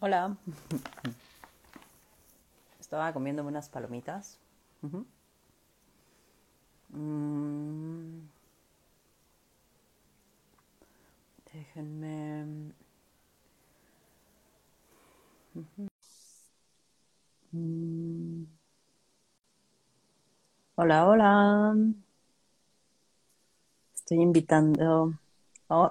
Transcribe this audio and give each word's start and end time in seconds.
Hola. 0.00 0.36
Estaba 2.80 3.12
comiéndome 3.12 3.50
unas 3.50 3.68
palomitas. 3.68 4.38
Mm, 6.92 8.26
déjenme. 11.52 12.72
Mm, 17.52 18.46
hola, 20.76 21.06
hola. 21.06 21.74
Estoy 23.94 24.22
invitando. 24.22 25.12
Oh, 25.68 25.90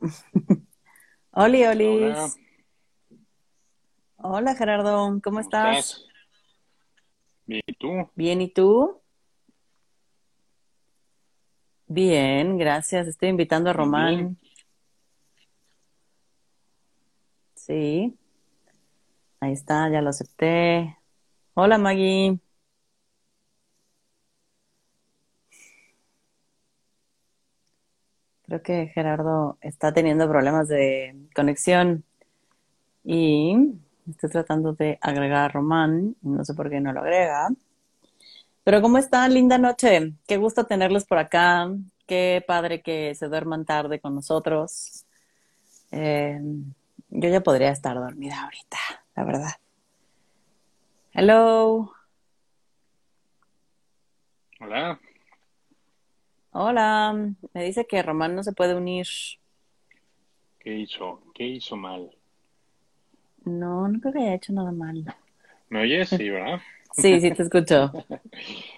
¡Oli! 1.36 1.64
Oli, 1.66 1.84
Hola. 1.86 2.28
Hola, 4.18 4.54
Gerardo. 4.54 5.06
¿Cómo 5.06 5.20
¿cómo 5.20 5.40
estás? 5.40 5.78
estás? 5.78 6.06
Bien, 7.46 7.62
¿y 7.66 7.72
tú? 7.74 8.10
Bien, 8.14 8.40
¿y 8.40 8.48
tú? 8.52 9.00
Bien, 11.86 12.56
gracias. 12.56 13.08
Estoy 13.08 13.30
invitando 13.30 13.70
a 13.70 13.72
bien. 13.72 13.78
Román. 13.84 14.38
Sí, 17.54 18.16
ahí 19.40 19.52
está, 19.52 19.88
ya 19.90 20.02
lo 20.02 20.10
acepté. 20.10 20.96
Hola, 21.54 21.78
Maggie. 21.78 22.38
Creo 28.46 28.62
que 28.62 28.88
Gerardo 28.88 29.56
está 29.60 29.92
teniendo 29.92 30.28
problemas 30.28 30.68
de 30.68 31.16
conexión 31.34 32.04
y 33.02 33.74
estoy 34.08 34.30
tratando 34.30 34.74
de 34.74 34.98
agregar 35.00 35.44
a 35.44 35.48
Román. 35.48 36.16
No 36.22 36.44
sé 36.44 36.54
por 36.54 36.68
qué 36.68 36.80
no 36.80 36.92
lo 36.92 37.00
agrega. 37.00 37.48
Pero 38.64 38.82
¿cómo 38.82 38.98
están? 38.98 39.32
Linda 39.32 39.58
noche. 39.58 40.12
Qué 40.26 40.36
gusto 40.36 40.64
tenerlos 40.64 41.04
por 41.04 41.18
acá. 41.18 41.70
Qué 42.06 42.44
padre 42.46 42.82
que 42.82 43.14
se 43.14 43.28
duerman 43.28 43.64
tarde 43.64 44.00
con 44.00 44.14
nosotros. 44.14 45.04
Eh, 45.90 46.40
yo 47.10 47.28
ya 47.28 47.42
podría 47.42 47.70
estar 47.70 47.96
dormida 47.96 48.42
ahorita, 48.42 48.78
la 49.16 49.24
verdad. 49.24 49.52
Hello. 51.12 51.92
Hola. 54.60 54.98
Hola. 56.56 57.34
Me 57.52 57.64
dice 57.64 57.84
que 57.84 58.00
Román 58.00 58.36
no 58.36 58.44
se 58.44 58.52
puede 58.52 58.76
unir. 58.76 59.08
¿Qué 60.60 60.72
hizo? 60.72 61.20
¿Qué 61.34 61.44
hizo 61.44 61.76
mal? 61.76 62.16
No, 63.44 63.88
no 63.88 63.98
creo 63.98 64.12
que 64.12 64.20
haya 64.20 64.34
hecho 64.34 64.52
nada 64.52 64.70
mal. 64.70 65.04
¿Me 65.68 65.82
oyes? 65.82 66.10
Sí, 66.10 66.30
¿verdad? 66.30 66.60
Sí, 66.92 67.20
sí 67.20 67.32
te 67.32 67.42
escucho. 67.42 67.90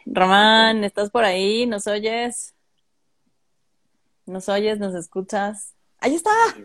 Román, 0.07 0.85
¿estás 0.85 1.11
por 1.11 1.23
ahí? 1.25 1.67
¿Nos 1.67 1.87
oyes? 1.87 2.55
¿Nos 4.25 4.49
oyes? 4.49 4.79
¿Nos 4.79 4.95
escuchas? 4.95 5.75
Ahí 5.99 6.15
está. 6.15 6.31
Sí, 6.55 6.65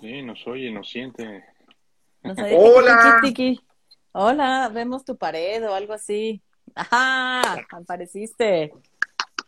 sí, 0.00 0.22
nos 0.22 0.46
oye, 0.46 0.70
nos 0.70 0.88
siente. 0.88 1.44
Nos 2.22 2.38
oye 2.40 2.56
tiki 2.56 2.62
tiki 2.62 2.78
Hola, 2.78 3.18
tiki. 3.20 3.60
Hola, 4.12 4.70
vemos 4.72 5.04
tu 5.04 5.16
pared 5.16 5.68
o 5.68 5.74
algo 5.74 5.92
así. 5.92 6.40
Ajá, 6.76 7.66
apareciste. 7.72 8.72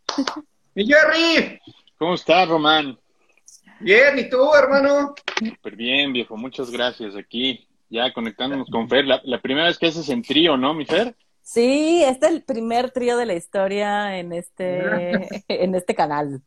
mi 0.75 0.87
Jerry. 0.87 1.61
¿Cómo 1.99 2.15
estás, 2.15 2.49
Román? 2.49 2.99
Bien, 3.81 4.19
¿y 4.19 4.29
tú, 4.29 4.55
hermano? 4.55 5.15
Súper 5.39 5.77
bien, 5.77 6.13
viejo. 6.13 6.37
Muchas 6.37 6.71
gracias. 6.71 7.17
Aquí, 7.17 7.67
ya 7.89 8.13
conectándonos 8.13 8.69
con 8.71 8.89
Fer. 8.89 9.05
La, 9.05 9.21
la 9.25 9.41
primera 9.41 9.67
vez 9.67 9.79
que 9.79 9.87
haces 9.87 10.09
en 10.09 10.23
trío, 10.23 10.57
¿no, 10.57 10.75
mi 10.75 10.87
Fer? 10.87 11.15
Sí, 11.43 12.03
este 12.03 12.27
es 12.27 12.33
el 12.33 12.43
primer 12.43 12.91
trío 12.91 13.17
de 13.17 13.27
la 13.27 13.35
historia 13.35 14.19
en 14.19 14.33
este, 14.33 15.29
en 15.49 15.75
este 15.75 15.95
canal. 15.95 16.43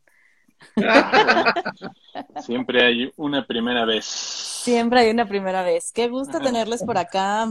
Bueno. 0.74 0.92
Siempre 2.42 2.84
hay 2.84 3.12
una 3.16 3.46
primera 3.46 3.84
vez. 3.84 4.04
Siempre 4.04 5.00
hay 5.00 5.10
una 5.10 5.28
primera 5.28 5.62
vez. 5.62 5.92
Qué 5.92 6.08
gusto 6.08 6.40
tenerles 6.40 6.82
por 6.82 6.98
acá. 6.98 7.46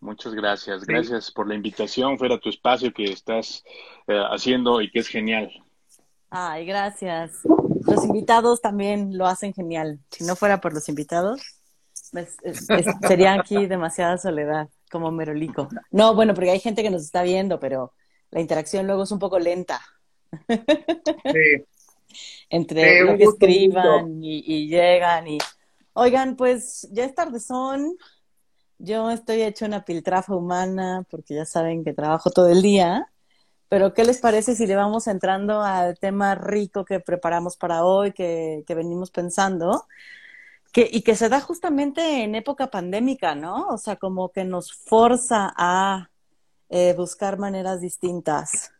Muchas 0.00 0.34
gracias. 0.34 0.80
Sí, 0.80 0.86
Gracias 0.88 1.30
por 1.30 1.48
la 1.48 1.54
invitación, 1.54 2.18
Fer, 2.18 2.32
a 2.32 2.38
tu 2.38 2.48
espacio 2.48 2.92
que 2.92 3.04
estás 3.04 3.64
eh, 4.06 4.22
haciendo 4.30 4.80
y 4.80 4.90
que 4.90 5.00
es 5.00 5.08
genial. 5.08 5.50
Ay, 6.34 6.64
gracias. 6.64 7.40
Los 7.86 8.04
invitados 8.06 8.62
también 8.62 9.18
lo 9.18 9.26
hacen 9.26 9.52
genial. 9.52 9.98
Si 10.10 10.24
no 10.24 10.34
fuera 10.34 10.62
por 10.62 10.72
los 10.72 10.88
invitados, 10.88 11.42
pues, 12.10 12.36
es- 12.42 12.70
es- 12.70 12.86
sería 13.06 13.34
aquí 13.34 13.66
demasiada 13.66 14.16
soledad, 14.16 14.68
como 14.90 15.10
Merolico. 15.10 15.68
No, 15.90 16.14
bueno, 16.14 16.32
porque 16.32 16.50
hay 16.50 16.58
gente 16.60 16.82
que 16.82 16.88
nos 16.90 17.02
está 17.02 17.22
viendo, 17.22 17.60
pero 17.60 17.92
la 18.30 18.40
interacción 18.40 18.86
luego 18.86 19.02
es 19.02 19.10
un 19.12 19.18
poco 19.18 19.38
lenta. 19.38 19.82
sí, 20.48 21.64
Entre 22.48 23.04
lo 23.04 23.16
que 23.18 23.24
escriban 23.24 24.24
y, 24.24 24.42
y 24.46 24.68
llegan 24.68 25.28
y... 25.28 25.38
Oigan, 25.92 26.36
pues 26.36 26.88
ya 26.92 27.04
es 27.04 27.14
tardezón. 27.14 27.96
Yo 28.78 29.10
estoy 29.10 29.42
hecho 29.42 29.66
una 29.66 29.84
piltrafa 29.84 30.34
humana 30.34 31.06
porque 31.10 31.34
ya 31.34 31.44
saben 31.44 31.84
que 31.84 31.92
trabajo 31.92 32.30
todo 32.30 32.48
el 32.48 32.62
día. 32.62 33.11
Pero 33.72 33.94
¿qué 33.94 34.04
les 34.04 34.18
parece 34.20 34.54
si 34.54 34.66
le 34.66 34.76
vamos 34.76 35.06
entrando 35.06 35.62
al 35.62 35.98
tema 35.98 36.34
rico 36.34 36.84
que 36.84 37.00
preparamos 37.00 37.56
para 37.56 37.86
hoy, 37.86 38.12
que, 38.12 38.64
que 38.66 38.74
venimos 38.74 39.10
pensando? 39.10 39.86
Que, 40.72 40.86
y 40.92 41.00
que 41.00 41.16
se 41.16 41.30
da 41.30 41.40
justamente 41.40 42.22
en 42.22 42.34
época 42.34 42.70
pandémica, 42.70 43.34
¿no? 43.34 43.68
O 43.68 43.78
sea, 43.78 43.96
como 43.96 44.28
que 44.28 44.44
nos 44.44 44.74
forza 44.74 45.54
a 45.56 46.10
eh, 46.68 46.92
buscar 46.98 47.38
maneras 47.38 47.80
distintas, 47.80 48.72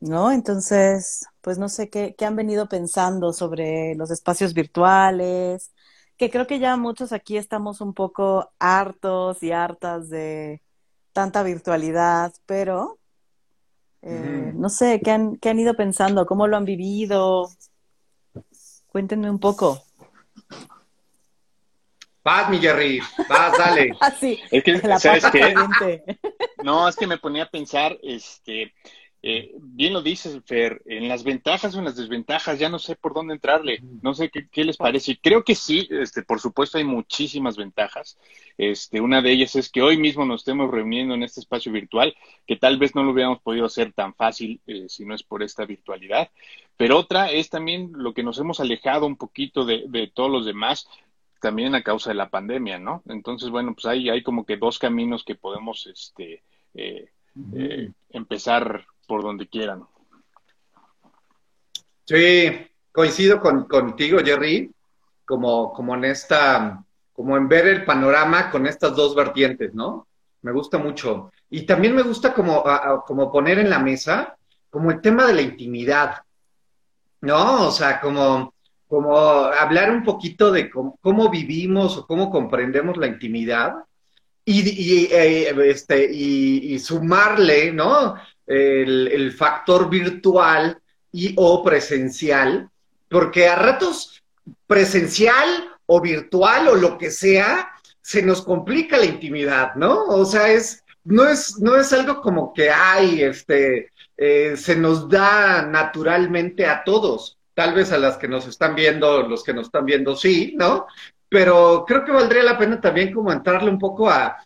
¿no? 0.00 0.32
Entonces, 0.32 1.26
pues 1.42 1.58
no 1.58 1.68
sé 1.68 1.90
qué, 1.90 2.14
qué 2.16 2.24
han 2.24 2.36
venido 2.36 2.70
pensando 2.70 3.34
sobre 3.34 3.94
los 3.96 4.10
espacios 4.10 4.54
virtuales, 4.54 5.72
que 6.16 6.30
creo 6.30 6.46
que 6.46 6.58
ya 6.58 6.78
muchos 6.78 7.12
aquí 7.12 7.36
estamos 7.36 7.82
un 7.82 7.92
poco 7.92 8.50
hartos 8.58 9.42
y 9.42 9.52
hartas 9.52 10.08
de 10.08 10.62
tanta 11.12 11.42
virtualidad, 11.42 12.32
pero 12.46 12.98
eh, 14.02 14.52
no 14.54 14.68
sé, 14.68 15.00
¿qué 15.02 15.10
han, 15.10 15.36
qué 15.36 15.50
han 15.50 15.58
ido 15.58 15.74
pensando? 15.74 16.26
¿Cómo 16.26 16.46
lo 16.46 16.56
han 16.56 16.64
vivido? 16.64 17.48
Cuéntenme 18.88 19.30
un 19.30 19.38
poco. 19.38 19.82
Vas, 22.24 22.48
mi 22.50 22.58
Jerry, 22.58 23.00
vas, 23.28 23.56
dale. 23.58 23.90
Ah, 24.00 24.10
sí, 24.10 24.38
Es 24.50 24.62
que, 24.62 24.78
¿sabes 24.98 25.24
qué? 25.32 25.40
caliente. 25.40 26.04
No, 26.62 26.88
es 26.88 26.96
que 26.96 27.06
me 27.06 27.18
ponía 27.18 27.44
a 27.44 27.50
pensar, 27.50 27.98
este, 28.02 28.72
eh, 29.24 29.52
bien 29.60 29.92
lo 29.92 30.02
dices, 30.02 30.40
Fer, 30.44 30.82
en 30.84 31.06
las 31.08 31.22
ventajas 31.22 31.74
o 31.74 31.78
en 31.78 31.84
las 31.84 31.96
desventajas, 31.96 32.58
ya 32.58 32.68
no 32.68 32.80
sé 32.80 32.96
por 32.96 33.14
dónde 33.14 33.34
entrarle, 33.34 33.80
no 34.02 34.14
sé 34.14 34.30
qué, 34.30 34.48
qué 34.50 34.64
les 34.64 34.76
parece. 34.76 35.16
Creo 35.22 35.44
que 35.44 35.54
sí, 35.54 35.86
este, 35.90 36.22
por 36.22 36.40
supuesto 36.40 36.78
hay 36.78 36.84
muchísimas 36.84 37.56
ventajas. 37.56 38.18
Este, 38.58 39.00
una 39.00 39.22
de 39.22 39.30
ellas 39.30 39.54
es 39.54 39.70
que 39.70 39.80
hoy 39.80 39.96
mismo 39.96 40.24
nos 40.24 40.40
estemos 40.40 40.70
reuniendo 40.70 41.14
en 41.14 41.22
este 41.22 41.40
espacio 41.40 41.70
virtual, 41.70 42.14
que 42.46 42.56
tal 42.56 42.78
vez 42.78 42.96
no 42.96 43.04
lo 43.04 43.12
hubiéramos 43.12 43.40
podido 43.40 43.66
hacer 43.66 43.92
tan 43.92 44.12
fácil 44.14 44.60
eh, 44.66 44.86
si 44.88 45.04
no 45.04 45.14
es 45.14 45.22
por 45.22 45.44
esta 45.44 45.64
virtualidad. 45.66 46.28
Pero 46.76 46.98
otra 46.98 47.30
es 47.30 47.48
también 47.48 47.92
lo 47.94 48.14
que 48.14 48.24
nos 48.24 48.38
hemos 48.40 48.58
alejado 48.58 49.06
un 49.06 49.16
poquito 49.16 49.64
de, 49.64 49.84
de 49.86 50.08
todos 50.08 50.30
los 50.32 50.44
demás, 50.44 50.88
también 51.40 51.74
a 51.76 51.82
causa 51.82 52.10
de 52.10 52.16
la 52.16 52.28
pandemia, 52.28 52.78
¿no? 52.78 53.02
Entonces, 53.08 53.50
bueno, 53.50 53.74
pues 53.74 53.86
hay, 53.86 54.08
hay 54.08 54.22
como 54.22 54.44
que 54.44 54.56
dos 54.56 54.78
caminos 54.78 55.24
que 55.24 55.34
podemos, 55.34 55.86
este, 55.86 56.42
eh, 56.74 57.08
eh, 57.54 57.90
empezar 58.10 58.86
por 59.12 59.22
donde 59.22 59.46
quieran. 59.46 59.84
Sí, 62.06 62.66
coincido 62.90 63.42
con, 63.42 63.64
contigo, 63.64 64.20
Jerry, 64.24 64.74
como, 65.26 65.70
como 65.74 65.94
en 65.96 66.06
esta, 66.06 66.82
como 67.12 67.36
en 67.36 67.46
ver 67.46 67.66
el 67.66 67.84
panorama 67.84 68.50
con 68.50 68.66
estas 68.66 68.96
dos 68.96 69.14
vertientes, 69.14 69.74
¿no? 69.74 70.06
Me 70.40 70.50
gusta 70.50 70.78
mucho. 70.78 71.30
Y 71.50 71.66
también 71.66 71.94
me 71.94 72.00
gusta 72.00 72.32
como, 72.32 72.64
como 73.06 73.30
poner 73.30 73.58
en 73.58 73.68
la 73.68 73.80
mesa 73.80 74.34
como 74.70 74.90
el 74.90 75.02
tema 75.02 75.26
de 75.26 75.34
la 75.34 75.42
intimidad, 75.42 76.22
¿no? 77.20 77.66
O 77.66 77.70
sea, 77.70 78.00
como, 78.00 78.54
como 78.88 79.14
hablar 79.14 79.90
un 79.90 80.04
poquito 80.04 80.50
de 80.50 80.70
cómo 80.70 81.28
vivimos 81.28 81.98
o 81.98 82.06
cómo 82.06 82.30
comprendemos 82.30 82.96
la 82.96 83.08
intimidad 83.08 83.74
y, 84.44 85.08
eh, 85.12 85.54
este, 85.64 86.10
y, 86.12 86.78
sumarle, 86.78 87.72
¿no? 87.72 88.16
El, 88.46 89.08
el 89.08 89.32
factor 89.32 89.88
virtual 89.88 90.78
y 91.12 91.34
o 91.36 91.62
presencial, 91.62 92.68
porque 93.08 93.46
a 93.48 93.56
ratos 93.56 94.22
presencial 94.66 95.46
o 95.86 96.00
virtual 96.00 96.68
o 96.68 96.74
lo 96.74 96.98
que 96.98 97.10
sea, 97.10 97.70
se 98.00 98.22
nos 98.22 98.42
complica 98.42 98.98
la 98.98 99.04
intimidad, 99.04 99.74
¿no? 99.76 100.06
O 100.06 100.24
sea, 100.24 100.50
es, 100.50 100.82
no 101.04 101.28
es, 101.28 101.58
no 101.58 101.76
es 101.76 101.92
algo 101.92 102.20
como 102.20 102.52
que 102.52 102.70
hay, 102.70 103.22
este, 103.22 103.92
eh, 104.16 104.56
se 104.56 104.76
nos 104.76 105.08
da 105.08 105.62
naturalmente 105.62 106.66
a 106.66 106.82
todos. 106.84 107.38
Tal 107.54 107.74
vez 107.74 107.92
a 107.92 107.98
las 107.98 108.16
que 108.16 108.28
nos 108.28 108.46
están 108.46 108.74
viendo, 108.74 109.28
los 109.28 109.44
que 109.44 109.52
nos 109.52 109.66
están 109.66 109.84
viendo, 109.84 110.16
sí, 110.16 110.54
¿no? 110.56 110.86
Pero 111.32 111.86
creo 111.88 112.04
que 112.04 112.12
valdría 112.12 112.42
la 112.42 112.58
pena 112.58 112.78
también 112.78 113.10
como 113.10 113.32
entrarle 113.32 113.70
un 113.70 113.78
poco 113.78 114.10
a, 114.10 114.36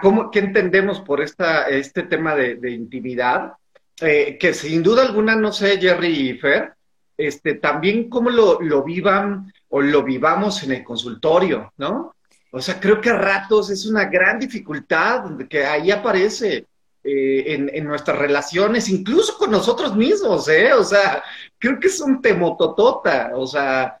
cómo, 0.00 0.30
qué 0.30 0.38
entendemos 0.38 1.00
por 1.00 1.20
esta, 1.20 1.68
este 1.68 2.04
tema 2.04 2.36
de, 2.36 2.70
intimidad, 2.70 3.54
eh, 4.00 4.38
que 4.38 4.54
sin 4.54 4.80
duda 4.80 5.02
alguna, 5.02 5.34
no 5.34 5.52
sé, 5.52 5.80
Jerry 5.80 6.30
y 6.30 6.38
Fer, 6.38 6.72
este, 7.16 7.54
también 7.54 8.08
cómo 8.08 8.30
lo, 8.30 8.60
lo 8.60 8.84
vivan 8.84 9.52
o 9.70 9.80
lo 9.80 10.04
vivamos 10.04 10.62
en 10.62 10.70
el 10.70 10.84
consultorio, 10.84 11.72
¿no? 11.78 12.14
O 12.52 12.60
sea, 12.60 12.78
creo 12.78 13.00
que 13.00 13.10
a 13.10 13.18
ratos 13.18 13.70
es 13.70 13.84
una 13.84 14.04
gran 14.04 14.38
dificultad 14.38 15.24
que 15.50 15.66
ahí 15.66 15.90
aparece 15.90 16.64
eh, 17.02 17.70
en, 17.72 17.84
nuestras 17.84 18.18
relaciones, 18.18 18.88
incluso 18.88 19.36
con 19.36 19.50
nosotros 19.50 19.96
mismos, 19.96 20.46
¿eh? 20.48 20.72
O 20.72 20.84
sea, 20.84 21.24
creo 21.58 21.80
que 21.80 21.88
es 21.88 22.00
un 22.00 22.22
temototota, 22.22 23.32
o 23.34 23.48
sea, 23.48 23.98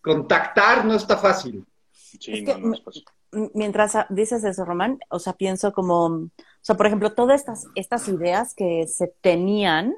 contactar 0.00 0.84
no 0.84 0.94
está 0.94 1.16
fácil. 1.16 1.64
Sí, 2.20 2.42
no, 2.42 2.74
es 2.74 2.82
fácil. 2.82 3.04
Mientras 3.54 3.96
dices 4.10 4.44
eso, 4.44 4.64
Román, 4.64 4.98
o 5.10 5.18
sea, 5.18 5.34
pienso 5.34 5.72
como, 5.72 6.06
o 6.06 6.30
sea, 6.60 6.76
por 6.76 6.86
ejemplo, 6.86 7.14
todas 7.14 7.40
estas, 7.40 7.66
estas 7.74 8.08
ideas 8.08 8.54
que 8.54 8.86
se 8.86 9.08
tenían 9.20 9.94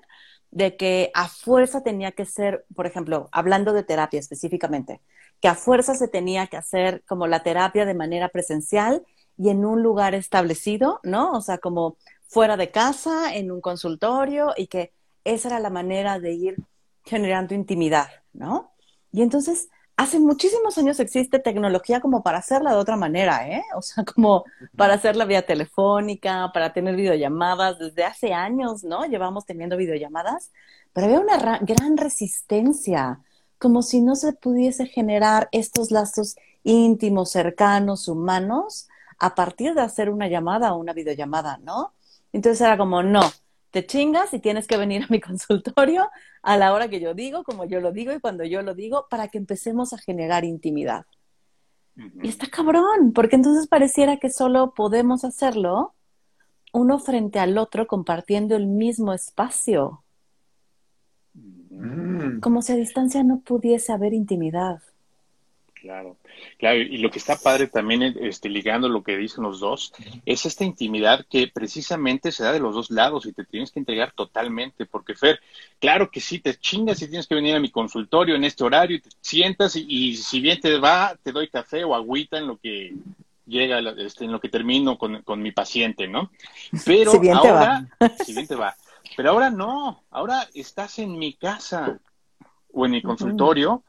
de 0.50 0.76
que 0.76 1.10
a 1.14 1.28
fuerza 1.28 1.82
tenía 1.82 2.12
que 2.12 2.24
ser, 2.24 2.64
por 2.74 2.86
ejemplo, 2.86 3.28
hablando 3.32 3.72
de 3.72 3.82
terapia 3.82 4.18
específicamente, 4.18 5.00
que 5.40 5.48
a 5.48 5.54
fuerza 5.54 5.94
se 5.94 6.08
tenía 6.08 6.46
que 6.46 6.56
hacer 6.56 7.04
como 7.06 7.26
la 7.26 7.42
terapia 7.42 7.84
de 7.84 7.94
manera 7.94 8.30
presencial 8.30 9.04
y 9.36 9.50
en 9.50 9.64
un 9.64 9.82
lugar 9.82 10.14
establecido, 10.14 11.00
¿no? 11.02 11.32
O 11.32 11.40
sea, 11.42 11.58
como 11.58 11.96
fuera 12.26 12.56
de 12.56 12.70
casa, 12.70 13.34
en 13.34 13.50
un 13.50 13.60
consultorio, 13.60 14.52
y 14.56 14.66
que 14.66 14.92
esa 15.24 15.48
era 15.48 15.60
la 15.60 15.70
manera 15.70 16.18
de 16.18 16.32
ir 16.32 16.56
generando 17.04 17.54
intimidad, 17.54 18.08
¿no? 18.32 18.72
Y 19.12 19.22
entonces, 19.22 19.68
hace 19.98 20.20
muchísimos 20.20 20.78
años 20.78 21.00
existe 21.00 21.40
tecnología 21.40 22.00
como 22.00 22.22
para 22.22 22.38
hacerla 22.38 22.70
de 22.70 22.76
otra 22.78 22.96
manera, 22.96 23.48
¿eh? 23.48 23.64
O 23.74 23.82
sea, 23.82 24.04
como 24.04 24.44
para 24.76 24.94
hacerla 24.94 25.24
vía 25.24 25.44
telefónica, 25.44 26.52
para 26.54 26.72
tener 26.72 26.94
videollamadas, 26.94 27.80
desde 27.80 28.04
hace 28.04 28.32
años, 28.32 28.84
¿no? 28.84 29.04
Llevamos 29.06 29.44
teniendo 29.44 29.76
videollamadas, 29.76 30.52
pero 30.92 31.08
había 31.08 31.20
una 31.20 31.58
gran 31.58 31.96
resistencia 31.96 33.20
como 33.58 33.82
si 33.82 34.00
no 34.00 34.14
se 34.14 34.32
pudiese 34.34 34.86
generar 34.86 35.48
estos 35.50 35.90
lazos 35.90 36.36
íntimos, 36.62 37.32
cercanos, 37.32 38.06
humanos, 38.06 38.88
a 39.18 39.34
partir 39.34 39.74
de 39.74 39.80
hacer 39.80 40.10
una 40.10 40.28
llamada 40.28 40.74
o 40.74 40.78
una 40.78 40.92
videollamada, 40.92 41.58
¿no? 41.58 41.92
Entonces 42.32 42.60
era 42.60 42.78
como, 42.78 43.02
no, 43.02 43.22
te 43.72 43.84
chingas 43.84 44.32
y 44.32 44.38
tienes 44.38 44.68
que 44.68 44.76
venir 44.76 45.02
a 45.02 45.06
mi 45.10 45.20
consultorio 45.28 46.08
a 46.48 46.56
la 46.56 46.72
hora 46.72 46.88
que 46.88 46.98
yo 46.98 47.12
digo, 47.12 47.44
como 47.44 47.66
yo 47.66 47.78
lo 47.78 47.92
digo 47.92 48.10
y 48.10 48.20
cuando 48.20 48.42
yo 48.42 48.62
lo 48.62 48.74
digo, 48.74 49.06
para 49.10 49.28
que 49.28 49.36
empecemos 49.36 49.92
a 49.92 49.98
generar 49.98 50.46
intimidad. 50.46 51.04
Y 52.22 52.28
está 52.28 52.46
cabrón, 52.46 53.12
porque 53.14 53.36
entonces 53.36 53.66
pareciera 53.66 54.16
que 54.16 54.30
solo 54.30 54.72
podemos 54.72 55.24
hacerlo 55.24 55.94
uno 56.72 56.98
frente 57.00 57.38
al 57.38 57.58
otro 57.58 57.86
compartiendo 57.86 58.56
el 58.56 58.66
mismo 58.66 59.12
espacio. 59.12 60.02
Mm. 61.34 62.40
Como 62.40 62.62
si 62.62 62.72
a 62.72 62.76
distancia 62.76 63.22
no 63.22 63.40
pudiese 63.40 63.92
haber 63.92 64.14
intimidad. 64.14 64.80
Claro, 65.80 66.16
claro, 66.58 66.78
y 66.78 66.98
lo 66.98 67.10
que 67.10 67.18
está 67.18 67.36
padre 67.36 67.68
también, 67.68 68.02
este, 68.20 68.48
ligando 68.48 68.88
lo 68.88 69.02
que 69.02 69.16
dicen 69.16 69.44
los 69.44 69.60
dos, 69.60 69.92
es 70.26 70.44
esta 70.44 70.64
intimidad 70.64 71.24
que 71.28 71.48
precisamente 71.48 72.32
se 72.32 72.42
da 72.42 72.52
de 72.52 72.58
los 72.58 72.74
dos 72.74 72.90
lados 72.90 73.26
y 73.26 73.32
te 73.32 73.44
tienes 73.44 73.70
que 73.70 73.78
entregar 73.78 74.12
totalmente, 74.12 74.86
porque 74.86 75.14
Fer, 75.14 75.40
claro 75.78 76.10
que 76.10 76.20
sí, 76.20 76.40
te 76.40 76.56
chingas 76.56 77.00
y 77.02 77.08
tienes 77.08 77.28
que 77.28 77.36
venir 77.36 77.54
a 77.54 77.60
mi 77.60 77.70
consultorio 77.70 78.34
en 78.34 78.44
este 78.44 78.64
horario 78.64 78.96
y 78.96 79.00
te 79.00 79.10
sientas 79.20 79.76
y, 79.76 80.16
si 80.16 80.40
bien 80.40 80.60
te 80.60 80.78
va, 80.78 81.16
te 81.22 81.30
doy 81.30 81.48
café 81.48 81.84
o 81.84 81.94
agüita 81.94 82.38
en 82.38 82.48
lo 82.48 82.58
que 82.58 82.94
llega, 83.46 83.78
este, 83.98 84.24
en 84.24 84.32
lo 84.32 84.40
que 84.40 84.48
termino 84.48 84.98
con, 84.98 85.22
con 85.22 85.40
mi 85.40 85.52
paciente, 85.52 86.08
¿no? 86.08 86.30
Pero 86.84 87.12
ahora, 87.34 87.86
si 88.24 88.32
bien 88.32 88.48
te 88.48 88.56
va, 88.56 88.74
pero 89.16 89.30
ahora 89.30 89.50
no, 89.50 90.02
ahora 90.10 90.48
estás 90.54 90.98
en 90.98 91.18
mi 91.18 91.34
casa 91.34 91.98
o 92.72 92.84
en 92.84 92.92
mi 92.92 93.02
consultorio 93.02 93.82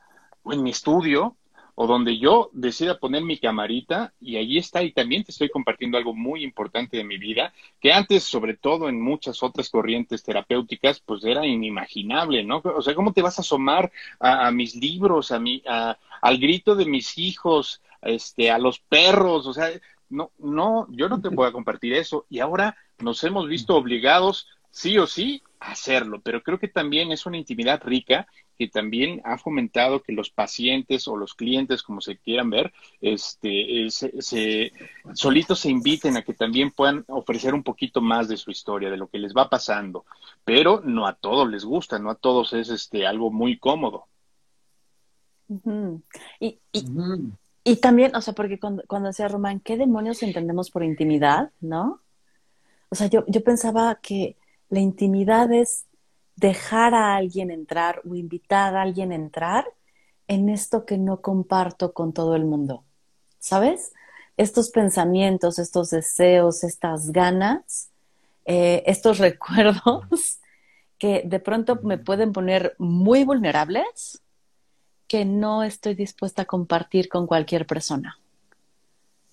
o 0.44 0.54
en 0.54 0.64
mi 0.64 0.72
estudio 0.72 1.36
o 1.82 1.88
donde 1.88 2.18
yo 2.18 2.50
decida 2.52 3.00
poner 3.00 3.24
mi 3.24 3.38
camarita 3.38 4.12
y 4.20 4.36
allí 4.36 4.58
está 4.58 4.84
y 4.84 4.92
también 4.92 5.24
te 5.24 5.32
estoy 5.32 5.48
compartiendo 5.48 5.98
algo 5.98 6.14
muy 6.14 6.44
importante 6.44 6.98
de 6.98 7.06
mi 7.06 7.18
vida 7.18 7.54
que 7.80 7.94
antes, 7.94 8.26
sobre 8.26 8.58
todo 8.58 8.90
en 8.90 9.00
muchas 9.00 9.42
otras 9.44 9.70
corrientes 9.70 10.22
terapéuticas, 10.22 11.00
pues 11.00 11.24
era 11.24 11.48
inimaginable, 11.48 12.44
¿no? 12.44 12.62
O 12.66 12.82
sea, 12.82 12.94
¿cómo 12.96 13.14
te 13.14 13.22
vas 13.22 13.40
a 13.40 13.44
asomar 13.44 13.94
a, 14.20 14.52
mis 14.52 14.76
libros, 14.76 15.32
a 15.32 15.40
mi, 15.40 15.64
al 15.66 16.38
grito 16.38 16.76
de 16.76 16.86
mis 16.86 17.18
hijos, 17.18 17.82
este, 18.02 18.52
a 18.52 18.58
los 18.58 18.82
perros? 18.82 19.48
O 19.48 19.54
sea, 19.54 19.70
no, 20.10 20.32
no, 20.38 20.86
yo 20.90 21.08
no 21.08 21.22
te 21.22 21.30
voy 21.30 21.48
a 21.48 21.54
compartir 21.54 21.94
eso 21.94 22.26
y 22.30 22.40
ahora 22.40 22.76
nos 23.00 23.24
hemos 23.24 23.48
visto 23.48 23.78
obligados 23.78 24.50
sí 24.70 24.98
o 24.98 25.08
sí 25.08 25.44
hacerlo, 25.60 26.22
pero 26.22 26.42
creo 26.42 26.58
que 26.58 26.68
también 26.68 27.12
es 27.12 27.26
una 27.26 27.38
intimidad 27.38 27.82
rica 27.84 28.28
que 28.58 28.68
también 28.68 29.22
ha 29.24 29.38
fomentado 29.38 30.02
que 30.02 30.14
los 30.14 30.30
pacientes 30.30 31.08
o 31.08 31.16
los 31.16 31.34
clientes, 31.34 31.84
como 31.84 32.02
se 32.02 32.18
quieran 32.18 32.50
ver, 32.50 32.74
este, 33.02 33.86
eh, 33.86 33.90
se, 33.90 34.72
solitos 35.14 35.60
se 35.60 35.70
inviten 35.70 36.18
a 36.18 36.24
que 36.24 36.34
también 36.34 36.72
puedan 36.72 37.06
ofrecer 37.08 37.54
un 37.54 37.64
poquito 37.64 38.02
más 38.02 38.28
de 38.28 38.38
su 38.38 38.52
historia, 38.52 38.90
de 38.90 38.98
lo 38.98 39.08
que 39.08 39.20
les 39.20 39.34
va 39.34 39.50
pasando, 39.50 40.06
pero 40.44 40.82
no 40.84 41.08
a 41.08 41.14
todos 41.14 41.50
les 41.50 41.64
gusta, 41.66 42.00
no 42.00 42.10
a 42.10 42.16
todos 42.16 42.54
es 42.54 42.70
este 42.70 43.06
algo 43.06 43.32
muy 43.32 43.58
cómodo. 43.58 44.08
y, 46.40 46.60
y, 47.64 47.76
también, 47.78 48.16
o 48.16 48.22
sea, 48.22 48.34
porque 48.34 48.60
cuando, 48.60 48.84
cuando 48.88 49.08
decía 49.08 49.28
Román, 49.28 49.60
¿qué 49.60 49.78
demonios 49.78 50.22
entendemos 50.22 50.70
por 50.70 50.84
intimidad, 50.84 51.52
no? 51.60 52.02
O 52.90 52.96
sea, 52.96 53.08
yo, 53.08 53.24
yo 53.28 53.44
pensaba 53.44 53.96
que 54.02 54.36
la 54.70 54.80
intimidad 54.80 55.52
es 55.52 55.86
dejar 56.36 56.94
a 56.94 57.16
alguien 57.16 57.52
entrar 57.52 58.02
o 58.10 58.16
invitar 58.16 58.76
a 58.76 58.84
alguien 58.84 59.12
a 59.12 59.16
entrar 59.16 59.66
en 60.28 60.50
esto 60.50 60.86
que 60.86 60.98
no 60.98 61.22
comparto 61.22 61.94
con 61.94 62.14
todo 62.14 62.36
el 62.36 62.46
mundo. 62.46 62.84
¿Sabes? 63.40 63.92
Estos 64.38 64.70
pensamientos, 64.70 65.60
estos 65.60 65.90
deseos, 65.90 66.64
estas 66.64 67.12
ganas, 67.12 67.90
eh, 68.46 68.84
estos 68.86 69.18
recuerdos 69.20 70.40
que 70.98 71.24
de 71.26 71.40
pronto 71.40 71.80
me 71.82 71.98
pueden 71.98 72.32
poner 72.32 72.76
muy 72.78 73.24
vulnerables 73.24 74.22
que 75.08 75.26
no 75.26 75.64
estoy 75.64 75.96
dispuesta 75.96 76.44
a 76.44 76.46
compartir 76.46 77.10
con 77.10 77.26
cualquier 77.26 77.66
persona. 77.66 78.20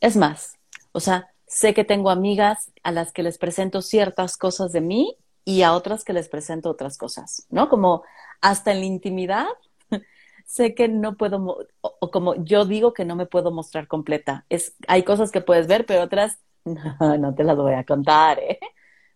Es 0.00 0.16
más, 0.16 0.54
o 0.92 1.00
sea, 1.00 1.30
sé 1.46 1.74
que 1.74 1.84
tengo 1.84 2.10
amigas 2.10 2.70
a 2.82 2.92
las 2.92 3.12
que 3.12 3.22
les 3.22 3.36
presento 3.36 3.82
ciertas 3.82 4.36
cosas 4.36 4.72
de 4.72 4.80
mí 4.80 5.16
y 5.46 5.62
a 5.62 5.72
otras 5.72 6.04
que 6.04 6.12
les 6.12 6.28
presento 6.28 6.68
otras 6.68 6.98
cosas, 6.98 7.46
¿no? 7.50 7.68
Como 7.68 8.02
hasta 8.40 8.72
en 8.72 8.80
la 8.80 8.86
intimidad, 8.86 9.46
sé 10.44 10.74
que 10.74 10.88
no 10.88 11.16
puedo, 11.16 11.68
o, 11.80 12.10
como 12.10 12.34
yo 12.44 12.64
digo 12.64 12.92
que 12.92 13.04
no 13.04 13.14
me 13.14 13.26
puedo 13.26 13.52
mostrar 13.52 13.86
completa. 13.86 14.44
Es, 14.50 14.74
hay 14.88 15.04
cosas 15.04 15.30
que 15.30 15.40
puedes 15.40 15.68
ver, 15.68 15.86
pero 15.86 16.02
otras 16.02 16.40
no, 16.64 17.16
no 17.16 17.34
te 17.34 17.44
las 17.44 17.56
voy 17.56 17.74
a 17.74 17.84
contar, 17.84 18.40
¿eh? 18.40 18.58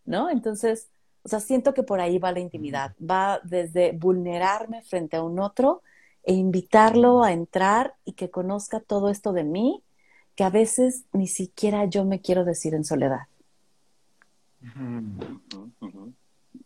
¿No? 0.05 0.31
Entonces, 0.31 0.89
o 1.25 1.29
sea, 1.29 1.41
siento 1.41 1.75
que 1.75 1.83
por 1.83 2.01
ahí 2.01 2.19
va 2.19 2.31
la 2.31 2.39
intimidad. 2.39 2.95
Va 2.99 3.41
desde 3.43 3.91
vulnerarme 3.91 4.83
frente 4.83 5.17
a 5.17 5.25
un 5.25 5.41
otro 5.41 5.83
e 6.23 6.33
invitarlo 6.33 7.25
a 7.25 7.33
entrar 7.33 7.95
y 8.05 8.13
que 8.13 8.31
conozca 8.31 8.79
todo 8.79 9.09
esto 9.09 9.33
de 9.33 9.43
mí 9.43 9.83
que 10.37 10.45
a 10.45 10.51
veces 10.51 11.07
ni 11.13 11.27
siquiera 11.27 11.87
yo 11.87 12.05
me 12.05 12.21
quiero 12.21 12.45
decir 12.45 12.73
en 12.75 12.85
soledad. 12.85 13.27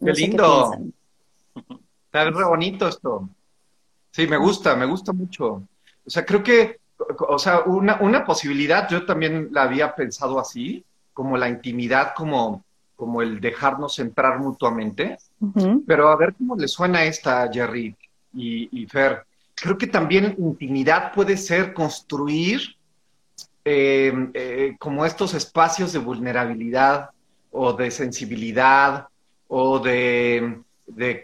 Qué 0.05 0.13
lindo. 0.13 0.73
Está 2.07 2.31
re 2.31 2.45
bonito 2.45 2.89
esto. 2.89 3.29
Sí, 4.11 4.27
me 4.27 4.37
gusta, 4.37 4.77
me 4.77 4.87
gusta 4.87 5.13
mucho. 5.13 5.63
O 6.07 6.11
sea, 6.11 6.25
creo 6.25 6.43
que, 6.43 6.79
o 7.29 7.39
sea, 7.39 7.61
una, 7.63 8.01
una 8.01 8.25
posibilidad, 8.25 8.89
yo 8.89 9.05
también 9.05 9.49
la 9.51 9.63
había 9.63 9.95
pensado 9.95 10.39
así, 10.39 10.85
como 11.13 11.37
la 11.37 11.49
intimidad, 11.49 12.13
como, 12.15 12.65
como 12.95 13.23
el 13.23 13.41
dejarnos 13.41 13.99
entrar 13.99 14.39
mutuamente. 14.39 15.19
Pero 15.87 16.09
a 16.09 16.17
ver 16.17 16.35
cómo 16.35 16.57
le 16.57 16.69
suena 16.69 17.05
esta, 17.05 17.51
Jerry 17.53 17.97
y, 18.35 18.87
Fer. 18.87 19.25
Creo 19.55 19.79
que 19.79 19.87
también 19.87 20.35
intimidad 20.39 21.13
puede 21.13 21.37
ser 21.37 21.73
construir 21.73 22.77
eh, 23.65 24.13
eh, 24.35 24.77
como 24.79 25.05
estos 25.07 25.35
espacios 25.35 25.93
de 25.93 25.99
vulnerabilidad 25.99 27.11
o 27.51 27.73
de 27.73 27.91
sensibilidad 27.91 29.09
o 29.57 29.79
de, 29.79 30.65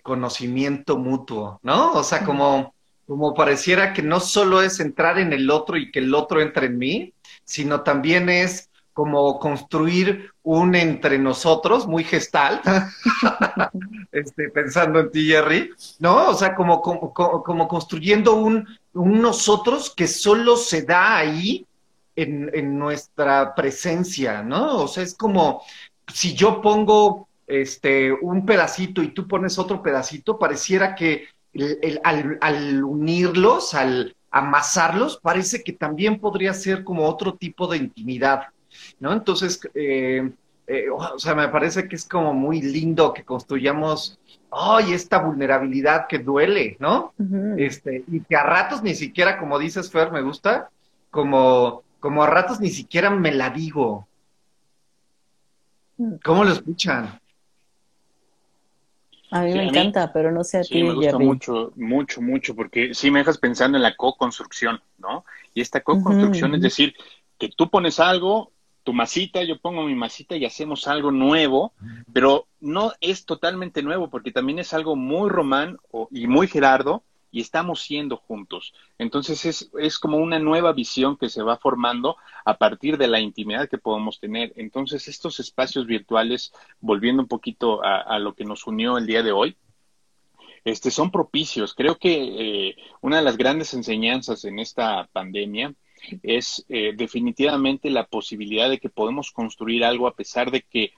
conocimiento 0.04 0.96
mutuo, 0.96 1.58
¿no? 1.64 1.94
O 1.94 2.04
sea, 2.04 2.24
como, 2.24 2.72
como 3.08 3.34
pareciera 3.34 3.92
que 3.92 4.02
no 4.02 4.20
solo 4.20 4.62
es 4.62 4.78
entrar 4.78 5.18
en 5.18 5.32
el 5.32 5.50
otro 5.50 5.76
y 5.76 5.90
que 5.90 5.98
el 5.98 6.14
otro 6.14 6.40
entre 6.40 6.66
en 6.66 6.78
mí, 6.78 7.12
sino 7.42 7.80
también 7.80 8.28
es 8.28 8.70
como 8.92 9.40
construir 9.40 10.30
un 10.44 10.76
entre 10.76 11.18
nosotros, 11.18 11.88
muy 11.88 12.04
gestal, 12.04 12.60
este, 14.12 14.48
pensando 14.50 15.00
en 15.00 15.10
ti, 15.10 15.26
Jerry, 15.26 15.70
¿no? 15.98 16.28
O 16.28 16.34
sea, 16.34 16.54
como, 16.54 16.80
como, 16.80 17.12
como 17.12 17.66
construyendo 17.66 18.34
un, 18.34 18.64
un 18.92 19.20
nosotros 19.20 19.92
que 19.92 20.06
solo 20.06 20.56
se 20.56 20.82
da 20.82 21.16
ahí 21.16 21.66
en, 22.14 22.48
en, 22.54 22.78
nuestra 22.78 23.56
presencia, 23.56 24.42
¿no? 24.44 24.82
O 24.82 24.88
sea, 24.88 25.02
es 25.02 25.14
como 25.14 25.62
si 26.06 26.34
yo 26.34 26.60
pongo 26.60 27.28
este, 27.50 28.12
un 28.12 28.46
pedacito 28.46 29.02
y 29.02 29.08
tú 29.08 29.26
pones 29.26 29.58
otro 29.58 29.82
pedacito, 29.82 30.38
pareciera 30.38 30.94
que 30.94 31.24
al, 32.04 32.38
al, 32.40 32.84
unirlos, 32.84 33.74
al 33.74 34.14
amasarlos, 34.30 35.18
parece 35.18 35.62
que 35.64 35.72
también 35.72 36.20
podría 36.20 36.54
ser 36.54 36.84
como 36.84 37.06
otro 37.08 37.34
tipo 37.34 37.66
de 37.66 37.78
intimidad, 37.78 38.44
¿no? 39.00 39.12
Entonces, 39.12 39.60
eh, 39.74 40.30
eh, 40.66 40.86
o 40.88 41.18
sea, 41.18 41.34
me 41.34 41.48
parece 41.48 41.88
que 41.88 41.96
es 41.96 42.04
como 42.04 42.32
muy 42.32 42.62
lindo 42.62 43.12
que 43.12 43.24
construyamos, 43.24 44.18
ay, 44.52 44.92
esta 44.92 45.18
vulnerabilidad 45.18 46.06
que 46.06 46.20
duele, 46.20 46.76
¿no? 46.78 47.12
Este, 47.56 48.04
y 48.06 48.20
que 48.20 48.36
a 48.36 48.44
ratos 48.44 48.82
ni 48.82 48.94
siquiera, 48.94 49.38
como 49.38 49.58
dices, 49.58 49.90
Fer, 49.90 50.12
me 50.12 50.22
gusta, 50.22 50.70
como, 51.10 51.82
como 51.98 52.22
a 52.22 52.28
ratos 52.28 52.60
ni 52.60 52.70
siquiera 52.70 53.10
me 53.10 53.32
la 53.32 53.50
digo. 53.50 54.06
Mm. 55.96 56.14
¿Cómo 56.22 56.44
lo 56.44 56.52
escuchan? 56.52 57.20
A 59.30 59.42
mí 59.42 59.52
me 59.52 59.64
encanta, 59.64 60.12
pero 60.12 60.32
no 60.32 60.42
sé 60.44 60.58
a 60.58 60.64
sí, 60.64 60.74
ti. 60.74 60.82
me 60.82 60.94
gusta 60.94 61.18
mucho, 61.18 61.72
mucho, 61.76 62.20
mucho, 62.20 62.54
porque 62.54 62.94
sí 62.94 63.10
me 63.10 63.20
dejas 63.20 63.38
pensando 63.38 63.76
en 63.76 63.82
la 63.82 63.96
co-construcción, 63.96 64.80
¿no? 64.98 65.24
Y 65.54 65.60
esta 65.60 65.80
co-construcción 65.80 66.54
es 66.54 66.62
decir, 66.62 66.94
que 67.38 67.48
tú 67.48 67.70
pones 67.70 68.00
algo, 68.00 68.52
tu 68.82 68.92
masita, 68.92 69.42
yo 69.42 69.58
pongo 69.58 69.84
mi 69.84 69.94
masita 69.94 70.36
y 70.36 70.44
hacemos 70.44 70.88
algo 70.88 71.10
nuevo, 71.10 71.72
pero 72.12 72.46
no 72.60 72.92
es 73.00 73.24
totalmente 73.24 73.82
nuevo, 73.82 74.10
porque 74.10 74.32
también 74.32 74.58
es 74.58 74.72
algo 74.74 74.96
muy 74.96 75.28
román 75.28 75.78
y 76.10 76.26
muy 76.26 76.48
Gerardo, 76.48 77.04
y 77.30 77.40
estamos 77.40 77.82
siendo 77.82 78.16
juntos. 78.16 78.74
Entonces 78.98 79.44
es, 79.44 79.70
es 79.78 79.98
como 79.98 80.18
una 80.18 80.38
nueva 80.38 80.72
visión 80.72 81.16
que 81.16 81.28
se 81.28 81.42
va 81.42 81.56
formando 81.56 82.16
a 82.44 82.58
partir 82.58 82.98
de 82.98 83.08
la 83.08 83.20
intimidad 83.20 83.68
que 83.68 83.78
podemos 83.78 84.18
tener. 84.20 84.52
Entonces 84.56 85.08
estos 85.08 85.40
espacios 85.40 85.86
virtuales, 85.86 86.52
volviendo 86.80 87.22
un 87.22 87.28
poquito 87.28 87.82
a, 87.82 88.18
lo 88.18 88.34
que 88.34 88.44
nos 88.44 88.66
unió 88.66 88.98
el 88.98 89.06
día 89.06 89.22
de 89.22 89.32
hoy, 89.32 89.56
este, 90.64 90.90
son 90.90 91.10
propicios. 91.10 91.74
Creo 91.74 91.96
que 91.96 92.68
eh, 92.68 92.76
una 93.00 93.16
de 93.18 93.22
las 93.22 93.36
grandes 93.36 93.72
enseñanzas 93.74 94.44
en 94.44 94.58
esta 94.58 95.08
pandemia 95.12 95.74
es 96.22 96.64
eh, 96.68 96.92
definitivamente 96.96 97.90
la 97.90 98.06
posibilidad 98.06 98.68
de 98.68 98.78
que 98.78 98.88
podemos 98.88 99.30
construir 99.30 99.84
algo 99.84 100.06
a 100.06 100.14
pesar 100.14 100.50
de 100.50 100.62
que 100.62 100.92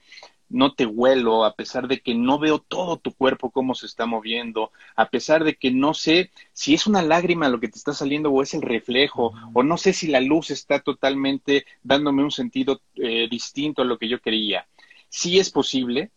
no 0.49 0.73
te 0.73 0.85
huelo, 0.85 1.45
a 1.45 1.55
pesar 1.55 1.87
de 1.87 2.01
que 2.01 2.13
no 2.13 2.39
veo 2.39 2.59
todo 2.59 2.97
tu 2.97 3.13
cuerpo 3.13 3.49
cómo 3.49 3.75
se 3.75 3.85
está 3.85 4.05
moviendo, 4.05 4.71
a 4.95 5.09
pesar 5.09 5.43
de 5.43 5.55
que 5.55 5.71
no 5.71 5.93
sé 5.93 6.31
si 6.51 6.73
es 6.73 6.85
una 6.87 7.01
lágrima 7.01 7.49
lo 7.49 7.59
que 7.59 7.67
te 7.67 7.77
está 7.77 7.93
saliendo 7.93 8.31
o 8.31 8.41
es 8.41 8.53
el 8.53 8.61
reflejo, 8.61 9.33
o 9.53 9.63
no 9.63 9.77
sé 9.77 9.93
si 9.93 10.07
la 10.07 10.21
luz 10.21 10.51
está 10.51 10.79
totalmente 10.79 11.65
dándome 11.81 12.23
un 12.23 12.31
sentido 12.31 12.81
eh, 12.95 13.27
distinto 13.29 13.81
a 13.81 13.85
lo 13.85 13.97
que 13.97 14.07
yo 14.07 14.21
quería. 14.21 14.67
Sí 15.09 15.39
es 15.39 15.49
posible, 15.49 16.11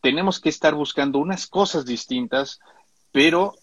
tenemos 0.00 0.40
que 0.40 0.48
estar 0.48 0.74
buscando 0.74 1.18
unas 1.18 1.46
cosas 1.46 1.84
distintas, 1.84 2.60
pero 3.12 3.54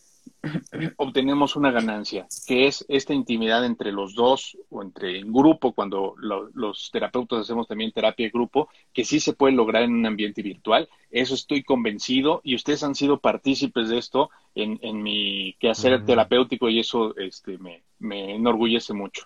obtenemos 0.98 1.56
una 1.56 1.72
ganancia, 1.72 2.28
que 2.46 2.68
es 2.68 2.86
esta 2.88 3.14
intimidad 3.14 3.66
entre 3.66 3.92
los 3.92 4.16
dos 4.16 4.58
o 4.70 4.82
entre 4.82 5.20
en 5.20 5.32
grupo, 5.32 5.74
cuando 5.74 6.16
los 6.18 6.90
terapeutas 6.92 7.42
hacemos 7.42 7.68
también 7.68 7.92
terapia 7.92 8.26
de 8.26 8.32
grupo, 8.32 8.70
que 8.94 9.06
sí 9.06 9.20
se 9.20 9.34
puede 9.34 9.54
lograr 9.54 9.84
en 9.84 9.94
un 9.94 10.06
ambiente 10.06 10.42
virtual. 10.42 10.90
Eso 11.12 11.36
estoy 11.36 11.64
convencido 11.64 12.42
y 12.44 12.56
ustedes 12.56 12.84
han 12.84 12.96
sido 12.96 13.20
partícipes 13.20 13.90
de 13.90 13.98
esto 13.98 14.30
en, 14.56 14.80
en 14.82 15.02
mi 15.02 15.56
quehacer 15.60 16.06
terapéutico 16.06 16.70
y 16.70 16.80
eso 16.80 17.16
este, 17.18 17.58
me, 17.58 17.84
me 18.00 18.36
enorgullece 18.36 18.94
mucho. 18.94 19.26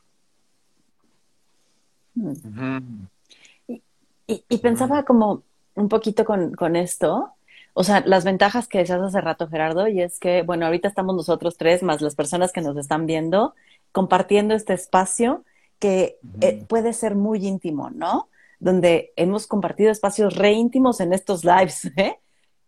y, 4.27 4.57
pensaba 4.57 5.03
como 5.03 5.43
un 5.75 5.89
poquito 5.89 6.25
con, 6.25 6.53
con 6.53 6.75
esto, 6.75 7.33
o 7.73 7.83
sea, 7.83 8.03
las 8.05 8.25
ventajas 8.25 8.67
que 8.67 8.79
decías 8.79 9.01
hace 9.01 9.21
rato, 9.21 9.47
Gerardo, 9.47 9.87
y 9.87 10.01
es 10.01 10.19
que, 10.19 10.41
bueno, 10.41 10.65
ahorita 10.65 10.87
estamos 10.87 11.15
nosotros 11.15 11.57
tres, 11.57 11.83
más 11.83 12.01
las 12.01 12.15
personas 12.15 12.51
que 12.51 12.61
nos 12.61 12.77
están 12.77 13.05
viendo, 13.05 13.55
compartiendo 13.91 14.53
este 14.53 14.73
espacio 14.73 15.45
que 15.79 16.17
eh, 16.41 16.63
puede 16.67 16.93
ser 16.93 17.15
muy 17.15 17.45
íntimo, 17.45 17.89
¿no? 17.89 18.29
Donde 18.59 19.13
hemos 19.15 19.47
compartido 19.47 19.91
espacios 19.91 20.35
re 20.35 20.51
íntimos 20.51 20.99
en 20.99 21.13
estos 21.13 21.43
lives, 21.43 21.85
¿eh? 21.97 22.17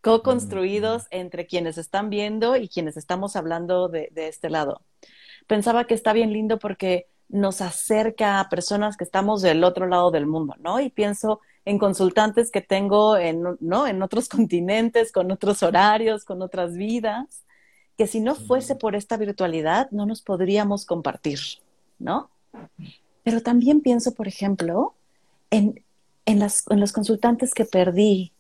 co-construidos 0.02 1.08
entre 1.12 1.48
quienes 1.48 1.78
están 1.78 2.10
viendo 2.10 2.58
y 2.58 2.68
quienes 2.68 2.98
estamos 2.98 3.38
hablando 3.38 3.88
de, 3.88 4.10
de 4.12 4.28
este 4.28 4.50
lado. 4.50 4.82
Pensaba 5.48 5.86
que 5.86 5.94
está 5.94 6.12
bien 6.12 6.34
lindo 6.34 6.60
porque 6.60 7.08
nos 7.30 7.62
acerca 7.62 8.40
a 8.40 8.50
personas 8.50 8.98
que 8.98 9.06
estamos 9.06 9.42
del 9.42 9.64
otro 9.64 9.88
lado 9.88 10.12
del 10.12 10.28
mundo, 10.28 10.56
¿no? 10.60 10.80
Y 10.80 10.90
pienso 10.90 11.40
en 11.66 11.80
consultantes 11.80 12.52
que 12.52 12.62
tengo 12.62 13.18
en, 13.18 13.44
¿no? 13.60 13.88
en 13.88 14.02
otros 14.02 14.30
continentes, 14.30 15.12
con 15.12 15.32
otros 15.32 15.64
horarios, 15.64 16.26
con 16.26 16.42
otras 16.42 16.76
vidas, 16.76 17.44
que 17.98 18.08
si 18.08 18.20
no 18.20 18.36
fuese 18.36 18.76
por 18.76 18.96
esta 18.96 19.18
virtualidad 19.18 19.90
no 19.92 20.06
nos 20.06 20.22
podríamos 20.22 20.86
compartir, 20.86 21.40
¿no? 22.00 22.30
Pero 23.24 23.42
también 23.42 23.82
pienso, 23.82 24.14
por 24.14 24.28
ejemplo, 24.28 24.96
en, 25.52 25.84
en, 26.26 26.40
las, 26.40 26.64
en 26.70 26.80
los 26.80 26.92
consultantes 26.92 27.54
que 27.54 27.66
perdí 27.66 28.34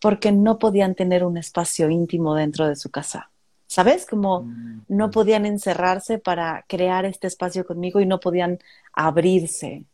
porque 0.00 0.32
no 0.32 0.58
podían 0.58 0.94
tener 0.94 1.24
un 1.24 1.38
espacio 1.38 1.88
íntimo 1.88 2.34
dentro 2.34 2.68
de 2.68 2.76
su 2.76 2.90
casa. 2.90 3.30
¿Sabes? 3.68 4.06
Como 4.06 4.48
no 4.86 5.10
podían 5.10 5.44
encerrarse 5.44 6.18
para 6.18 6.64
crear 6.68 7.04
este 7.04 7.26
espacio 7.26 7.66
conmigo 7.66 8.00
y 8.00 8.06
no 8.06 8.20
podían 8.20 8.60
abrirse. 8.92 9.84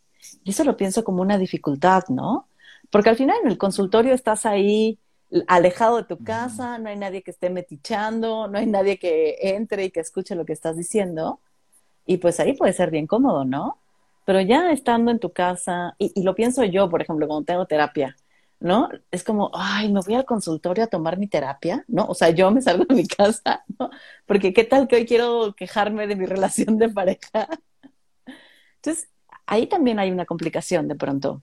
Y 0.45 0.51
eso 0.51 0.65
lo 0.65 0.77
pienso 0.77 1.05
como 1.05 1.23
una 1.23 1.39
dificultad, 1.39 2.05
¿no? 2.09 2.49
Porque 2.93 3.09
al 3.09 3.17
final 3.17 3.39
en 3.43 3.51
el 3.51 3.57
consultorio 3.57 4.13
estás 4.15 4.45
ahí 4.45 4.99
alejado 5.49 5.97
de 5.97 6.05
tu 6.05 6.23
casa, 6.23 6.77
no 6.79 6.91
hay 6.91 6.97
nadie 6.97 7.23
que 7.23 7.31
esté 7.31 7.49
metichando, 7.49 8.49
no 8.49 8.59
hay 8.59 8.67
nadie 8.67 8.99
que 8.99 9.39
entre 9.41 9.87
y 9.87 9.91
que 9.91 10.01
escuche 10.01 10.35
lo 10.35 10.45
que 10.45 10.53
estás 10.53 10.77
diciendo. 10.77 11.41
Y 12.07 12.19
pues 12.19 12.39
ahí 12.39 12.55
puede 12.55 12.75
ser 12.75 12.91
bien 12.91 13.07
cómodo, 13.07 13.47
¿no? 13.47 13.79
Pero 14.27 14.43
ya 14.43 14.73
estando 14.73 15.11
en 15.11 15.19
tu 15.21 15.33
casa, 15.33 15.95
y, 15.99 16.23
lo 16.23 16.35
pienso 16.35 16.65
yo, 16.65 16.91
por 16.91 17.01
ejemplo, 17.01 17.27
cuando 17.27 17.47
tengo 17.47 17.67
terapia, 17.67 18.15
¿no? 18.61 18.91
Es 19.11 19.25
como, 19.25 19.51
ay, 19.55 19.91
me 19.91 20.01
voy 20.01 20.15
al 20.15 20.27
consultorio 20.27 20.85
a 20.85 20.87
tomar 20.89 21.19
mi 21.19 21.29
terapia, 21.29 21.85
¿no? 21.89 22.05
O 22.07 22.15
sea, 22.15 22.31
yo 22.31 22.51
me 22.51 22.61
salgo 22.63 22.85
de 22.85 22.95
mi 22.95 23.07
casa, 23.09 23.65
¿no? 23.79 23.91
Porque 24.27 24.53
qué 24.53 24.65
tal 24.65 24.87
que 24.89 24.97
hoy 24.97 25.07
quiero 25.07 25.55
quejarme 25.57 26.07
de 26.07 26.17
mi 26.17 26.27
relación 26.35 26.79
de 26.79 26.91
pareja. 26.91 27.49
Entonces, 28.77 29.09
ahí 29.47 29.67
también 29.67 29.99
hay 29.99 30.11
una 30.11 30.27
complicación 30.27 30.89
de 30.89 30.95
pronto. 30.97 31.43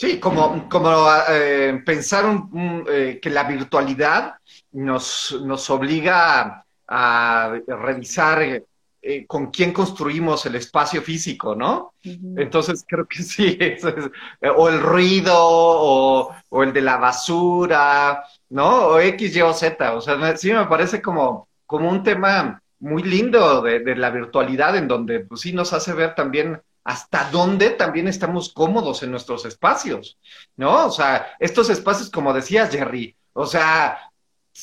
Sí, 0.00 0.18
como, 0.18 0.66
como 0.70 0.90
eh, 1.28 1.82
pensar 1.84 2.24
eh, 2.88 3.18
que 3.20 3.28
la 3.28 3.44
virtualidad 3.44 4.36
nos, 4.72 5.38
nos 5.44 5.68
obliga 5.68 6.64
a, 6.88 7.54
revisar 7.66 8.62
eh, 9.02 9.26
con 9.26 9.50
quién 9.50 9.74
construimos 9.74 10.46
el 10.46 10.54
espacio 10.54 11.02
físico, 11.02 11.54
¿no? 11.54 11.92
Entonces 12.02 12.82
creo 12.88 13.06
que 13.06 13.22
sí, 13.22 13.58
o 14.56 14.68
el 14.70 14.80
ruido, 14.80 15.34
o, 15.36 16.34
el 16.62 16.72
de 16.72 16.80
la 16.80 16.96
basura, 16.96 18.24
¿no? 18.48 18.86
O 18.86 19.00
X, 19.00 19.36
Y 19.36 19.42
o 19.42 19.52
Z. 19.52 19.92
O 19.94 20.00
sea, 20.00 20.34
sí 20.38 20.50
me 20.50 20.64
parece 20.64 21.02
como, 21.02 21.46
como 21.66 21.90
un 21.90 22.02
tema 22.02 22.62
muy 22.78 23.02
lindo 23.02 23.60
de, 23.60 23.80
de 23.80 23.96
la 23.96 24.08
virtualidad, 24.08 24.78
en 24.78 24.88
donde 24.88 25.20
pues 25.20 25.42
sí 25.42 25.52
nos 25.52 25.74
hace 25.74 25.92
ver 25.92 26.14
también 26.14 26.58
hasta 26.84 27.30
dónde 27.30 27.70
también 27.70 28.08
estamos 28.08 28.52
cómodos 28.52 29.02
en 29.02 29.10
nuestros 29.10 29.44
espacios, 29.44 30.18
¿no? 30.56 30.86
O 30.86 30.90
sea, 30.90 31.34
estos 31.38 31.70
espacios, 31.70 32.10
como 32.10 32.32
decías, 32.32 32.70
Jerry, 32.70 33.14
o 33.32 33.46
sea, 33.46 34.10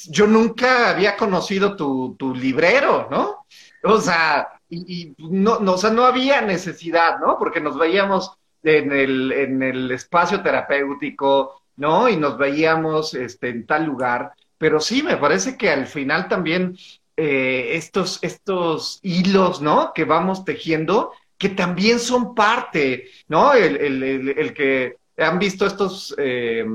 yo 0.09 0.27
nunca 0.27 0.89
había 0.89 1.15
conocido 1.15 1.75
tu, 1.75 2.15
tu 2.17 2.33
librero, 2.35 3.07
¿no? 3.09 3.45
O 3.83 3.99
sea, 4.01 4.59
y, 4.69 5.13
no, 5.17 5.57
o 5.57 5.77
sea, 5.77 5.91
no 5.91 6.05
había 6.05 6.41
necesidad, 6.41 7.19
¿no? 7.19 7.37
Porque 7.37 7.61
nos 7.61 7.77
veíamos 7.77 8.33
en 8.63 8.91
el, 8.91 9.31
en 9.31 9.63
el 9.63 9.91
espacio 9.91 10.41
terapéutico, 10.41 11.61
¿no? 11.77 12.09
Y 12.09 12.17
nos 12.17 12.37
veíamos 12.37 13.13
este, 13.13 13.49
en 13.49 13.65
tal 13.65 13.85
lugar, 13.85 14.33
pero 14.57 14.79
sí, 14.79 15.03
me 15.03 15.17
parece 15.17 15.57
que 15.57 15.69
al 15.69 15.87
final 15.87 16.27
también 16.27 16.77
eh, 17.15 17.71
estos, 17.73 18.19
estos 18.21 18.99
hilos, 19.03 19.61
¿no? 19.61 19.91
Que 19.93 20.03
vamos 20.05 20.43
tejiendo, 20.43 21.11
que 21.37 21.49
también 21.49 21.99
son 21.99 22.33
parte, 22.33 23.09
¿no? 23.27 23.53
El, 23.53 23.77
el, 23.77 24.29
el, 24.37 24.53
que 24.53 24.97
han 25.17 25.39
visto 25.39 25.65
estos, 25.65 26.15
eh, 26.17 26.65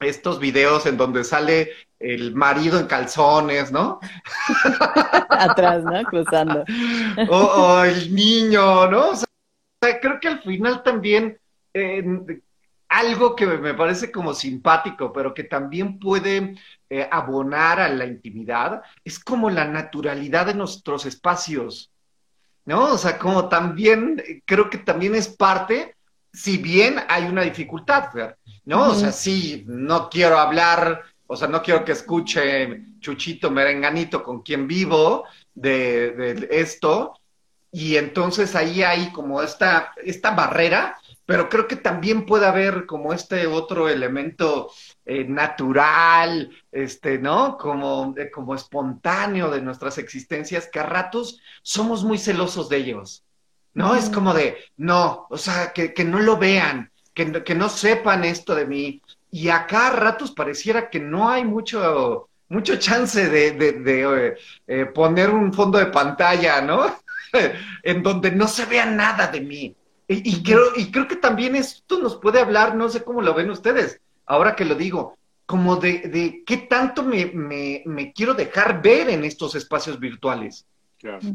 estos 0.00 0.40
videos 0.40 0.86
en 0.86 0.96
donde 0.96 1.24
sale 1.24 1.70
el 1.98 2.34
marido 2.34 2.78
en 2.78 2.86
calzones, 2.86 3.72
¿no? 3.72 4.00
Atrás, 5.30 5.84
¿no? 5.84 6.02
Cruzando. 6.04 6.64
o, 7.28 7.84
el 7.84 8.14
niño, 8.14 8.88
¿no? 8.90 9.10
O 9.10 9.16
sea, 9.16 10.00
creo 10.00 10.18
que 10.20 10.28
al 10.28 10.42
final 10.42 10.82
también 10.82 11.38
eh, 11.72 12.04
algo 12.88 13.34
que 13.34 13.46
me 13.46 13.74
parece 13.74 14.12
como 14.12 14.34
simpático, 14.34 15.12
pero 15.12 15.34
que 15.34 15.44
también 15.44 15.98
puede 15.98 16.56
eh, 16.88 17.08
abonar 17.10 17.80
a 17.80 17.88
la 17.88 18.06
intimidad, 18.06 18.82
es 19.04 19.18
como 19.18 19.50
la 19.50 19.64
naturalidad 19.66 20.46
de 20.46 20.54
nuestros 20.54 21.06
espacios, 21.06 21.90
¿no? 22.66 22.92
O 22.92 22.98
sea, 22.98 23.18
como 23.18 23.48
también, 23.48 24.22
creo 24.44 24.68
que 24.68 24.78
también 24.78 25.14
es 25.14 25.28
parte, 25.28 25.96
si 26.32 26.58
bien 26.58 27.00
hay 27.08 27.24
una 27.24 27.42
dificultad, 27.42 28.10
¿no? 28.64 28.90
O 28.90 28.94
sea, 28.94 29.12
sí, 29.12 29.64
no 29.66 30.10
quiero 30.10 30.38
hablar, 30.38 31.02
o 31.26 31.36
sea, 31.36 31.48
no 31.48 31.62
quiero 31.62 31.84
que 31.84 31.92
escuche 31.92 32.82
Chuchito 33.00 33.50
Merenganito 33.50 34.22
con 34.22 34.42
quien 34.42 34.66
vivo 34.66 35.24
de, 35.54 36.10
de 36.10 36.48
esto, 36.50 37.18
y 37.72 37.96
entonces 37.96 38.54
ahí 38.54 38.82
hay 38.82 39.10
como 39.12 39.42
esta, 39.42 39.92
esta 40.04 40.32
barrera 40.32 40.98
pero 41.26 41.48
creo 41.48 41.66
que 41.66 41.76
también 41.76 42.24
puede 42.24 42.46
haber 42.46 42.86
como 42.86 43.12
este 43.12 43.48
otro 43.48 43.88
elemento 43.88 44.70
eh, 45.04 45.24
natural, 45.24 46.50
este, 46.70 47.18
¿no? 47.18 47.58
Como, 47.58 48.14
eh, 48.16 48.30
como 48.30 48.54
espontáneo 48.54 49.50
de 49.50 49.60
nuestras 49.60 49.98
existencias, 49.98 50.68
que 50.72 50.78
a 50.78 50.84
ratos 50.84 51.40
somos 51.62 52.04
muy 52.04 52.16
celosos 52.16 52.68
de 52.68 52.76
ellos, 52.76 53.24
¿no? 53.74 53.96
Es 53.96 54.08
como 54.08 54.32
de, 54.32 54.56
no, 54.76 55.26
o 55.28 55.36
sea, 55.36 55.72
que, 55.72 55.92
que 55.92 56.04
no 56.04 56.20
lo 56.20 56.36
vean, 56.38 56.92
que, 57.12 57.42
que, 57.42 57.54
no 57.56 57.68
sepan 57.68 58.24
esto 58.24 58.54
de 58.54 58.66
mí. 58.66 59.02
Y 59.30 59.48
acá 59.48 59.88
a 59.88 59.90
ratos 59.90 60.30
pareciera 60.30 60.88
que 60.88 61.00
no 61.00 61.28
hay 61.28 61.44
mucho, 61.44 62.28
mucho 62.48 62.76
chance 62.76 63.28
de, 63.28 63.50
de, 63.52 63.72
de 63.72 64.36
eh, 64.68 64.86
poner 64.86 65.30
un 65.30 65.52
fondo 65.52 65.78
de 65.78 65.86
pantalla, 65.86 66.60
¿no? 66.60 66.96
en 67.82 68.02
donde 68.02 68.30
no 68.30 68.46
se 68.46 68.64
vea 68.66 68.86
nada 68.86 69.26
de 69.26 69.40
mí. 69.40 69.76
Y, 70.08 70.42
creo, 70.42 70.66
y 70.76 70.92
creo 70.92 71.08
que 71.08 71.16
también 71.16 71.56
esto 71.56 71.98
nos 71.98 72.16
puede 72.16 72.40
hablar, 72.40 72.76
no 72.76 72.88
sé 72.88 73.02
cómo 73.02 73.22
lo 73.22 73.34
ven 73.34 73.50
ustedes, 73.50 74.00
ahora 74.24 74.54
que 74.54 74.64
lo 74.64 74.76
digo, 74.76 75.16
como 75.46 75.76
de, 75.76 75.98
de 76.00 76.44
qué 76.46 76.58
tanto 76.58 77.02
me, 77.02 77.26
me, 77.26 77.82
me, 77.86 78.12
quiero 78.12 78.34
dejar 78.34 78.82
ver 78.82 79.10
en 79.10 79.24
estos 79.24 79.54
espacios 79.54 79.98
virtuales. 79.98 80.64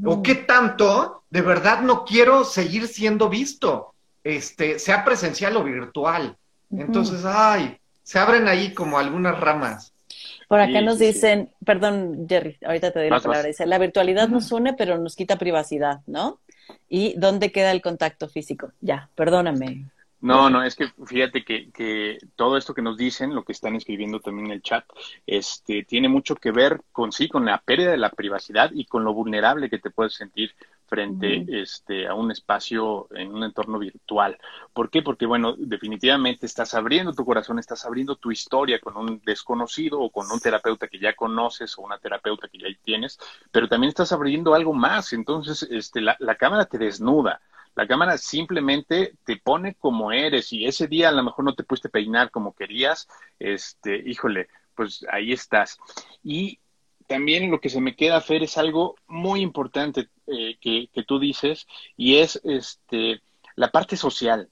O 0.06 0.22
qué 0.22 0.36
tanto 0.36 1.24
de 1.30 1.42
verdad 1.42 1.82
no 1.82 2.04
quiero 2.04 2.44
seguir 2.44 2.88
siendo 2.88 3.30
visto, 3.30 3.94
este, 4.24 4.80
sea 4.80 5.06
presencial 5.06 5.56
o 5.56 5.64
virtual. 5.64 6.36
Entonces, 6.72 7.24
ay, 7.26 7.78
se 8.04 8.20
abren 8.20 8.48
ahí 8.48 8.74
como 8.74 8.98
algunas 8.98 9.40
ramas. 9.40 9.94
Por 10.48 10.60
acá 10.60 10.82
nos 10.82 11.00
dicen, 11.00 11.50
perdón, 11.66 12.26
Jerry, 12.28 12.58
ahorita 12.66 12.92
te 12.92 13.00
doy 13.00 13.10
la 13.10 13.22
palabra, 13.22 13.48
dice, 13.48 13.66
la 13.66 13.78
virtualidad 13.78 14.28
nos 14.28 14.52
une, 14.52 14.74
pero 14.74 14.98
nos 14.98 15.16
quita 15.16 15.38
privacidad, 15.38 16.02
¿no? 16.08 16.40
¿Y 16.90 17.16
dónde 17.18 17.52
queda 17.52 17.72
el 17.72 17.82
contacto 17.82 18.28
físico? 18.28 18.72
Ya, 18.82 19.10
perdóname. 19.16 19.90
No, 20.22 20.52
no, 20.52 20.64
es 20.64 20.76
que 20.76 20.88
fíjate 21.06 21.44
que, 21.44 21.72
que, 21.72 22.20
todo 22.36 22.56
esto 22.56 22.76
que 22.76 22.84
nos 22.84 22.96
dicen, 22.96 23.34
lo 23.34 23.44
que 23.44 23.54
están 23.54 23.76
escribiendo 23.76 24.20
también 24.20 24.48
en 24.48 24.52
el 24.54 24.62
chat, 24.62 24.86
este, 25.26 25.84
tiene 25.84 26.10
mucho 26.10 26.36
que 26.36 26.52
ver 26.52 26.82
con 26.92 27.12
sí, 27.12 27.28
con 27.28 27.46
la 27.46 27.60
pérdida 27.60 27.90
de 27.90 27.98
la 27.98 28.12
privacidad 28.12 28.70
y 28.72 28.86
con 28.86 29.04
lo 29.04 29.16
vulnerable 29.16 29.70
que 29.70 29.80
te 29.80 29.90
puedes 29.90 30.14
sentir 30.14 30.54
frente 30.86 31.46
este, 31.48 32.06
a 32.06 32.14
un 32.14 32.32
espacio 32.32 33.08
en 33.16 33.34
un 33.34 33.44
entorno 33.44 33.80
virtual. 33.80 34.38
¿Por 34.74 34.90
qué? 34.90 35.02
Porque, 35.02 35.26
bueno, 35.26 35.56
definitivamente 35.58 36.46
estás 36.46 36.74
abriendo 36.76 37.14
tu 37.14 37.26
corazón, 37.26 37.58
estás 37.58 37.86
abriendo 37.86 38.18
tu 38.18 38.30
historia 38.30 38.80
con 38.80 38.98
un 38.98 39.22
desconocido 39.26 40.02
o 40.02 40.12
con 40.12 40.30
un 40.30 40.40
terapeuta 40.40 40.88
que 40.88 41.00
ya 41.00 41.14
conoces 41.14 41.78
o 41.78 41.82
una 41.82 41.98
terapeuta 41.98 42.48
que 42.48 42.60
ya 42.60 42.68
tienes, 42.84 43.18
pero 43.52 43.68
también 43.70 43.90
estás 43.90 44.12
abriendo 44.12 44.54
algo 44.54 44.74
más. 44.74 45.14
Entonces, 45.14 45.64
este, 45.72 46.02
la, 46.02 46.16
la 46.20 46.36
cámara 46.36 46.66
te 46.66 46.78
desnuda. 46.78 47.42
La 47.76 47.88
cámara 47.88 48.18
simplemente 48.18 49.14
te 49.26 49.38
pone 49.38 49.76
como 49.76 50.12
eres 50.12 50.52
y 50.52 50.66
ese 50.66 50.88
día 50.88 51.10
a 51.10 51.14
lo 51.14 51.24
mejor 51.24 51.46
no 51.46 51.56
te 51.56 51.64
pudiste 51.64 51.90
peinar 51.90 52.30
como 52.32 52.54
querías, 52.54 53.08
este, 53.40 53.98
híjole, 54.06 54.48
pues 54.76 55.06
ahí 55.12 55.32
estás. 55.32 55.80
Y 56.24 56.60
también 57.08 57.50
lo 57.52 57.60
que 57.60 57.70
se 57.70 57.82
me 57.82 57.96
queda, 57.96 58.22
Fer, 58.22 58.44
es 58.44 58.58
algo 58.58 58.96
muy 59.08 59.42
importante 59.42 60.10
eh, 60.28 60.58
que, 60.60 60.90
tú 61.04 61.20
dices 61.20 61.68
y 61.98 62.18
es 62.18 62.40
este, 62.44 63.22
la 63.56 63.72
parte 63.72 63.98
social. 63.98 64.50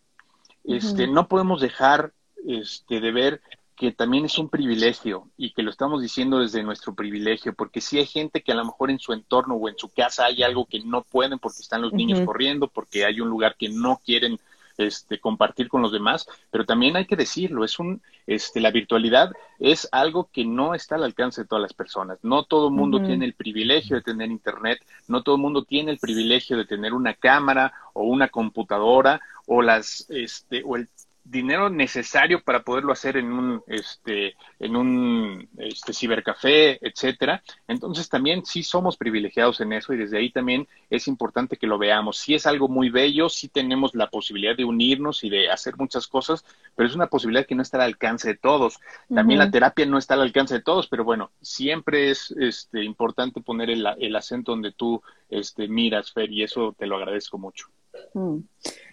Este, 0.63 1.07
No 1.07 1.27
podemos 1.27 1.61
dejar 1.61 2.13
este, 2.47 2.99
de 2.99 3.11
ver 3.11 3.41
que 3.79 3.93
también 3.93 4.25
es 4.25 4.37
un 4.37 4.49
privilegio 4.49 5.29
y 5.37 5.53
que 5.53 5.63
lo 5.63 5.71
estamos 5.71 6.01
diciendo 6.01 6.39
desde 6.39 6.61
nuestro 6.63 6.93
privilegio, 6.93 7.53
porque 7.53 7.79
si 7.79 7.97
hay 7.97 8.05
gente 8.05 8.41
que 8.41 8.51
a 8.51 8.55
lo 8.55 8.65
mejor 8.65 8.91
en 8.91 8.99
su 8.99 9.13
entorno 9.13 9.55
o 9.55 9.69
en 9.69 9.77
su 9.77 9.87
casa 9.87 10.25
hay 10.25 10.43
algo 10.43 10.65
que 10.65 10.81
no 10.81 11.01
pueden 11.01 11.39
porque 11.39 11.61
están 11.61 11.81
los 11.81 11.93
niños 11.93 12.19
corriendo, 12.25 12.67
porque 12.67 13.05
hay 13.05 13.21
un 13.21 13.29
lugar 13.29 13.55
que 13.57 13.69
no 13.69 14.01
quieren 14.05 14.37
este, 14.77 15.19
compartir 15.19 15.69
con 15.69 15.81
los 15.81 15.93
demás, 15.93 16.27
pero 16.51 16.65
también 16.65 16.97
hay 16.97 17.05
que 17.05 17.15
decirlo, 17.15 17.63
es 17.63 17.79
un, 17.79 18.01
este, 18.27 18.59
la 18.59 18.71
virtualidad 18.71 19.31
es 19.59 19.87
algo 19.93 20.29
que 20.29 20.43
no 20.43 20.75
está 20.75 20.95
al 20.95 21.05
alcance 21.05 21.41
de 21.41 21.47
todas 21.47 21.61
las 21.61 21.73
personas. 21.73 22.19
No 22.21 22.43
todo 22.43 22.67
el 22.67 22.73
mundo 22.73 23.01
tiene 23.01 23.23
el 23.23 23.33
privilegio 23.33 23.95
de 23.95 24.01
tener 24.01 24.29
internet, 24.29 24.79
no 25.07 25.23
todo 25.23 25.35
el 25.35 25.41
mundo 25.41 25.63
tiene 25.63 25.91
el 25.91 25.99
privilegio 25.99 26.57
de 26.57 26.65
tener 26.65 26.93
una 26.93 27.13
cámara 27.13 27.71
o 27.93 28.03
una 28.03 28.27
computadora 28.27 29.21
o 29.47 29.61
las, 29.61 30.05
este, 30.09 30.63
o 30.65 30.75
el 30.75 30.89
dinero 31.29 31.69
necesario 31.69 32.41
para 32.41 32.63
poderlo 32.63 32.91
hacer 32.91 33.17
en 33.17 33.31
un 33.31 33.61
este 33.67 34.35
en 34.59 34.75
un 34.75 35.47
este 35.57 35.93
cibercafé, 35.93 36.79
etcétera. 36.85 37.43
Entonces 37.67 38.09
también 38.09 38.45
sí 38.45 38.63
somos 38.63 38.97
privilegiados 38.97 39.61
en 39.61 39.73
eso 39.73 39.93
y 39.93 39.97
desde 39.97 40.17
ahí 40.17 40.31
también 40.31 40.67
es 40.89 41.07
importante 41.07 41.57
que 41.57 41.67
lo 41.67 41.77
veamos. 41.77 42.17
Sí 42.17 42.33
es 42.33 42.47
algo 42.47 42.67
muy 42.67 42.89
bello, 42.89 43.29
sí 43.29 43.47
tenemos 43.47 43.93
la 43.93 44.09
posibilidad 44.09 44.55
de 44.55 44.65
unirnos 44.65 45.23
y 45.23 45.29
de 45.29 45.49
hacer 45.51 45.77
muchas 45.77 46.07
cosas, 46.07 46.43
pero 46.75 46.89
es 46.89 46.95
una 46.95 47.07
posibilidad 47.07 47.45
que 47.45 47.55
no 47.55 47.61
está 47.61 47.77
al 47.77 47.83
alcance 47.83 48.29
de 48.29 48.37
todos. 48.37 48.79
También 49.13 49.39
la 49.39 49.51
terapia 49.51 49.85
no 49.85 49.97
está 49.97 50.15
al 50.15 50.21
alcance 50.21 50.55
de 50.55 50.61
todos, 50.61 50.87
pero 50.87 51.03
bueno, 51.03 51.31
siempre 51.41 52.09
es 52.09 52.31
este 52.39 52.83
importante 52.83 53.41
poner 53.41 53.69
el, 53.69 53.87
el 53.99 54.15
acento 54.15 54.51
donde 54.51 54.71
tú 54.71 55.01
este 55.29 55.67
miras, 55.67 56.11
Fer, 56.11 56.31
y 56.31 56.43
eso 56.43 56.75
te 56.77 56.87
lo 56.87 56.97
agradezco 56.97 57.37
mucho. 57.37 57.67
Mm. 58.13 58.39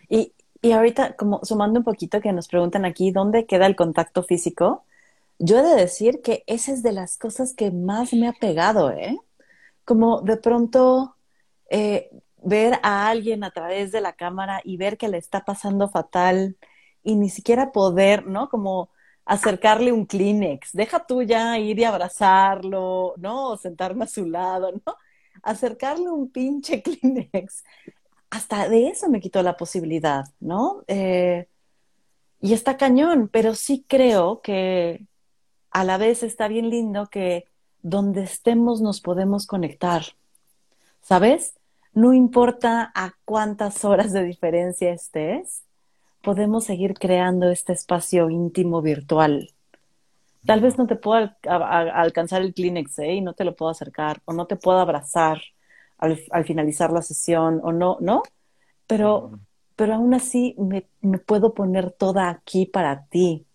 Y 0.09 0.33
y 0.67 0.73
ahorita, 0.73 1.15
como 1.15 1.41
sumando 1.45 1.79
un 1.79 1.85
poquito 1.85 2.21
que 2.21 2.33
nos 2.33 2.49
preguntan 2.49 2.85
aquí, 2.85 3.13
¿dónde 3.13 3.47
queda 3.47 3.67
el 3.67 3.77
contacto 3.77 4.25
físico? 4.25 4.85
Yo 5.39 5.59
he 5.61 5.63
de 5.63 5.77
decir 5.77 6.23
que 6.23 6.43
esa 6.49 6.73
es 6.73 6.83
de 6.83 6.91
las 6.91 7.19
cosas 7.19 7.55
que 7.55 7.71
más 7.71 8.13
me 8.13 8.27
ha 8.27 8.33
pegado, 8.33 8.91
¿eh? 8.91 9.17
Como 9.85 10.23
de 10.23 10.37
pronto 10.39 11.17
eh, 11.71 12.11
ver 12.43 12.81
a 12.83 13.09
alguien 13.09 13.45
a 13.45 13.53
través 13.53 13.93
de 13.93 14.01
la 14.01 14.15
cámara 14.15 14.61
y 14.65 14.77
ver 14.77 14.99
que 14.99 15.09
le 15.09 15.19
está 15.19 15.45
pasando 15.45 15.89
fatal 15.89 16.57
y 17.05 17.15
ni 17.15 17.31
siquiera 17.31 17.71
poder, 17.71 18.27
¿no? 18.27 18.49
Como 18.49 18.91
acercarle 19.25 19.93
un 19.93 20.07
Kleenex. 20.07 20.73
Deja 20.73 21.07
tú 21.07 21.23
ya 21.23 21.59
ir 21.61 21.79
y 21.79 21.85
abrazarlo, 21.85 23.15
¿no? 23.19 23.51
O 23.51 23.57
sentarme 23.57 24.05
a 24.05 24.09
su 24.09 24.27
lado, 24.27 24.73
¿no? 24.85 24.97
Acercarle 25.43 26.11
un 26.11 26.31
pinche 26.33 26.83
Kleenex 26.85 27.63
hasta 28.31 28.69
de 28.69 28.89
eso 28.89 29.09
me 29.09 29.21
quitó 29.21 29.43
la 29.43 29.57
posibilidad, 29.57 30.25
¿no? 30.41 30.85
Eh, 30.89 31.49
y 32.41 32.53
está 32.53 32.77
cañón, 32.77 33.29
pero 33.33 33.55
sí 33.55 33.85
creo 33.89 34.41
que 34.41 35.07
a 35.71 35.85
la 35.85 35.99
vez 35.99 36.23
está 36.23 36.49
bien 36.49 36.71
lindo 36.71 37.07
que 37.07 37.47
donde 37.83 38.23
estemos 38.23 38.81
nos 38.81 39.01
podemos 39.01 39.47
conectar, 39.47 40.03
¿sabes? 41.01 41.55
No 41.93 42.12
importa 42.12 42.93
a 42.95 43.15
cuántas 43.25 43.85
horas 43.85 44.12
de 44.12 44.25
diferencia 44.25 44.93
estés, 44.93 45.62
podemos 46.23 46.65
seguir 46.65 46.95
creando 46.95 47.51
este 47.51 47.73
espacio 47.73 48.29
íntimo 48.31 48.83
virtual. 48.83 49.53
Tal 50.45 50.61
vez 50.61 50.79
no 50.79 50.87
te 50.87 50.97
pueda 50.97 51.37
alcanzar 51.45 52.43
el 52.43 52.55
Kleenex 52.55 52.99
¿eh? 52.99 53.15
y 53.15 53.21
no 53.21 53.35
te 53.35 53.45
lo 53.45 53.55
puedo 53.55 53.71
acercar, 53.71 54.21
o 54.25 54.33
no 54.33 54.47
te 54.47 54.57
puedo 54.57 54.79
abrazar, 54.79 55.41
al, 55.99 56.45
finalizar 56.45 56.93
la 56.93 57.03
sesión 57.03 57.61
o 57.63 57.73
no, 57.73 57.99
¿no? 58.01 58.23
Pero, 58.87 59.39
pero 59.75 59.95
aún 59.95 60.15
así 60.15 60.55
me, 60.59 60.87
me 61.01 61.19
puedo 61.19 61.55
poner 61.55 61.91
toda 61.91 62.29
aquí 62.29 62.67
para 62.67 63.05
ti, 63.07 63.47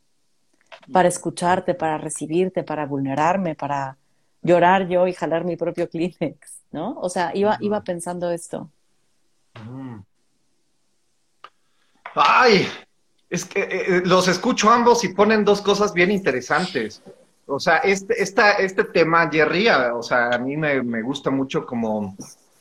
para 0.91 1.08
escucharte, 1.08 1.73
para 1.73 1.97
recibirte, 1.97 2.63
para 2.63 2.86
vulnerarme, 2.86 3.56
para 3.56 3.97
llorar 4.41 4.88
yo 4.88 5.08
y 5.08 5.13
jalar 5.13 5.45
mi 5.45 5.56
propio 5.56 5.89
Kleenex, 5.89 6.63
¿no? 6.71 6.97
O 6.99 7.10
sea, 7.10 7.32
iba, 7.36 7.58
iba 7.62 7.84
pensando 7.84 8.32
esto. 8.32 8.69
Ay, 12.15 12.67
es 13.30 13.45
que 13.45 13.62
eh, 13.62 13.97
eh, 13.97 14.01
los 14.06 14.27
escucho 14.27 14.69
ambos 14.69 15.04
y 15.04 15.10
ponen 15.10 15.45
dos 15.45 15.62
cosas 15.62 15.93
bien 15.93 16.12
interesantes. 16.12 17.01
O 17.51 17.59
sea, 17.59 17.77
este, 17.77 18.21
esta, 18.21 18.53
este 18.53 18.85
tema, 18.85 19.29
Jerry, 19.29 19.67
o 19.93 20.01
sea, 20.01 20.29
a 20.29 20.37
mí 20.37 20.55
me, 20.55 20.81
me 20.81 21.01
gusta 21.01 21.29
mucho 21.29 21.65
como, 21.65 22.15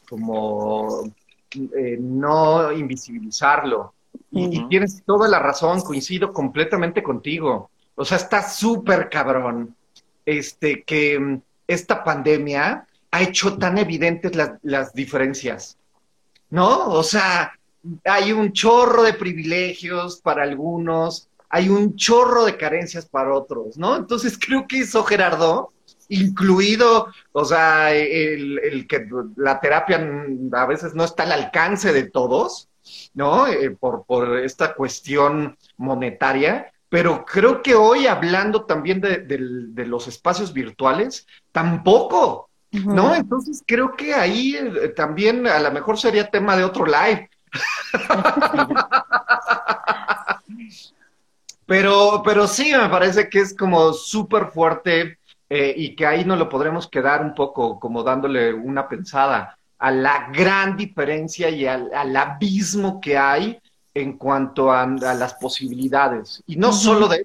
como 0.08 1.04
eh, 1.52 1.96
no 2.00 2.72
invisibilizarlo. 2.72 3.94
Y, 4.32 4.68
tienes 4.68 5.02
toda 5.04 5.28
la 5.28 5.38
razón, 5.38 5.80
coincido 5.80 6.32
completamente 6.32 7.02
contigo. 7.02 7.70
O 7.94 8.04
sea, 8.04 8.16
está 8.16 8.42
súper 8.48 9.08
cabrón 9.08 9.74
este, 10.26 10.82
que 10.82 11.18
mm, 11.18 11.40
esta 11.66 12.02
pandemia 12.02 12.86
ha 13.12 13.22
hecho 13.22 13.56
tan 13.58 13.78
evidentes 13.78 14.34
las, 14.34 14.52
las 14.62 14.92
diferencias. 14.92 15.76
¿No? 16.50 16.88
O 16.88 17.02
sea, 17.04 17.52
hay 18.04 18.32
un 18.32 18.52
chorro 18.52 19.04
de 19.04 19.14
privilegios 19.14 20.20
para 20.20 20.42
algunos, 20.42 21.28
hay 21.50 21.68
un 21.68 21.96
chorro 21.96 22.44
de 22.44 22.56
carencias 22.56 23.06
para 23.06 23.34
otros, 23.34 23.76
¿no? 23.76 23.96
Entonces 23.96 24.38
creo 24.40 24.66
que 24.66 24.80
eso, 24.80 25.04
Gerardo, 25.04 25.72
incluido, 26.08 27.08
o 27.32 27.44
sea, 27.44 27.92
el, 27.92 28.86
que 28.88 29.06
la 29.36 29.60
terapia 29.60 30.00
a 30.52 30.66
veces 30.66 30.94
no 30.94 31.04
está 31.04 31.24
al 31.24 31.32
alcance 31.32 31.92
de 31.92 32.04
todos, 32.04 32.68
¿no? 33.14 33.46
Eh, 33.46 33.70
por, 33.70 34.04
por 34.04 34.38
esta 34.38 34.74
cuestión 34.74 35.56
monetaria, 35.76 36.72
pero 36.88 37.24
creo 37.24 37.62
que 37.62 37.76
hoy 37.76 38.06
hablando 38.06 38.64
también 38.64 39.00
de, 39.00 39.18
de 39.18 39.86
los 39.86 40.08
espacios 40.08 40.52
virtuales, 40.52 41.26
tampoco, 41.52 42.50
¿no? 42.72 43.14
Entonces 43.14 43.62
creo 43.66 43.94
que 43.96 44.14
ahí 44.14 44.56
eh, 44.56 44.88
también 44.88 45.46
a 45.46 45.60
lo 45.60 45.70
mejor 45.70 45.98
sería 45.98 46.30
tema 46.30 46.56
de 46.56 46.64
otro 46.64 46.86
live. 46.86 47.30
pero, 51.70 52.20
pero 52.24 52.48
sí, 52.48 52.72
me 52.72 52.88
parece 52.88 53.28
que 53.28 53.38
es 53.38 53.56
como 53.56 53.92
súper 53.92 54.46
fuerte 54.46 55.20
eh, 55.48 55.72
y 55.76 55.94
que 55.94 56.04
ahí 56.04 56.24
no 56.24 56.34
lo 56.34 56.48
podremos 56.48 56.88
quedar 56.88 57.22
un 57.22 57.32
poco 57.32 57.78
como 57.78 58.02
dándole 58.02 58.52
una 58.52 58.88
pensada 58.88 59.56
a 59.78 59.90
la 59.92 60.30
gran 60.32 60.76
diferencia 60.76 61.48
y 61.48 61.68
al, 61.68 62.16
abismo 62.16 63.00
que 63.00 63.16
hay 63.16 63.60
en 63.94 64.18
cuanto 64.18 64.72
a, 64.72 64.84
las 64.84 65.34
posibilidades. 65.34 66.42
Y 66.44 66.56
no 66.56 66.72
solo 66.72 67.06
de 67.06 67.24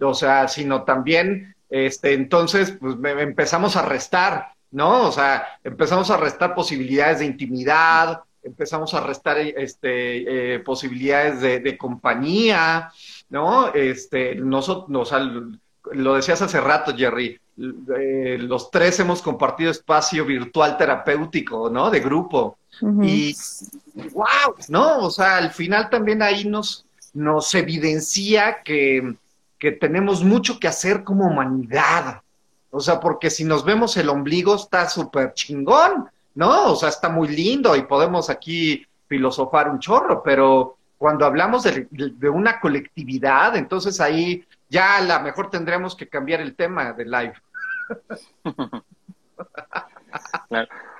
o 0.00 0.14
sea, 0.14 0.46
sino 0.46 0.84
también, 0.84 1.56
este, 1.68 2.12
entonces, 2.12 2.76
pues 2.80 2.94
empezamos 3.02 3.74
a 3.74 3.82
restar, 3.82 4.54
¿no? 4.70 5.08
O 5.08 5.10
sea, 5.10 5.58
empezamos 5.64 6.08
a 6.12 6.16
restar 6.16 6.54
posibilidades 6.54 7.18
de 7.18 7.26
intimidad, 7.26 8.22
empezamos 8.42 8.94
a 8.94 9.00
restar 9.00 9.38
este, 9.38 10.54
eh, 10.54 10.60
posibilidades 10.60 11.40
de, 11.40 11.78
compañía, 11.78 12.92
¿no? 13.30 13.72
Este, 13.72 14.34
nosotros, 14.34 15.12
lo 15.92 16.14
decías 16.14 16.42
hace 16.42 16.60
rato, 16.60 16.94
Jerry, 16.96 17.40
eh, 17.96 18.38
los 18.40 18.70
tres 18.70 19.00
hemos 19.00 19.22
compartido 19.22 19.70
espacio 19.70 20.24
virtual 20.24 20.76
terapéutico, 20.76 21.70
¿no? 21.70 21.90
De 21.90 22.00
grupo. 22.00 22.58
Y, 23.02 23.34
wow, 24.12 24.54
¿no? 24.68 24.98
O 25.00 25.10
sea, 25.10 25.36
al 25.36 25.50
final 25.50 25.90
también 25.90 26.22
ahí 26.22 26.44
nos, 26.44 26.86
nos 27.12 27.54
evidencia 27.54 28.62
que, 28.64 29.14
que 29.58 29.72
tenemos 29.72 30.24
mucho 30.24 30.58
que 30.58 30.68
hacer 30.68 31.04
como 31.04 31.26
humanidad. 31.26 32.22
O 32.70 32.80
sea, 32.80 33.00
porque 33.00 33.30
si 33.30 33.44
nos 33.44 33.64
vemos 33.64 33.96
el 33.96 34.08
ombligo 34.08 34.54
está 34.54 34.88
súper 34.88 35.34
chingón, 35.34 36.08
¿no? 36.34 36.72
O 36.72 36.76
sea, 36.76 36.88
está 36.88 37.08
muy 37.08 37.28
lindo 37.28 37.74
y 37.76 37.82
podemos 37.82 38.30
aquí 38.30 38.86
filosofar 39.08 39.68
un 39.68 39.80
chorro, 39.80 40.22
pero 40.22 40.76
cuando 41.00 41.24
hablamos 41.24 41.62
de, 41.62 42.28
una 42.28 42.60
colectividad, 42.60 43.56
entonces 43.56 44.02
ahí 44.02 44.44
ya 44.68 44.98
a 44.98 45.00
lo 45.00 45.18
mejor 45.24 45.48
tendremos 45.48 45.96
que 45.96 46.06
cambiar 46.06 46.42
el 46.42 46.54
tema 46.54 46.92
de 46.92 47.06
live. 47.06 47.32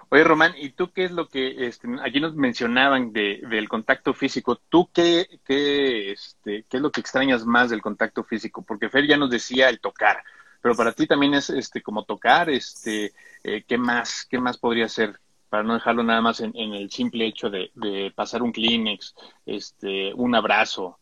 Oye, 0.09 0.25
Román, 0.25 0.55
¿y 0.57 0.71
tú 0.71 0.91
qué 0.91 1.05
es 1.05 1.11
lo 1.11 1.29
que 1.29 1.67
este, 1.67 1.87
aquí 2.03 2.19
nos 2.19 2.35
mencionaban 2.35 3.13
de, 3.13 3.43
del 3.51 3.69
contacto 3.69 4.15
físico? 4.15 4.57
¿Tú 4.71 4.89
qué, 4.91 5.39
qué, 5.45 6.13
este, 6.13 6.65
qué 6.71 6.79
es 6.79 6.83
lo 6.83 6.91
que 6.91 7.03
extrañas 7.03 7.45
más 7.45 7.69
del 7.69 7.83
contacto 7.83 8.25
físico? 8.25 8.63
Porque 8.63 8.89
Fer 8.89 9.07
ya 9.07 9.19
nos 9.19 9.29
decía 9.29 9.69
el 9.69 9.81
tocar, 9.81 10.25
pero 10.63 10.75
para 10.75 10.93
ti 10.93 11.07
también 11.07 11.35
es 11.35 11.51
este 11.51 11.83
como 11.83 12.07
tocar, 12.07 12.49
este, 12.49 13.13
eh, 13.45 13.65
¿qué 13.69 13.77
más, 13.77 14.27
qué 14.31 14.39
más 14.41 14.57
podría 14.57 14.89
ser? 14.89 15.21
Para 15.51 15.63
no 15.65 15.75
dejarlo 15.75 16.03
nada 16.03 16.23
más 16.23 16.41
en, 16.41 16.55
el 16.55 16.91
simple 16.91 17.27
hecho 17.27 17.51
de, 17.51 18.13
pasar 18.15 18.43
un 18.43 18.53
Kleenex, 18.53 19.15
este, 19.45 20.15
un 20.15 20.35
abrazo. 20.35 20.99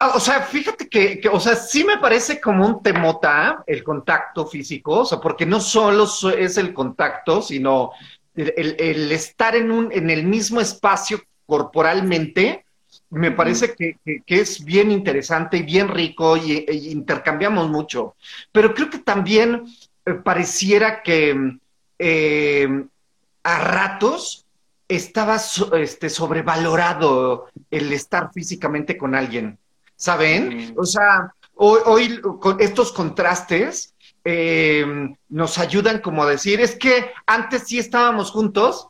Ah, 0.00 0.12
o 0.16 0.20
sea, 0.20 0.42
fíjate 0.42 0.88
que, 0.88 1.22
o 1.30 1.38
sea, 1.38 1.54
sí 1.54 1.84
me 1.84 1.98
parece 1.98 2.40
como 2.40 2.66
un 2.66 2.82
temota 2.82 3.62
el 3.66 3.84
contacto 3.84 4.46
físico, 4.46 5.00
o 5.00 5.04
sea, 5.04 5.20
porque 5.20 5.46
no 5.46 5.60
solo 5.60 6.06
es 6.36 6.58
el 6.58 6.74
contacto, 6.74 7.40
sino 7.40 7.92
el, 8.34 9.12
estar 9.12 9.54
en, 9.54 9.70
un, 9.70 9.92
en 9.92 10.10
el 10.10 10.24
mismo 10.24 10.60
espacio 10.60 11.22
corporalmente, 11.46 12.64
me 13.10 13.30
parece 13.30 13.74
que, 13.74 13.98
es 14.26 14.64
bien 14.64 14.90
interesante 14.90 15.58
y 15.58 15.62
bien 15.62 15.88
rico 15.88 16.36
y, 16.36 16.64
intercambiamos 16.90 17.70
mucho. 17.70 18.16
Pero 18.50 18.74
creo 18.74 18.90
que 18.90 18.98
también 18.98 19.64
eh, 20.04 20.14
pareciera 20.14 21.02
que 21.02 21.58
eh, 22.06 22.68
a 23.44 23.58
ratos 23.60 24.44
estaba 24.88 25.40
este, 25.78 26.10
sobrevalorado 26.10 27.46
el 27.70 27.90
estar 27.94 28.30
físicamente 28.30 28.98
con 28.98 29.14
alguien, 29.14 29.58
¿saben? 29.96 30.74
O 30.76 30.84
sea, 30.84 31.34
hoy, 31.54 32.20
con 32.20 32.60
estos 32.60 32.92
contrastes 32.92 33.94
eh, 34.22 34.84
nos 35.30 35.56
ayudan 35.56 36.00
como 36.00 36.22
a 36.22 36.28
decir, 36.28 36.60
es 36.60 36.76
que 36.76 37.10
antes 37.24 37.62
sí 37.68 37.78
estábamos 37.78 38.30
juntos, 38.30 38.88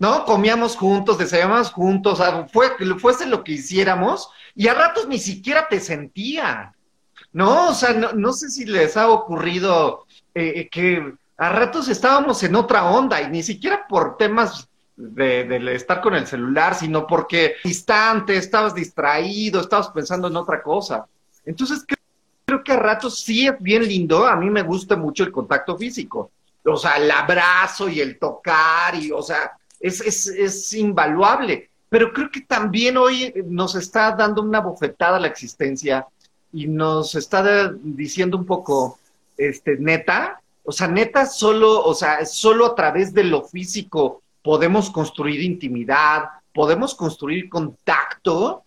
¿no? 0.00 0.24
Comíamos 0.24 0.74
juntos, 0.74 1.18
desayunábamos 1.18 1.70
juntos, 1.70 2.20
fue, 2.52 2.70
fuese 2.98 3.26
lo 3.26 3.44
que 3.44 3.52
hiciéramos, 3.52 4.28
y 4.56 4.66
a 4.66 4.74
ratos 4.74 5.06
ni 5.06 5.20
siquiera 5.20 5.68
te 5.68 5.78
sentía, 5.78 6.74
¿no? 7.32 7.68
O 7.68 7.74
sea, 7.74 7.92
no, 7.92 8.32
sé 8.32 8.50
si 8.50 8.64
les 8.64 8.96
ha 8.96 9.08
ocurrido 9.08 10.04
eh, 10.34 10.68
que 10.68 11.14
a 11.40 11.48
ratos 11.48 11.88
estábamos 11.88 12.42
en 12.42 12.54
otra 12.54 12.84
onda, 12.84 13.22
y 13.22 13.30
ni 13.30 13.42
siquiera 13.42 13.86
por 13.88 14.18
temas 14.18 14.68
de, 14.94 15.74
estar 15.74 16.02
con 16.02 16.14
el 16.14 16.26
celular, 16.26 16.74
sino 16.74 17.06
porque 17.06 17.54
distante, 17.64 18.36
estabas 18.36 18.74
distraído, 18.74 19.62
estabas 19.62 19.88
pensando 19.88 20.28
en 20.28 20.36
otra 20.36 20.62
cosa. 20.62 21.06
Entonces, 21.46 21.82
creo, 21.86 21.98
creo 22.44 22.62
que 22.62 22.72
a 22.72 22.76
ratos 22.76 23.20
sí 23.20 23.46
es 23.46 23.54
bien 23.58 23.88
lindo, 23.88 24.26
a 24.26 24.36
mí 24.36 24.50
me 24.50 24.60
gusta 24.60 24.96
mucho 24.96 25.24
el 25.24 25.32
contacto 25.32 25.78
físico. 25.78 26.30
O 26.62 26.76
sea, 26.76 26.98
el 26.98 27.10
abrazo 27.10 27.88
y 27.88 28.02
el 28.02 28.18
tocar, 28.18 28.94
y, 28.96 29.10
o 29.10 29.22
sea, 29.22 29.52
es, 29.80 30.02
es, 30.02 30.26
es 30.26 30.74
invaluable. 30.74 31.70
Pero 31.88 32.12
creo 32.12 32.30
que 32.30 32.42
también 32.42 32.98
hoy 32.98 33.32
nos 33.46 33.76
está 33.76 34.12
dando 34.12 34.42
una 34.42 34.60
bofetada 34.60 35.16
a 35.16 35.20
la 35.20 35.28
existencia 35.28 36.06
y 36.52 36.66
nos 36.66 37.14
está 37.14 37.72
diciendo 37.80 38.36
un 38.36 38.44
poco, 38.44 38.98
este, 39.38 39.78
neta, 39.78 40.39
o 40.70 40.72
sea, 40.72 40.86
neta, 40.86 41.26
solo, 41.26 41.82
o 41.82 41.94
sea, 41.94 42.24
solo 42.24 42.64
a 42.64 42.74
través 42.76 43.12
de 43.12 43.24
lo 43.24 43.42
físico 43.42 44.22
podemos 44.40 44.88
construir 44.88 45.42
intimidad, 45.42 46.26
podemos 46.54 46.94
construir 46.94 47.48
contacto, 47.48 48.62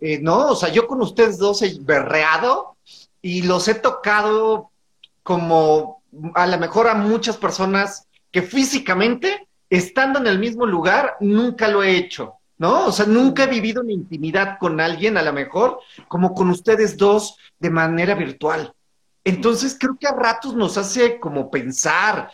eh, 0.00 0.20
¿no? 0.22 0.50
O 0.50 0.54
sea, 0.54 0.68
yo 0.68 0.86
con 0.86 1.02
ustedes 1.02 1.36
dos 1.36 1.62
he 1.62 1.76
berreado 1.80 2.76
y 3.20 3.42
los 3.42 3.66
he 3.66 3.74
tocado 3.74 4.70
como 5.24 6.00
a 6.36 6.46
lo 6.46 6.58
mejor 6.58 6.86
a 6.86 6.94
muchas 6.94 7.36
personas 7.36 8.06
que 8.30 8.42
físicamente 8.42 9.48
estando 9.68 10.20
en 10.20 10.28
el 10.28 10.38
mismo 10.38 10.64
lugar, 10.64 11.16
nunca 11.18 11.66
lo 11.66 11.82
he 11.82 11.96
hecho, 11.96 12.34
¿no? 12.56 12.86
O 12.86 12.92
sea, 12.92 13.06
nunca 13.06 13.42
he 13.42 13.48
vivido 13.48 13.82
una 13.82 13.92
intimidad 13.92 14.58
con 14.60 14.80
alguien, 14.80 15.16
a 15.16 15.22
lo 15.22 15.32
mejor, 15.32 15.80
como 16.06 16.34
con 16.34 16.50
ustedes 16.50 16.96
dos, 16.96 17.36
de 17.58 17.70
manera 17.70 18.14
virtual. 18.14 18.72
Entonces, 19.24 19.76
creo 19.78 19.96
que 19.98 20.06
a 20.06 20.12
ratos 20.12 20.54
nos 20.54 20.76
hace 20.76 21.18
como 21.18 21.50
pensar 21.50 22.30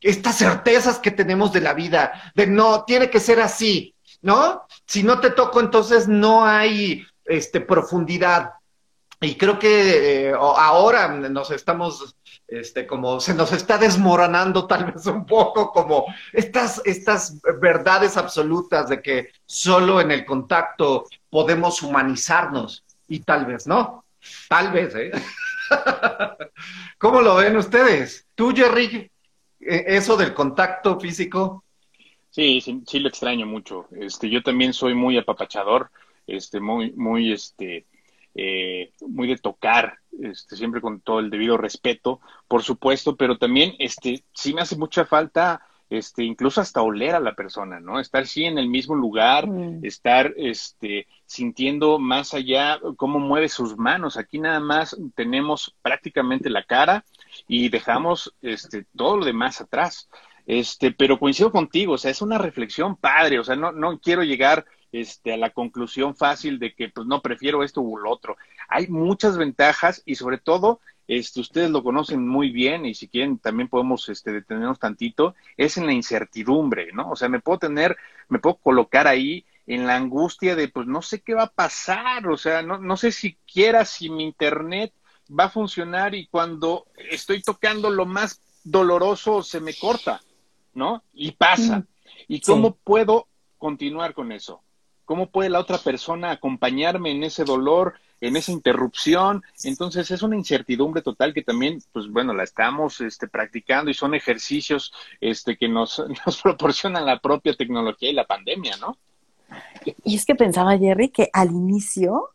estas 0.00 0.36
certezas 0.38 0.98
que 0.98 1.10
tenemos 1.10 1.52
de 1.52 1.60
la 1.60 1.74
vida, 1.74 2.32
de 2.34 2.46
no, 2.46 2.84
tiene 2.84 3.10
que 3.10 3.20
ser 3.20 3.40
así, 3.40 3.94
¿no? 4.22 4.66
Si 4.86 5.02
no 5.02 5.20
te 5.20 5.30
toco, 5.30 5.60
entonces 5.60 6.06
no 6.06 6.44
hay 6.44 7.06
este, 7.24 7.60
profundidad. 7.60 8.52
Y 9.20 9.36
creo 9.36 9.58
que 9.58 10.28
eh, 10.28 10.34
ahora 10.34 11.08
nos 11.08 11.50
estamos 11.50 12.16
este, 12.48 12.86
como 12.86 13.18
se 13.18 13.34
nos 13.34 13.50
está 13.52 13.76
desmoronando 13.76 14.66
tal 14.66 14.92
vez 14.92 15.06
un 15.06 15.26
poco, 15.26 15.72
como 15.72 16.06
estas, 16.32 16.80
estas 16.84 17.40
verdades 17.60 18.16
absolutas 18.16 18.88
de 18.88 19.02
que 19.02 19.30
solo 19.44 20.00
en 20.00 20.12
el 20.12 20.24
contacto 20.24 21.06
podemos 21.28 21.82
humanizarnos 21.82 22.84
y 23.08 23.20
tal 23.20 23.46
vez 23.46 23.66
no, 23.66 24.04
tal 24.48 24.70
vez, 24.70 24.94
¿eh? 24.94 25.10
¿Cómo 26.98 27.20
lo 27.20 27.36
ven 27.36 27.56
ustedes? 27.56 28.26
¿Tú, 28.34 28.52
Jerry, 28.54 29.10
e, 29.60 29.84
eso 29.86 30.16
del 30.16 30.34
contacto 30.34 30.98
físico? 30.98 31.64
Sí, 32.30 32.60
sí, 32.60 32.82
sí 32.86 32.98
lo 33.00 33.08
extraño 33.08 33.46
mucho. 33.46 33.86
Este, 33.98 34.28
yo 34.28 34.42
también 34.42 34.72
soy 34.72 34.94
muy 34.94 35.16
apapachador, 35.16 35.90
este, 36.26 36.60
muy, 36.60 36.92
muy, 36.92 37.32
este, 37.32 37.86
eh, 38.34 38.92
muy 39.06 39.28
de 39.28 39.38
tocar, 39.38 39.98
este, 40.20 40.56
siempre 40.56 40.80
con 40.80 41.00
todo 41.00 41.20
el 41.20 41.30
debido 41.30 41.56
respeto, 41.56 42.20
por 42.48 42.62
supuesto, 42.62 43.16
pero 43.16 43.38
también 43.38 43.74
este, 43.78 44.24
sí 44.34 44.52
me 44.52 44.62
hace 44.62 44.76
mucha 44.76 45.06
falta 45.06 45.66
este, 45.88 46.24
incluso 46.24 46.60
hasta 46.60 46.82
oler 46.82 47.14
a 47.14 47.20
la 47.20 47.34
persona, 47.34 47.80
¿no? 47.80 48.00
Estar 48.00 48.26
sí 48.26 48.44
en 48.44 48.58
el 48.58 48.68
mismo 48.68 48.94
lugar, 48.94 49.46
mm. 49.46 49.84
estar 49.84 50.34
este, 50.36 51.06
sintiendo 51.26 51.98
más 51.98 52.34
allá 52.34 52.80
cómo 52.96 53.18
mueve 53.18 53.48
sus 53.48 53.76
manos. 53.76 54.16
Aquí 54.16 54.38
nada 54.38 54.60
más 54.60 54.96
tenemos 55.14 55.74
prácticamente 55.82 56.48
la 56.50 56.64
cara 56.64 57.04
y 57.46 57.68
dejamos 57.68 58.34
este, 58.42 58.86
todo 58.96 59.18
lo 59.18 59.24
demás 59.24 59.60
atrás. 59.60 60.08
Este, 60.46 60.92
pero 60.92 61.18
coincido 61.18 61.50
contigo, 61.50 61.94
o 61.94 61.98
sea, 61.98 62.12
es 62.12 62.22
una 62.22 62.38
reflexión 62.38 62.94
padre, 62.94 63.40
o 63.40 63.44
sea, 63.44 63.56
no, 63.56 63.72
no 63.72 63.98
quiero 63.98 64.22
llegar 64.22 64.64
este, 64.92 65.32
a 65.32 65.36
la 65.36 65.50
conclusión 65.50 66.14
fácil 66.14 66.60
de 66.60 66.72
que 66.72 66.88
pues 66.88 67.04
no 67.06 67.20
prefiero 67.20 67.64
esto 67.64 67.80
u 67.80 67.98
lo 67.98 68.10
otro. 68.10 68.36
Hay 68.68 68.86
muchas 68.86 69.36
ventajas 69.36 70.02
y 70.06 70.14
sobre 70.14 70.38
todo 70.38 70.80
este, 71.08 71.40
ustedes 71.40 71.70
lo 71.70 71.82
conocen 71.82 72.26
muy 72.26 72.50
bien 72.50 72.86
y 72.86 72.94
si 72.94 73.08
quieren 73.08 73.38
también 73.38 73.68
podemos 73.68 74.08
este, 74.08 74.32
detenernos 74.32 74.78
tantito, 74.78 75.34
es 75.56 75.76
en 75.76 75.86
la 75.86 75.92
incertidumbre, 75.92 76.92
¿no? 76.92 77.10
O 77.10 77.16
sea, 77.16 77.28
me 77.28 77.40
puedo 77.40 77.58
tener, 77.58 77.96
me 78.28 78.38
puedo 78.38 78.56
colocar 78.56 79.06
ahí 79.06 79.44
en 79.66 79.86
la 79.86 79.96
angustia 79.96 80.54
de, 80.54 80.68
pues 80.68 80.86
no 80.86 81.02
sé 81.02 81.20
qué 81.20 81.34
va 81.34 81.44
a 81.44 81.52
pasar, 81.52 82.28
o 82.28 82.36
sea, 82.36 82.62
no, 82.62 82.78
no 82.78 82.96
sé 82.96 83.12
siquiera 83.12 83.84
si 83.84 84.08
mi 84.08 84.24
internet 84.24 84.92
va 85.28 85.44
a 85.44 85.50
funcionar 85.50 86.14
y 86.14 86.26
cuando 86.28 86.86
estoy 87.10 87.42
tocando 87.42 87.90
lo 87.90 88.06
más 88.06 88.40
doloroso 88.62 89.42
se 89.42 89.60
me 89.60 89.74
corta, 89.74 90.20
¿no? 90.74 91.02
Y 91.12 91.32
pasa. 91.32 91.78
Mm. 91.78 91.86
¿Y 92.28 92.40
cómo 92.40 92.74
puedo 92.74 93.28
continuar 93.58 94.14
con 94.14 94.32
eso? 94.32 94.62
¿Cómo 95.04 95.30
puede 95.30 95.50
la 95.50 95.60
otra 95.60 95.78
persona 95.78 96.32
acompañarme 96.32 97.12
en 97.12 97.22
ese 97.22 97.44
dolor, 97.44 97.94
en 98.20 98.36
esa 98.36 98.50
interrupción? 98.50 99.44
Entonces 99.62 100.10
es 100.10 100.22
una 100.22 100.36
incertidumbre 100.36 101.02
total 101.02 101.32
que 101.32 101.42
también, 101.42 101.80
pues 101.92 102.08
bueno, 102.08 102.34
la 102.34 102.42
estamos 102.42 103.00
este, 103.00 103.28
practicando 103.28 103.90
y 103.90 103.94
son 103.94 104.14
ejercicios 104.14 104.92
este, 105.20 105.56
que 105.56 105.68
nos, 105.68 106.02
nos 106.26 106.42
proporcionan 106.42 107.06
la 107.06 107.20
propia 107.20 107.54
tecnología 107.54 108.10
y 108.10 108.14
la 108.14 108.26
pandemia, 108.26 108.76
¿no? 108.78 108.98
Y 110.04 110.16
es 110.16 110.24
que 110.24 110.34
pensaba, 110.34 110.78
Jerry, 110.78 111.10
que 111.10 111.30
al 111.32 111.50
inicio, 111.50 112.30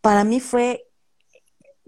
para 0.00 0.24
mí 0.24 0.40
fue 0.40 0.84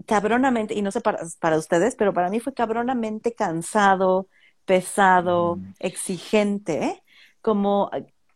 cabronamente, 0.05 0.73
y 0.73 0.81
no 0.81 0.91
sé 0.91 1.01
para, 1.01 1.19
para 1.39 1.57
ustedes, 1.57 1.95
pero 1.95 2.13
para 2.13 2.29
mí 2.29 2.39
fue 2.39 2.53
cabronamente 2.53 3.33
cansado, 3.33 4.27
pesado, 4.65 5.57
mm. 5.57 5.73
exigente, 5.79 7.03
como 7.41 7.91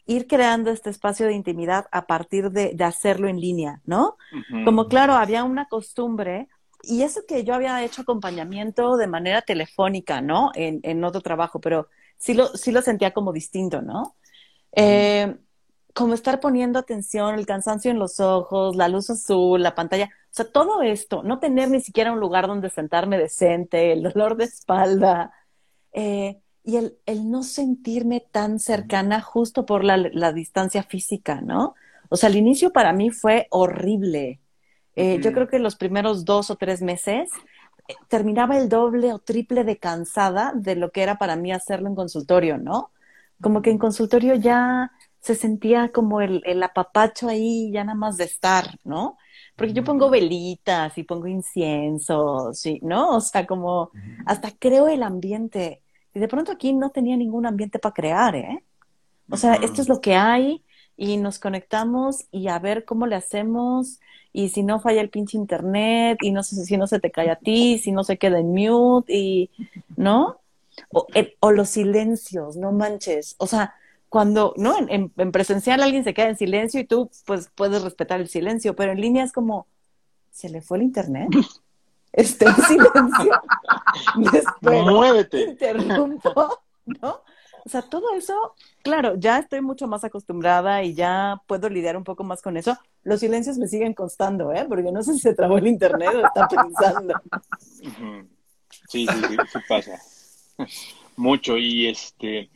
ir 0.06 0.28
creando 0.28 0.72
este 0.72 0.90
espacio 0.90 1.28
de 1.28 1.34
intimidad 1.34 1.88
a 1.92 2.06
partir 2.06 2.52
de, 2.52 2.76
hacerlo 2.84 3.28
en 3.28 3.40
línea, 3.40 3.82
¿no? 3.86 4.18
Como 4.66 4.88
claro, 4.88 5.14
había 5.14 5.44
una 5.44 5.66
costumbre, 5.66 6.48
y 6.84 7.04
eso 7.04 7.22
que 7.28 7.44
yo 7.44 7.54
había 7.54 7.84
hecho 7.84 8.02
acompañamiento 8.02 8.98
de 8.98 9.08
manera 9.08 9.42
telefónica, 9.42 10.22
¿no? 10.22 10.52
En, 10.56 10.80
en 10.84 11.04
otro 11.04 11.22
trabajo, 11.22 11.62
pero 11.62 11.88
sí 12.18 12.34
lo, 12.34 12.48
sí 12.56 12.72
lo 12.72 12.82
sentía 12.82 13.12
como 13.12 13.32
distinto, 13.32 13.82
¿no? 13.82 14.16
Eh, 14.74 15.36
como 15.94 16.14
estar 16.14 16.40
poniendo 16.40 16.80
atención, 16.80 17.36
el 17.36 17.46
cansancio 17.46 17.92
en 17.92 18.00
los 18.00 18.20
ojos, 18.20 18.76
la 18.76 18.88
luz 18.88 19.10
azul, 19.10 19.62
la 19.62 19.76
pantalla, 19.76 20.06
o 20.06 20.34
sea, 20.34 20.46
todo 20.46 20.82
esto, 20.82 21.24
no 21.24 21.40
tener 21.40 21.70
ni 21.70 21.82
siquiera 21.82 22.12
un 22.12 22.20
lugar 22.20 22.48
donde 22.48 22.70
sentarme 22.70 23.18
decente, 23.18 23.92
el 23.92 24.04
dolor 24.04 24.38
de 24.38 24.46
espalda, 24.46 25.34
eh, 25.94 26.42
y 26.64 26.78
el, 26.78 26.98
el, 27.06 27.30
no 27.30 27.44
sentirme 27.44 28.20
tan 28.32 28.60
cercana 28.60 29.20
justo 29.20 29.66
por 29.66 29.84
la, 29.84 29.98
la, 29.98 30.32
distancia 30.32 30.84
física, 30.84 31.42
¿no? 31.42 31.76
O 32.10 32.18
sea, 32.18 32.30
el 32.30 32.36
inicio 32.36 32.72
para 32.72 32.94
mí 32.94 33.10
fue 33.10 33.48
horrible. 33.50 34.40
Eh, 34.96 35.20
yo 35.22 35.34
creo 35.34 35.48
que 35.48 35.60
los 35.60 35.76
primeros 35.76 36.24
dos 36.24 36.52
o 36.52 36.56
tres 36.58 36.82
meses 36.82 37.30
eh, 37.88 37.96
terminaba 38.10 38.58
el 38.58 38.70
doble 38.70 39.12
o 39.12 39.20
triple 39.20 39.64
de 39.64 39.78
cansada 39.78 40.54
de 40.54 40.76
lo 40.76 40.92
que 40.92 41.02
era 41.02 41.18
para 41.18 41.36
mí 41.36 41.52
hacerlo 41.52 41.88
en 41.88 41.96
consultorio, 41.96 42.58
¿no? 42.58 42.92
Como 43.42 43.62
que 43.62 43.72
en 43.72 43.80
consultorio 43.80 44.36
ya 44.36 44.92
se 45.22 45.36
sentía 45.36 45.92
como 45.92 46.22
el, 46.22 46.42
el 46.46 46.64
apapacho 46.64 47.30
ahí 47.30 47.72
ya 47.72 47.84
nada 47.84 47.98
más 47.98 48.18
de 48.18 48.26
estar, 48.26 48.80
¿no? 48.84 49.18
Porque 49.56 49.74
yo 49.74 49.84
pongo 49.84 50.10
velitas 50.10 50.98
y 50.98 51.04
pongo 51.04 51.28
incienso, 51.28 52.54
sí, 52.54 52.80
¿no? 52.84 53.18
O 53.18 53.22
sea, 53.22 53.46
como 53.48 53.92
hasta 54.26 54.52
creo 54.52 54.88
el 54.90 55.04
ambiente. 55.04 55.84
Y 56.14 56.20
de 56.20 56.28
pronto 56.28 56.52
aquí 56.52 56.74
no 56.74 56.90
tenía 56.92 57.18
ningún 57.18 57.46
ambiente 57.46 57.80
para 57.80 57.94
crear, 57.94 58.36
¿eh? 58.36 58.64
O 59.30 59.38
sea, 59.38 59.56
esto 59.56 59.82
es 59.82 59.90
lo 59.90 60.02
que 60.02 60.16
hay 60.16 60.64
y 60.98 61.18
nos 61.18 61.40
conectamos 61.40 62.26
y 62.32 62.48
a 62.48 62.60
ver 62.60 62.86
cómo 62.86 63.08
le 63.08 63.16
hacemos 63.16 64.00
y 64.34 64.50
si 64.50 64.64
no 64.64 64.80
falla 64.80 65.02
el 65.02 65.10
pinche 65.10 65.38
internet 65.38 66.18
y 66.22 66.32
no 66.32 66.44
sé 66.44 66.66
si 66.66 66.78
no 66.78 66.88
se 66.88 67.00
te 67.00 67.12
cae 67.12 67.30
a 67.32 67.38
ti, 67.38 67.80
si 67.80 67.92
no 67.92 68.04
se 68.04 68.18
queda 68.18 68.40
en 68.40 68.54
mute 68.54 69.14
y, 69.14 69.52
¿no? 69.96 70.42
O, 70.92 71.08
o 71.40 71.52
los 71.52 71.70
silencios, 71.70 72.58
no 72.58 72.72
manches. 72.72 73.36
O 73.40 73.48
sea, 73.48 73.76
cuando, 74.12 74.54
¿no? 74.58 74.76
En, 74.90 75.10
presencial 75.32 75.82
alguien 75.82 76.04
se 76.04 76.14
queda 76.14 76.28
en 76.28 76.36
silencio 76.36 76.82
y 76.82 76.84
tú, 76.84 77.10
pues, 77.26 77.50
puedes 77.56 77.82
respetar 77.82 78.20
el 78.20 78.28
silencio, 78.28 78.76
pero 78.76 78.92
en 78.92 79.00
línea 79.00 79.24
es 79.24 79.32
como, 79.32 79.68
¿se 80.32 80.50
le 80.50 80.62
fue 80.62 80.80
el 80.80 80.84
internet? 80.84 81.30
Está 82.12 82.50
en 82.50 82.56
silencio. 82.58 83.42
Después, 84.34 84.84
Muévete. 84.84 85.44
Interrumpo, 85.52 86.60
¿no? 86.86 87.22
O 87.66 87.70
sea, 87.70 87.84
todo 87.84 88.14
eso, 88.14 88.54
claro, 88.84 89.16
ya 89.16 89.40
estoy 89.40 89.62
mucho 89.62 89.88
más 89.88 90.04
acostumbrada 90.04 90.84
y 90.84 90.94
ya 90.94 91.42
puedo 91.48 91.70
lidiar 91.70 91.96
un 91.96 92.04
poco 92.04 92.26
más 92.26 92.42
con 92.42 92.58
eso. 92.58 92.78
Los 93.04 93.22
silencios 93.22 93.58
me 93.58 93.68
siguen 93.70 93.94
costando, 93.94 94.52
¿eh? 94.52 94.66
Porque 94.68 94.92
no 94.92 95.04
sé 95.04 95.14
si 95.14 95.20
se 95.20 95.34
trabó 95.34 95.58
el 95.58 95.68
internet 95.68 96.10
o 96.16 96.26
está 96.28 96.50
pensando. 96.50 97.14
Sí, 98.90 99.08
sí, 99.08 99.08
sí, 99.08 99.38
sí 99.54 99.60
pasa. 99.70 100.02
Mucho. 101.16 101.56
Y 101.58 101.88
este, 101.88 102.50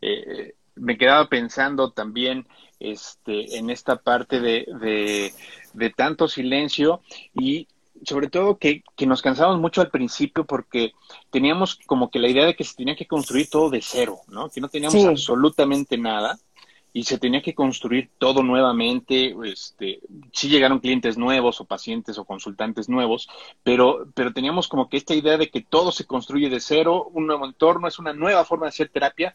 eh, 0.00 0.54
me 0.80 0.96
quedaba 0.98 1.28
pensando 1.28 1.92
también 1.92 2.46
este, 2.80 3.58
en 3.58 3.70
esta 3.70 3.96
parte 3.96 4.40
de, 4.40 5.32
de, 5.74 5.90
tanto 5.90 6.26
silencio 6.28 7.02
y 7.34 7.68
sobre 8.04 8.28
todo 8.28 8.56
que, 8.56 8.82
que, 8.96 9.06
nos 9.06 9.20
cansamos 9.20 9.60
mucho 9.60 9.82
al 9.82 9.90
principio 9.90 10.46
porque 10.46 10.92
teníamos 11.30 11.78
como 11.86 12.10
que 12.10 12.18
la 12.18 12.28
idea 12.28 12.46
de 12.46 12.56
que 12.56 12.64
se 12.64 12.74
tenía 12.74 12.96
que 12.96 13.06
construir 13.06 13.50
todo 13.50 13.68
de 13.68 13.82
cero, 13.82 14.20
¿no? 14.28 14.48
Que 14.48 14.62
no 14.62 14.68
teníamos 14.68 15.04
absolutamente 15.04 15.98
nada 15.98 16.38
y 16.92 17.04
se 17.04 17.18
tenía 17.18 17.42
que 17.42 17.54
construir 17.54 18.10
todo 18.18 18.42
nuevamente. 18.42 19.34
Este, 19.44 20.00
sí 20.32 20.48
llegaron 20.48 20.80
clientes 20.80 21.18
nuevos 21.18 21.60
o 21.60 21.66
pacientes 21.66 22.18
o 22.18 22.24
consultantes 22.24 22.88
nuevos, 22.88 23.28
pero, 23.62 24.08
pero 24.14 24.32
teníamos 24.32 24.68
como 24.68 24.88
que 24.88 24.96
esta 24.96 25.14
idea 25.14 25.36
de 25.36 25.50
que 25.50 25.60
todo 25.60 25.92
se 25.92 26.06
construye 26.06 26.48
de 26.48 26.60
cero, 26.60 27.08
un 27.12 27.26
nuevo 27.26 27.46
entorno, 27.46 27.86
es 27.86 27.98
una 27.98 28.12
nueva 28.12 28.44
forma 28.44 28.66
de 28.66 28.70
hacer 28.70 28.88
terapia, 28.88 29.34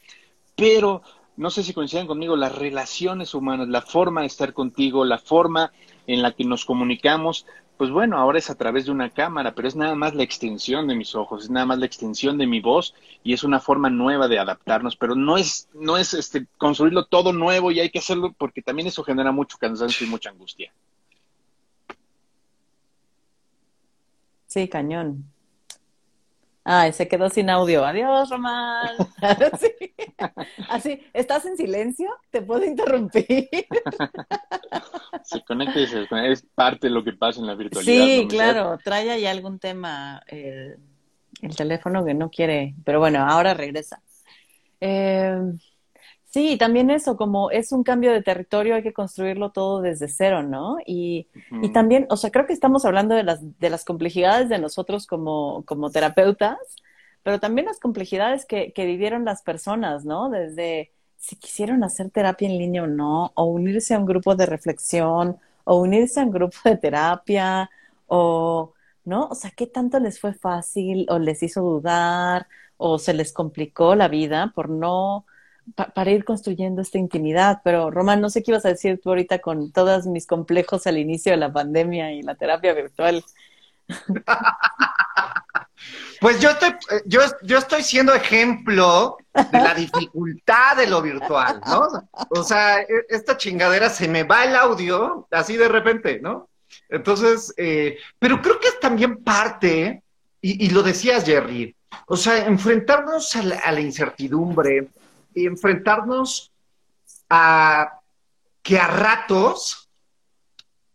pero 0.55 1.03
no 1.37 1.49
sé 1.49 1.63
si 1.63 1.73
coinciden 1.73 2.07
conmigo, 2.07 2.35
las 2.35 2.55
relaciones 2.55 3.33
humanas, 3.33 3.67
la 3.67 3.81
forma 3.81 4.21
de 4.21 4.27
estar 4.27 4.53
contigo, 4.53 5.05
la 5.05 5.17
forma 5.17 5.71
en 6.07 6.21
la 6.21 6.31
que 6.31 6.45
nos 6.45 6.65
comunicamos, 6.65 7.45
pues 7.77 7.91
bueno, 7.91 8.17
ahora 8.17 8.39
es 8.39 8.49
a 8.49 8.55
través 8.55 8.85
de 8.85 8.91
una 8.91 9.09
cámara, 9.09 9.53
pero 9.53 9.67
es 9.67 9.75
nada 9.75 9.95
más 9.95 10.15
la 10.15 10.23
extensión 10.23 10.87
de 10.87 10.95
mis 10.95 11.13
ojos, 11.13 11.43
es 11.43 11.49
nada 11.49 11.65
más 11.65 11.77
la 11.77 11.85
extensión 11.85 12.37
de 12.37 12.47
mi 12.47 12.61
voz 12.61 12.93
y 13.23 13.33
es 13.33 13.43
una 13.43 13.59
forma 13.59 13.89
nueva 13.89 14.27
de 14.27 14.39
adaptarnos, 14.39 14.95
pero 14.95 15.15
no 15.15 15.37
es, 15.37 15.67
no 15.73 15.97
es 15.97 16.13
este, 16.13 16.47
construirlo 16.57 17.05
todo 17.05 17.33
nuevo 17.33 17.71
y 17.71 17.81
hay 17.81 17.89
que 17.89 17.99
hacerlo 17.99 18.33
porque 18.37 18.61
también 18.61 18.87
eso 18.87 19.03
genera 19.03 19.31
mucho 19.31 19.57
cansancio 19.57 20.07
y 20.07 20.09
mucha 20.09 20.29
angustia. 20.29 20.71
Sí, 24.47 24.69
cañón. 24.69 25.25
Ay, 26.67 26.93
se 26.93 27.07
quedó 27.07 27.29
sin 27.29 27.51
audio. 27.51 27.85
Adiós, 27.85 28.27
Román. 28.31 28.89
Así, 30.69 30.99
¿estás 31.13 31.45
en 31.45 31.55
silencio? 31.57 32.09
¿Te 32.31 32.41
puedo 32.41 32.65
interrumpir? 32.65 33.25
se 35.23 35.43
conecta 35.43 35.79
y 35.79 35.85
se 35.85 35.99
desconecta. 35.99 36.31
Es 36.31 36.43
parte 36.55 36.87
de 36.87 36.93
lo 36.93 37.03
que 37.03 37.13
pasa 37.13 37.39
en 37.39 37.45
la 37.45 37.53
virtualidad. 37.53 38.05
Sí, 38.05 38.27
claro. 38.27 38.79
Trae 38.83 39.11
ahí 39.11 39.27
algún 39.27 39.59
tema 39.59 40.23
el, 40.25 40.77
el, 41.43 41.55
teléfono 41.55 42.03
que 42.03 42.15
no 42.15 42.31
quiere. 42.31 42.73
Pero 42.83 42.99
bueno, 42.99 43.23
ahora 43.23 43.53
regresa. 43.53 44.01
Eh, 44.81 45.37
Sí, 46.35 46.57
también 46.57 46.89
eso, 46.89 47.15
como 47.15 47.49
es 47.49 47.71
un 47.71 47.83
cambio 47.83 48.11
de 48.11 48.21
territorio, 48.21 48.75
hay 48.75 48.83
que 48.83 48.91
construirlo 48.91 49.51
todo 49.51 49.81
desde 49.81 50.09
cero, 50.09 50.43
¿no? 50.43 50.77
Y, 50.85 51.29
y 51.61 51.69
también, 51.71 52.07
o 52.09 52.17
sea, 52.17 52.29
creo 52.29 52.45
que 52.45 52.51
estamos 52.51 52.83
hablando 52.83 53.15
de 53.15 53.23
las, 53.23 53.39
de 53.57 53.69
las 53.69 53.85
complejidades 53.85 54.49
de 54.49 54.59
nosotros 54.59 55.07
como, 55.07 55.63
como 55.65 55.91
terapeutas, 55.91 56.57
pero 57.23 57.39
también 57.39 57.67
las 57.67 57.79
complejidades 57.79 58.45
que, 58.45 58.73
que 58.73 58.85
vivieron 58.85 59.23
las 59.23 59.43
personas, 59.43 60.03
¿no? 60.03 60.29
Desde 60.29 60.91
si 61.17 61.37
quisieron 61.37 61.85
hacer 61.85 62.09
terapia 62.11 62.49
en 62.49 62.57
línea 62.57 62.83
o 62.83 62.87
no, 62.87 63.31
o 63.35 63.45
unirse 63.45 63.93
a 63.93 63.99
un 63.99 64.05
grupo 64.05 64.35
de 64.35 64.45
reflexión, 64.45 65.37
o 65.63 65.77
unirse 65.79 66.19
a 66.19 66.23
un 66.25 66.31
grupo 66.31 66.57
de 66.65 66.75
terapia, 66.75 67.69
o, 68.07 68.73
¿no? 69.05 69.27
O 69.29 69.35
sea, 69.35 69.51
¿qué 69.51 69.67
tanto 69.67 69.99
les 70.01 70.19
fue 70.19 70.33
fácil 70.33 71.05
o 71.09 71.17
les 71.17 71.41
hizo 71.43 71.61
dudar 71.61 72.47
o 72.75 72.99
se 72.99 73.13
les 73.13 73.31
complicó 73.31 73.95
la 73.95 74.09
vida 74.09 74.51
por 74.53 74.69
no 74.69 75.25
para 75.73 76.11
ir 76.11 76.25
construyendo 76.25 76.81
esta 76.81 76.97
intimidad. 76.97 77.61
Pero, 77.63 77.91
Román, 77.91 78.21
no 78.21 78.29
sé 78.29 78.43
qué 78.43 78.51
ibas 78.51 78.65
a 78.65 78.69
decir 78.69 78.99
tú 79.01 79.09
ahorita 79.09 79.39
con 79.39 79.71
todos 79.71 80.05
mis 80.05 80.27
complejos 80.27 80.87
al 80.87 80.97
inicio 80.97 81.31
de 81.31 81.37
la 81.37 81.51
pandemia 81.51 82.11
y 82.11 82.21
la 82.21 82.35
terapia 82.35 82.73
virtual. 82.73 83.23
Pues 86.19 86.39
yo 86.39 86.49
estoy, 86.49 86.73
yo, 87.05 87.21
yo 87.43 87.57
estoy 87.57 87.83
siendo 87.83 88.13
ejemplo 88.13 89.17
de 89.33 89.59
la 89.59 89.73
dificultad 89.73 90.77
de 90.77 90.87
lo 90.87 91.01
virtual, 91.01 91.61
¿no? 91.67 91.87
O 92.29 92.43
sea, 92.43 92.81
e, 92.81 93.05
esta 93.09 93.37
chingadera 93.37 93.89
se 93.89 94.07
me 94.07 94.23
va 94.23 94.45
el 94.45 94.55
audio 94.55 95.27
así 95.31 95.57
de 95.57 95.67
repente, 95.67 96.19
¿no? 96.19 96.49
Entonces, 96.89 97.53
eh, 97.57 97.97
pero 98.17 98.41
creo 98.41 98.59
que 98.59 98.69
es 98.69 98.79
también 98.79 99.23
parte, 99.23 100.01
y, 100.41 100.69
lo 100.69 100.83
decías, 100.83 101.25
Jerry, 101.25 101.75
o 102.07 102.15
sea, 102.15 102.45
enfrentarnos 102.45 103.35
a 103.35 103.71
la 103.71 103.81
incertidumbre, 103.81 104.87
enfrentarnos 105.35 106.53
a 107.29 107.99
que 108.61 108.79
a 108.79 108.87
ratos, 108.87 109.89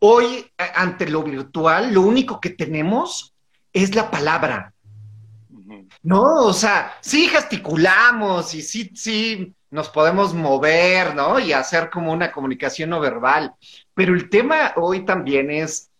hoy 0.00 0.50
ante 0.74 1.08
lo 1.08 1.22
virtual, 1.22 1.92
lo 1.92 2.02
único 2.02 2.40
que 2.40 2.50
tenemos 2.50 3.34
es 3.72 3.94
la 3.94 4.10
palabra. 4.10 4.74
No, 6.02 6.46
o 6.46 6.52
sea, 6.52 6.94
sí 7.00 7.28
gesticulamos 7.28 8.54
y 8.54 8.62
sí, 8.62 8.90
sí 8.94 9.54
nos 9.70 9.88
podemos 9.88 10.34
mover, 10.34 11.14
¿no? 11.14 11.38
Y 11.38 11.52
hacer 11.52 11.90
como 11.90 12.12
una 12.12 12.32
comunicación 12.32 12.90
no 12.90 13.00
verbal. 13.00 13.54
Pero 13.94 14.14
el 14.14 14.28
tema 14.30 14.72
hoy 14.76 15.04
también 15.04 15.50
es, 15.50 15.90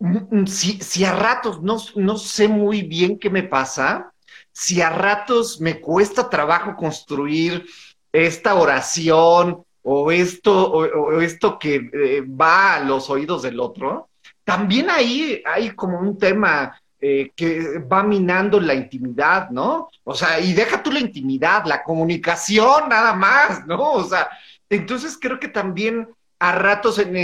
mm, 0.00 0.40
mm, 0.40 0.46
si, 0.46 0.80
si 0.80 1.04
a 1.04 1.12
ratos 1.12 1.62
no, 1.62 1.76
no 1.94 2.16
sé 2.16 2.48
muy 2.48 2.82
bien 2.82 3.18
qué 3.18 3.30
me 3.30 3.44
pasa, 3.44 4.12
si 4.58 4.82
a 4.82 4.90
ratos 4.90 5.60
me 5.60 5.80
cuesta 5.80 6.28
trabajo 6.28 6.74
construir 6.74 7.64
esta 8.10 8.56
oración 8.56 9.62
o 9.82 10.10
esto, 10.10 10.72
o, 10.72 11.20
esto 11.20 11.60
que 11.60 11.76
eh, 11.76 12.22
va 12.22 12.74
a 12.74 12.80
los 12.80 13.08
oídos 13.08 13.42
del 13.42 13.60
otro, 13.60 14.08
también 14.42 14.90
ahí 14.90 15.40
hay 15.46 15.70
como 15.76 16.00
un 16.00 16.18
tema 16.18 16.76
eh, 17.00 17.30
que 17.36 17.78
va 17.78 18.02
minando 18.02 18.58
la 18.58 18.74
intimidad, 18.74 19.48
¿no? 19.50 19.90
O 20.02 20.12
sea, 20.12 20.40
y 20.40 20.52
deja 20.54 20.82
tú 20.82 20.90
la 20.90 20.98
intimidad, 20.98 21.64
la 21.64 21.84
comunicación 21.84 22.88
nada 22.88 23.12
más, 23.12 23.64
¿no? 23.64 23.92
O 23.92 24.04
sea, 24.08 24.28
entonces 24.68 25.16
creo 25.20 25.38
que 25.38 25.46
también 25.46 26.08
a 26.40 26.50
ratos 26.50 26.98
en, 26.98 27.16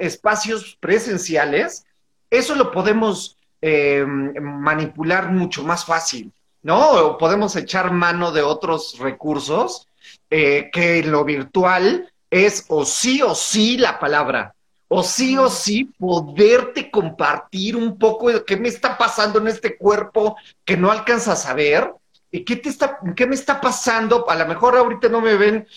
espacios 0.00 0.76
presenciales, 0.80 1.86
eso 2.30 2.56
lo 2.56 2.72
podemos 2.72 3.38
eh, 3.62 4.04
manipular 4.04 5.30
mucho 5.30 5.62
más 5.62 5.84
fácil, 5.84 6.32
¿no? 6.64 6.90
O 6.90 7.18
podemos 7.18 7.54
echar 7.54 7.92
mano 7.92 8.32
de 8.32 8.42
otros 8.42 8.98
recursos 8.98 9.86
eh, 10.30 10.70
que 10.72 10.98
en 10.98 11.12
lo 11.12 11.24
virtual 11.24 12.10
es 12.30 12.64
o 12.68 12.84
sí 12.84 13.22
o 13.22 13.34
sí 13.34 13.76
la 13.78 14.00
palabra, 14.00 14.54
o 14.88 15.04
sí 15.04 15.38
o 15.38 15.48
sí 15.48 15.84
poderte 15.84 16.90
compartir 16.90 17.76
un 17.76 17.96
poco 17.98 18.30
de 18.30 18.44
qué 18.44 18.56
me 18.56 18.68
está 18.68 18.98
pasando 18.98 19.38
en 19.38 19.48
este 19.48 19.76
cuerpo 19.76 20.36
que 20.64 20.76
no 20.76 20.90
alcanzas 20.90 21.46
a 21.46 21.54
ver, 21.54 21.92
y 22.30 22.44
qué, 22.44 22.56
te 22.56 22.68
está, 22.68 22.98
qué 23.14 23.26
me 23.26 23.36
está 23.36 23.60
pasando, 23.60 24.28
a 24.28 24.34
lo 24.34 24.46
mejor 24.46 24.76
ahorita 24.76 25.08
no 25.08 25.20
me 25.20 25.36
ven 25.36 25.68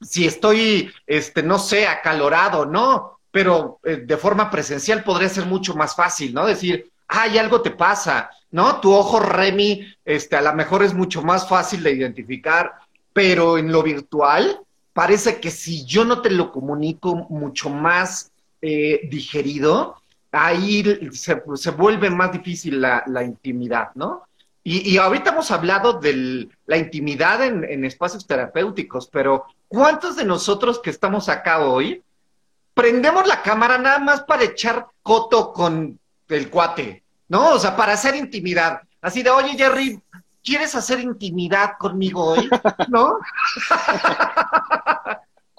si 0.00 0.26
estoy, 0.26 0.90
este, 1.06 1.42
no 1.42 1.58
sé, 1.58 1.86
acalorado, 1.86 2.64
¿no? 2.64 3.20
Pero 3.30 3.80
eh, 3.82 3.96
de 3.96 4.16
forma 4.16 4.50
presencial 4.50 5.02
podría 5.02 5.28
ser 5.28 5.44
mucho 5.44 5.74
más 5.74 5.94
fácil, 5.94 6.32
¿no? 6.32 6.46
Decir, 6.46 6.90
ay, 7.08 7.36
algo 7.36 7.60
te 7.60 7.72
pasa, 7.72 8.30
¿no? 8.54 8.80
Tu 8.80 8.92
ojo 8.92 9.18
Remy, 9.18 9.84
este, 10.04 10.36
a 10.36 10.40
lo 10.40 10.54
mejor 10.54 10.84
es 10.84 10.94
mucho 10.94 11.22
más 11.22 11.48
fácil 11.48 11.82
de 11.82 11.90
identificar, 11.90 12.74
pero 13.12 13.58
en 13.58 13.72
lo 13.72 13.82
virtual 13.82 14.60
parece 14.92 15.40
que 15.40 15.50
si 15.50 15.84
yo 15.84 16.04
no 16.04 16.22
te 16.22 16.30
lo 16.30 16.52
comunico 16.52 17.16
mucho 17.16 17.68
más 17.68 18.30
eh, 18.62 19.08
digerido, 19.10 19.96
ahí 20.30 20.84
se, 21.10 21.42
se, 21.56 21.70
vuelve 21.72 22.10
más 22.10 22.30
difícil 22.30 22.80
la, 22.80 23.02
la 23.08 23.24
intimidad, 23.24 23.88
¿no? 23.96 24.22
Y, 24.62 24.88
y, 24.88 24.98
ahorita 24.98 25.30
hemos 25.30 25.50
hablado 25.50 25.94
de 25.94 26.48
la 26.66 26.76
intimidad 26.76 27.44
en, 27.44 27.64
en, 27.64 27.84
espacios 27.84 28.24
terapéuticos, 28.24 29.08
pero 29.08 29.46
¿cuántos 29.66 30.14
de 30.14 30.24
nosotros 30.24 30.78
que 30.78 30.90
estamos 30.90 31.28
acá 31.28 31.58
hoy 31.66 32.04
prendemos 32.72 33.26
la 33.26 33.42
cámara 33.42 33.78
nada 33.78 33.98
más 33.98 34.22
para 34.22 34.44
echar 34.44 34.86
coto 35.02 35.52
con 35.52 35.98
el 36.28 36.50
cuate? 36.50 37.03
¿No? 37.28 37.50
O 37.50 37.58
sea, 37.58 37.76
para 37.76 37.94
hacer 37.94 38.14
intimidad. 38.14 38.82
Así 39.00 39.22
de, 39.22 39.30
oye, 39.30 39.56
Jerry, 39.56 40.00
¿quieres 40.42 40.74
hacer 40.74 41.00
intimidad 41.00 41.72
conmigo 41.78 42.24
hoy? 42.24 42.48
¿No? 42.88 43.14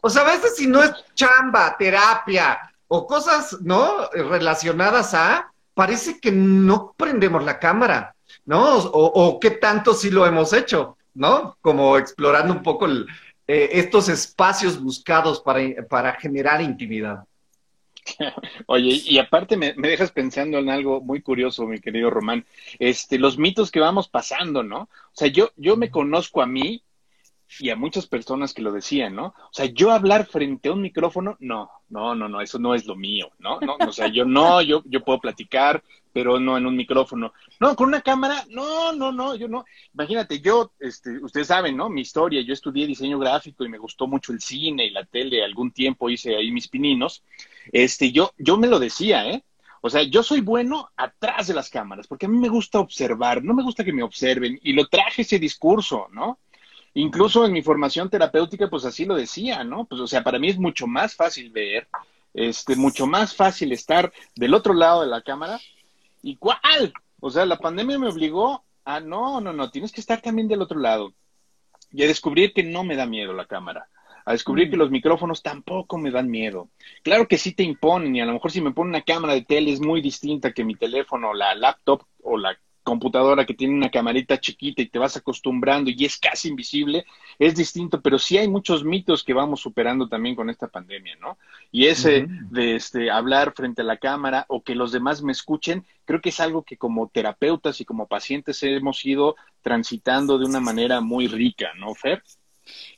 o 0.01 0.09
sea, 0.09 0.21
a 0.21 0.25
veces 0.25 0.55
si 0.55 0.67
no 0.67 0.83
es 0.83 0.91
chamba, 1.15 1.75
terapia, 1.77 2.59
o 2.87 3.07
cosas, 3.07 3.57
¿no? 3.61 4.09
Relacionadas 4.11 5.13
a, 5.13 5.51
parece 5.73 6.19
que 6.19 6.31
no 6.31 6.93
prendemos 6.97 7.43
la 7.43 7.59
cámara, 7.59 8.15
¿no? 8.45 8.77
O, 8.77 9.39
qué 9.39 9.51
tanto 9.51 9.93
sí 9.93 10.11
lo 10.11 10.25
hemos 10.25 10.53
hecho, 10.53 10.97
¿no? 11.13 11.57
Como 11.61 11.97
explorando 11.97 12.53
un 12.53 12.63
poco 12.63 12.87
eh, 12.87 13.05
estos 13.47 14.09
espacios 14.09 14.81
buscados 14.81 15.41
para, 15.41 15.61
para 15.89 16.13
generar 16.13 16.61
intimidad. 16.61 17.23
Oye, 18.67 19.01
y 19.03 19.17
aparte 19.17 19.57
me, 19.57 19.73
me, 19.75 19.87
dejas 19.87 20.11
pensando 20.11 20.57
en 20.59 20.69
algo 20.69 21.01
muy 21.01 21.21
curioso, 21.21 21.65
mi 21.65 21.79
querido 21.79 22.09
Román. 22.09 22.45
Este, 22.79 23.19
los 23.19 23.37
mitos 23.37 23.71
que 23.71 23.79
vamos 23.79 24.07
pasando, 24.07 24.63
¿no? 24.63 24.81
O 24.83 24.89
sea, 25.13 25.27
yo, 25.27 25.51
yo 25.55 25.77
me 25.77 25.89
conozco 25.89 26.41
a 26.41 26.47
mí 26.47 26.84
y 27.59 27.69
a 27.69 27.75
muchas 27.75 28.07
personas 28.07 28.53
que 28.53 28.61
lo 28.61 28.71
decían, 28.71 29.15
¿no? 29.15 29.27
O 29.27 29.53
sea, 29.53 29.65
yo 29.65 29.91
hablar 29.91 30.25
frente 30.25 30.69
a 30.69 30.73
un 30.73 30.81
micrófono, 30.81 31.37
no, 31.39 31.69
no, 31.89 32.15
no, 32.15 32.27
no, 32.27 32.41
eso 32.41 32.59
no 32.59 32.73
es 32.73 32.85
lo 32.85 32.95
mío, 32.95 33.31
¿no? 33.39 33.59
no 33.61 33.77
o 33.79 33.91
sea, 33.91 34.07
yo 34.07 34.25
no, 34.25 34.61
yo, 34.61 34.81
yo 34.85 35.03
puedo 35.03 35.19
platicar, 35.19 35.83
pero 36.11 36.39
no 36.39 36.57
en 36.57 36.65
un 36.65 36.75
micrófono. 36.75 37.33
No, 37.59 37.75
con 37.75 37.89
una 37.89 38.01
cámara, 38.01 38.45
no, 38.49 38.93
no, 38.93 39.11
no, 39.11 39.35
yo 39.35 39.47
no. 39.47 39.65
Imagínate, 39.93 40.39
yo, 40.39 40.71
este, 40.79 41.19
ustedes 41.19 41.47
saben, 41.47 41.75
¿no? 41.75 41.89
Mi 41.89 42.01
historia, 42.01 42.41
yo 42.41 42.53
estudié 42.53 42.87
diseño 42.87 43.19
gráfico 43.19 43.65
y 43.65 43.69
me 43.69 43.77
gustó 43.77 44.07
mucho 44.07 44.31
el 44.31 44.41
cine 44.41 44.85
y 44.85 44.91
la 44.91 45.03
tele, 45.05 45.43
algún 45.43 45.71
tiempo 45.71 46.09
hice 46.09 46.35
ahí 46.35 46.51
mis 46.51 46.67
pininos. 46.67 47.23
Este, 47.71 48.11
yo, 48.11 48.31
yo 48.37 48.57
me 48.57 48.67
lo 48.67 48.79
decía, 48.79 49.29
¿eh? 49.29 49.43
O 49.81 49.89
sea, 49.91 50.01
yo 50.01 50.23
soy 50.23 50.41
bueno 50.41 50.89
atrás 50.95 51.45
de 51.45 51.53
las 51.53 51.69
cámaras, 51.69 52.07
porque 52.07 52.25
a 52.25 52.29
mí 52.29 52.39
me 52.39 52.49
gusta 52.49 52.79
observar, 52.79 53.43
no 53.43 53.53
me 53.53 53.61
gusta 53.61 53.83
que 53.83 53.93
me 53.93 54.01
observen, 54.01 54.59
y 54.63 54.73
lo 54.73 54.87
traje 54.87 55.21
ese 55.21 55.37
discurso, 55.37 56.07
¿no? 56.11 56.39
Incluso 56.97 57.45
en 57.45 57.51
mi 57.51 57.61
formación 57.61 58.09
terapéutica, 58.09 58.69
pues 58.69 58.85
así 58.85 59.03
lo 59.03 59.15
decía, 59.15 59.65
¿no? 59.65 59.83
Pues, 59.83 59.99
o 59.99 60.07
sea, 60.07 60.23
para 60.23 60.39
mí 60.39 60.47
es 60.47 60.57
mucho 60.57 60.87
más 60.87 61.13
fácil 61.13 61.51
ver, 61.51 61.89
este, 62.33 62.77
mucho 62.77 63.05
más 63.05 63.35
fácil 63.35 63.73
estar 63.73 64.13
del 64.33 64.53
otro 64.53 64.73
lado 64.73 65.01
de 65.01 65.07
la 65.07 65.21
cámara. 65.21 65.59
¿Y 66.21 66.37
cuál? 66.37 66.93
O 67.19 67.29
sea, 67.29 67.45
la 67.45 67.59
pandemia 67.59 67.99
me 67.99 68.07
obligó 68.07 68.63
a, 68.85 69.01
no, 69.01 69.41
no, 69.41 69.51
no, 69.51 69.69
tienes 69.71 69.91
que 69.91 69.99
estar 69.99 70.21
también 70.21 70.47
del 70.47 70.61
otro 70.61 70.79
lado. 70.79 71.13
Y 71.91 72.01
a 72.01 72.07
descubrir 72.07 72.53
que 72.53 72.63
no 72.63 72.85
me 72.85 72.95
da 72.95 73.05
miedo 73.05 73.33
la 73.33 73.45
cámara. 73.45 73.89
A 74.23 74.31
descubrir 74.31 74.69
que 74.69 74.77
los 74.77 74.89
micrófonos 74.89 75.43
tampoco 75.43 75.97
me 75.97 76.11
dan 76.11 76.29
miedo. 76.29 76.69
Claro 77.03 77.27
que 77.27 77.37
sí 77.37 77.51
te 77.51 77.63
imponen, 77.63 78.15
y 78.15 78.21
a 78.21 78.25
lo 78.25 78.31
mejor 78.31 78.51
si 78.51 78.61
me 78.61 78.71
ponen 78.71 78.95
una 78.95 79.03
cámara 79.03 79.33
de 79.33 79.43
tele 79.43 79.73
es 79.73 79.81
muy 79.81 80.01
distinta 80.01 80.53
que 80.53 80.63
mi 80.63 80.75
teléfono, 80.75 81.33
la 81.33 81.55
laptop 81.55 82.03
o 82.23 82.37
la 82.37 82.57
computadora 82.85 83.45
que 83.45 83.53
tiene 83.53 83.73
una 83.73 83.89
camarita 83.89 84.39
chiquita 84.39 84.81
y 84.81 84.85
te 84.85 84.99
vas 84.99 85.17
acostumbrando 85.17 85.91
y 85.91 86.05
es 86.05 86.17
casi 86.17 86.47
invisible, 86.47 87.03
es 87.37 87.55
distinto, 87.55 87.99
pero 87.99 88.17
sí 88.17 88.37
hay 88.37 88.47
muchos 88.47 88.85
mitos 88.85 89.23
que 89.23 89.33
vamos 89.33 89.59
superando 89.59 90.07
también 90.07 90.35
con 90.35 90.49
esta 90.49 90.69
pandemia, 90.69 91.17
¿no? 91.19 91.37
Y 91.71 91.87
ese 91.87 92.27
de 92.29 92.75
este, 92.75 93.11
hablar 93.11 93.53
frente 93.53 93.81
a 93.81 93.85
la 93.85 93.97
cámara 93.97 94.45
o 94.47 94.63
que 94.63 94.75
los 94.75 94.93
demás 94.93 95.21
me 95.21 95.33
escuchen, 95.33 95.83
creo 96.05 96.21
que 96.21 96.29
es 96.29 96.39
algo 96.39 96.63
que 96.63 96.77
como 96.77 97.09
terapeutas 97.09 97.81
y 97.81 97.85
como 97.85 98.07
pacientes 98.07 98.63
hemos 98.63 99.03
ido 99.03 99.35
transitando 99.61 100.37
de 100.37 100.45
una 100.45 100.61
manera 100.61 101.01
muy 101.01 101.27
rica, 101.27 101.71
¿no, 101.77 101.93
Fer? 101.95 102.23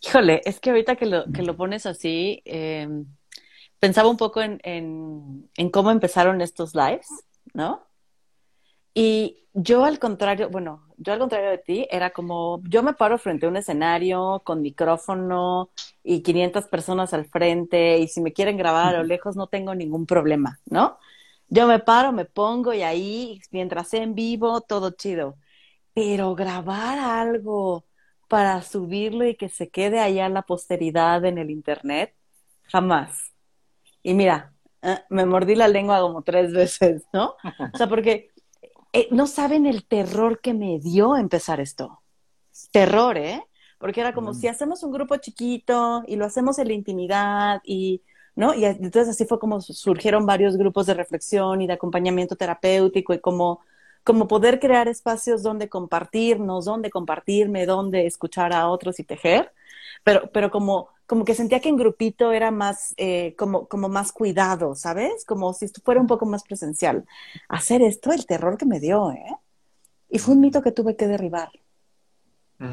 Híjole, 0.04 0.41
es 0.45 0.60
que 0.60 0.69
ahorita 0.69 0.97
que 0.97 1.08
lo, 1.08 1.26
que 1.32 1.41
lo 1.41 1.56
pones 1.56 1.86
así, 1.86 2.41
em, 2.45 3.06
pensaba 3.80 4.10
un 4.10 4.17
poco 4.17 4.41
en, 4.41 4.60
en 4.63 5.69
cómo 5.71 5.91
empezaron 5.91 6.41
estos 6.41 6.76
lives, 6.76 7.08
¿no? 7.54 7.87
Y 8.99 9.45
yo 9.53 9.86
al 9.86 9.99
contrario, 9.99 10.49
bueno, 10.49 10.88
yo 10.97 11.13
al 11.13 11.19
contrario 11.19 11.51
de 11.51 11.60
ti, 11.60 11.88
era 11.91 12.10
como, 12.10 12.63
yo 12.63 12.81
me 12.81 12.93
paro 12.93 13.19
frente 13.19 13.45
a 13.45 13.49
un 13.49 13.55
escenario 13.55 14.41
con 14.43 14.63
micrófono 14.63 15.69
y 16.03 16.23
500 16.23 16.65
personas 16.65 17.13
al 17.13 17.25
frente 17.27 17.99
y 17.99 18.07
si 18.07 18.21
me 18.21 18.33
quieren 18.33 18.57
grabar 18.57 18.95
a 18.95 18.97
lo 18.97 19.03
lejos 19.03 19.36
no 19.36 19.45
tengo 19.45 19.75
ningún 19.75 20.07
problema, 20.07 20.60
¿no? 20.65 20.97
Yo 21.47 21.67
me 21.67 21.77
paro, 21.77 22.12
me 22.12 22.25
pongo 22.25 22.73
y 22.73 22.81
ahí, 22.81 23.39
mientras 23.51 23.89
sea 23.89 24.01
en 24.01 24.15
vivo, 24.15 24.62
todo 24.62 24.89
chido. 24.89 25.38
Pero 25.93 26.33
grabar 26.33 26.97
algo 26.97 27.86
para 28.27 28.63
subirlo 28.63 29.27
y 29.27 29.36
que 29.36 29.49
se 29.49 29.69
quede 29.69 29.99
allá 29.99 30.25
en 30.25 30.33
la 30.33 30.41
posteridad 30.41 31.23
en 31.25 31.38
el 31.38 31.51
internet, 31.51 32.15
jamás. 32.63 33.31
Y 34.01 34.15
mira, 34.15 34.53
eh, 34.81 34.97
me 35.10 35.25
mordí 35.27 35.53
la 35.53 35.67
lengua 35.67 36.01
como 36.01 36.23
tres 36.23 36.51
veces, 36.51 37.03
¿no? 37.13 37.36
O 37.73 37.77
sea, 37.77 37.88
porque 37.88 38.31
eh, 38.94 39.08
no 39.12 39.27
saben 39.27 39.65
el 39.65 39.85
terror 39.85 40.40
que 40.42 40.54
me 40.54 40.79
dio 40.79 41.15
empezar 41.15 41.60
esto. 41.60 42.02
Terror, 42.71 43.17
¿eh? 43.17 43.44
Porque 43.79 44.02
era 44.02 44.13
como 44.13 44.33
si 44.33 44.48
hacemos 44.48 44.81
un 44.83 44.92
grupo 44.92 45.17
chiquito 45.17 46.04
y 46.08 46.15
lo 46.15 46.25
hacemos 46.25 46.58
en 46.58 46.67
la 46.67 46.73
intimidad 46.73 47.62
y, 47.63 48.02
¿no? 48.35 48.56
Y 48.56 48.65
entonces 48.65 49.10
así 49.10 49.25
fue 49.25 49.40
como 49.40 49.62
surgieron 49.62 50.25
varios 50.25 50.58
grupos 50.58 50.88
de 50.88 50.96
reflexión 50.96 51.62
y 51.62 51.67
de 51.67 51.73
acompañamiento 51.73 52.35
terapéutico 52.35 53.13
y 53.13 53.19
como, 53.19 53.62
como 54.08 54.29
poder 54.29 54.62
crear 54.62 54.87
espacios 54.87 55.43
donde 55.43 55.67
compartirnos, 55.67 56.63
donde 56.63 56.89
compartirme, 56.89 57.65
donde 57.65 58.08
escuchar 58.08 58.53
a 58.53 58.69
otros 58.69 59.01
y 59.01 59.03
tejer, 59.03 59.51
pero, 60.05 60.31
pero 60.31 60.49
como 60.49 60.87
como 61.08 61.25
que 61.25 61.35
sentía 61.35 61.60
que 61.60 61.67
en 61.67 61.75
grupito 61.75 62.31
era 62.31 62.51
más, 62.51 62.93
eh, 62.95 63.35
como, 63.37 63.67
como 63.67 63.89
más 63.89 64.13
cuidado, 64.13 64.75
¿sabes? 64.75 65.25
Como 65.25 65.53
si 65.53 65.65
esto 65.65 65.81
fuera 65.83 65.99
un 65.99 66.08
poco 66.08 66.25
más 66.25 66.43
presencial. 66.43 67.05
Hacer 67.49 67.81
esto, 67.81 68.13
el 68.13 68.25
terror 68.25 68.58
que 68.58 68.65
me 68.65 68.79
dio, 68.79 69.12
¿eh? 69.12 69.35
Y 70.10 70.19
fue 70.19 70.35
un 70.35 70.41
mito 70.41 70.62
que 70.62 70.71
tuve 70.71 70.95
que 70.95 71.08
derribar, 71.08 71.49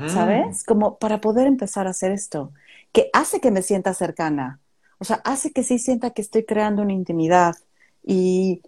¿sabes? 0.06 0.62
Como 0.64 0.98
para 0.98 1.20
poder 1.20 1.48
empezar 1.48 1.88
a 1.88 1.90
hacer 1.90 2.12
esto, 2.12 2.52
que 2.92 3.10
hace 3.12 3.40
que 3.40 3.50
me 3.50 3.62
sienta 3.62 3.92
cercana, 3.92 4.60
o 4.98 5.04
sea, 5.04 5.16
hace 5.24 5.52
que 5.52 5.64
sí 5.64 5.80
sienta 5.80 6.10
que 6.10 6.22
estoy 6.22 6.44
creando 6.44 6.82
una 6.82 6.92
intimidad 6.92 7.56
y, 8.04 8.62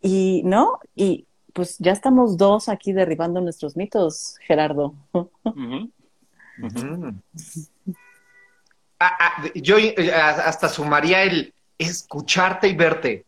y 0.00 0.42
¿no? 0.44 0.78
Y 0.94 1.26
pues 1.52 1.78
ya 1.78 1.92
estamos 1.92 2.36
dos 2.36 2.68
aquí 2.68 2.92
derribando 2.92 3.40
nuestros 3.40 3.76
mitos, 3.76 4.36
Gerardo. 4.46 4.94
Ah, 8.98 9.16
ah, 9.18 9.44
yo 9.54 9.78
eh, 9.78 10.12
hasta 10.12 10.68
sumaría 10.68 11.24
el 11.24 11.52
escucharte 11.76 12.68
y 12.68 12.76
verte. 12.76 13.24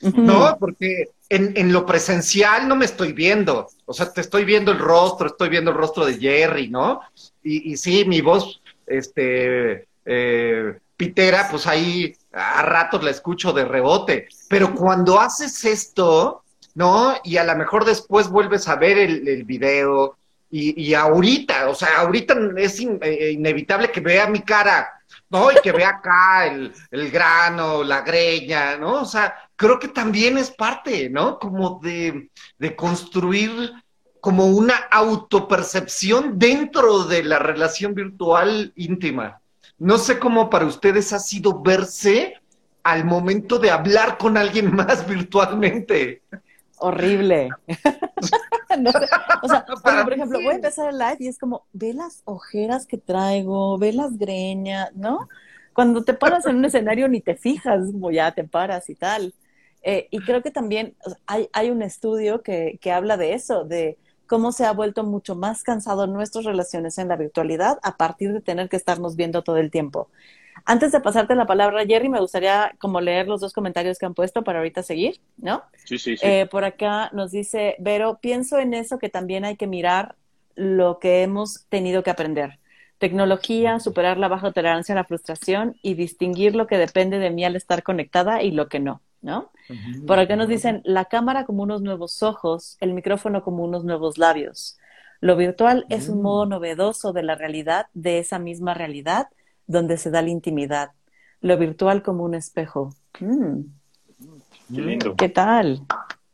¿No? 0.00 0.56
Porque 0.58 1.10
en, 1.28 1.72
lo 1.72 1.86
presencial 1.86 2.68
no 2.68 2.76
me 2.76 2.84
estoy 2.84 3.12
viendo. 3.12 3.68
O 3.86 3.92
sea, 3.92 4.12
te 4.12 4.20
estoy 4.20 4.44
viendo 4.44 4.72
el 4.72 4.78
rostro, 4.78 5.26
estoy 5.26 5.48
viendo 5.48 5.70
el 5.70 5.76
rostro 5.76 6.04
de 6.04 6.18
Jerry, 6.18 6.68
¿no? 6.68 7.00
Y, 7.42 7.72
y 7.72 7.76
sí, 7.76 8.04
mi 8.04 8.20
voz, 8.20 8.60
este, 8.86 9.88
eh, 10.04 10.78
pitera, 10.96 11.48
pues 11.50 11.66
ahí 11.66 12.14
a 12.32 12.62
ratos 12.62 13.02
la 13.02 13.10
escucho 13.10 13.52
de 13.52 13.64
rebote. 13.64 14.28
Pero 14.48 14.74
cuando 14.74 15.20
haces 15.20 15.64
esto, 15.64 16.43
¿no? 16.74 17.14
Y 17.24 17.36
a 17.36 17.44
lo 17.44 17.56
mejor 17.56 17.84
después 17.84 18.28
vuelves 18.28 18.68
a 18.68 18.76
ver 18.76 18.98
el, 18.98 19.26
el 19.28 19.44
video 19.44 20.16
y, 20.56 20.94
ahorita, 20.94 21.68
o 21.68 21.74
sea, 21.74 21.98
ahorita 21.98 22.36
es 22.58 22.78
eh, 22.78 23.32
inevitable 23.32 23.90
que 23.90 24.00
vea 24.00 24.28
mi 24.28 24.40
cara, 24.42 24.88
¿no? 25.28 25.50
Y 25.50 25.56
que 25.60 25.72
vea 25.72 25.88
acá 25.88 26.46
el, 26.46 26.72
el, 26.92 27.10
grano, 27.10 27.82
la 27.82 28.02
greña, 28.02 28.76
¿no? 28.76 29.02
O 29.02 29.04
sea, 29.04 29.34
creo 29.56 29.80
que 29.80 29.88
también 29.88 30.38
es 30.38 30.52
parte, 30.52 31.10
¿no? 31.10 31.40
Como 31.40 31.80
de, 31.82 32.30
de 32.56 32.76
construir 32.76 33.72
como 34.20 34.46
una 34.46 34.76
autopercepción 34.92 36.38
dentro 36.38 37.02
de 37.02 37.24
la 37.24 37.40
relación 37.40 37.92
virtual 37.92 38.72
íntima. 38.76 39.40
No 39.78 39.98
sé 39.98 40.20
cómo 40.20 40.50
para 40.50 40.66
ustedes 40.66 41.12
ha 41.12 41.18
sido 41.18 41.62
verse 41.62 42.40
al 42.84 43.04
momento 43.04 43.58
de 43.58 43.72
hablar 43.72 44.18
con 44.18 44.36
alguien 44.36 44.72
más 44.76 45.04
virtualmente 45.08 46.22
horrible. 46.84 47.50
O 49.42 49.48
sea, 49.48 49.64
por 50.04 50.12
ejemplo, 50.12 50.38
voy 50.40 50.52
a 50.52 50.56
empezar 50.56 50.90
el 50.90 50.98
live 50.98 51.16
y 51.20 51.28
es 51.28 51.38
como, 51.38 51.66
ve 51.72 51.94
las 51.94 52.22
ojeras 52.24 52.86
que 52.86 52.98
traigo, 52.98 53.78
ve 53.78 53.92
las 53.92 54.18
greñas, 54.18 54.94
¿no? 54.94 55.28
Cuando 55.72 56.04
te 56.04 56.14
paras 56.14 56.46
en 56.46 56.56
un 56.56 56.64
escenario 56.64 57.08
ni 57.08 57.20
te 57.20 57.36
fijas, 57.36 57.80
como 57.92 58.10
ya 58.10 58.32
te 58.32 58.44
paras 58.44 58.88
y 58.90 58.94
tal. 58.94 59.34
Eh, 59.82 60.08
y 60.10 60.20
creo 60.20 60.42
que 60.42 60.50
también 60.50 60.96
hay, 61.26 61.48
hay 61.52 61.70
un 61.70 61.82
estudio 61.82 62.42
que, 62.42 62.78
que 62.80 62.92
habla 62.92 63.16
de 63.16 63.34
eso, 63.34 63.64
de 63.64 63.98
cómo 64.26 64.52
se 64.52 64.64
ha 64.64 64.72
vuelto 64.72 65.04
mucho 65.04 65.34
más 65.34 65.62
cansado 65.62 66.06
nuestras 66.06 66.44
relaciones 66.44 66.96
en 66.98 67.08
la 67.08 67.16
virtualidad 67.16 67.78
a 67.82 67.96
partir 67.96 68.32
de 68.32 68.40
tener 68.40 68.68
que 68.68 68.76
estarnos 68.76 69.16
viendo 69.16 69.42
todo 69.42 69.58
el 69.58 69.70
tiempo. 69.70 70.08
Antes 70.66 70.92
de 70.92 71.00
pasarte 71.00 71.34
la 71.34 71.46
palabra, 71.46 71.84
Jerry, 71.84 72.08
me 72.08 72.20
gustaría 72.20 72.74
como 72.78 73.00
leer 73.00 73.28
los 73.28 73.40
dos 73.40 73.52
comentarios 73.52 73.98
que 73.98 74.06
han 74.06 74.14
puesto 74.14 74.42
para 74.44 74.58
ahorita 74.60 74.82
seguir, 74.82 75.20
¿no? 75.36 75.62
Sí, 75.84 75.98
sí, 75.98 76.16
sí. 76.16 76.26
Eh, 76.26 76.46
por 76.50 76.64
acá 76.64 77.10
nos 77.12 77.30
dice, 77.30 77.76
Vero, 77.78 78.18
pienso 78.20 78.58
en 78.58 78.72
eso 78.72 78.98
que 78.98 79.10
también 79.10 79.44
hay 79.44 79.56
que 79.56 79.66
mirar 79.66 80.16
lo 80.54 80.98
que 80.98 81.22
hemos 81.22 81.66
tenido 81.68 82.02
que 82.02 82.10
aprender. 82.10 82.58
Tecnología, 82.98 83.78
superar 83.80 84.16
la 84.16 84.28
baja 84.28 84.52
tolerancia 84.52 84.94
a 84.94 84.96
la 84.96 85.04
frustración 85.04 85.76
y 85.82 85.94
distinguir 85.94 86.54
lo 86.54 86.66
que 86.66 86.78
depende 86.78 87.18
de 87.18 87.30
mí 87.30 87.44
al 87.44 87.56
estar 87.56 87.82
conectada 87.82 88.42
y 88.42 88.50
lo 88.50 88.68
que 88.68 88.80
no, 88.80 89.02
¿no? 89.20 89.50
Por 90.06 90.18
acá 90.18 90.36
nos 90.36 90.48
dicen, 90.48 90.80
la 90.84 91.06
cámara 91.06 91.44
como 91.44 91.62
unos 91.62 91.82
nuevos 91.82 92.22
ojos, 92.22 92.78
el 92.80 92.94
micrófono 92.94 93.42
como 93.42 93.64
unos 93.64 93.84
nuevos 93.84 94.16
labios. 94.16 94.78
Lo 95.20 95.36
virtual 95.36 95.86
es 95.88 96.08
un 96.08 96.22
modo 96.22 96.46
novedoso 96.46 97.12
de 97.12 97.22
la 97.22 97.34
realidad, 97.34 97.86
de 97.94 98.18
esa 98.18 98.38
misma 98.38 98.74
realidad, 98.74 99.28
donde 99.66 99.96
se 99.96 100.10
da 100.10 100.22
la 100.22 100.30
intimidad. 100.30 100.92
Lo 101.40 101.56
virtual 101.58 102.02
como 102.02 102.24
un 102.24 102.34
espejo. 102.34 102.94
Mm. 103.20 103.60
Qué 104.74 104.80
lindo. 104.80 105.16
¿Qué 105.16 105.28
tal? 105.28 105.82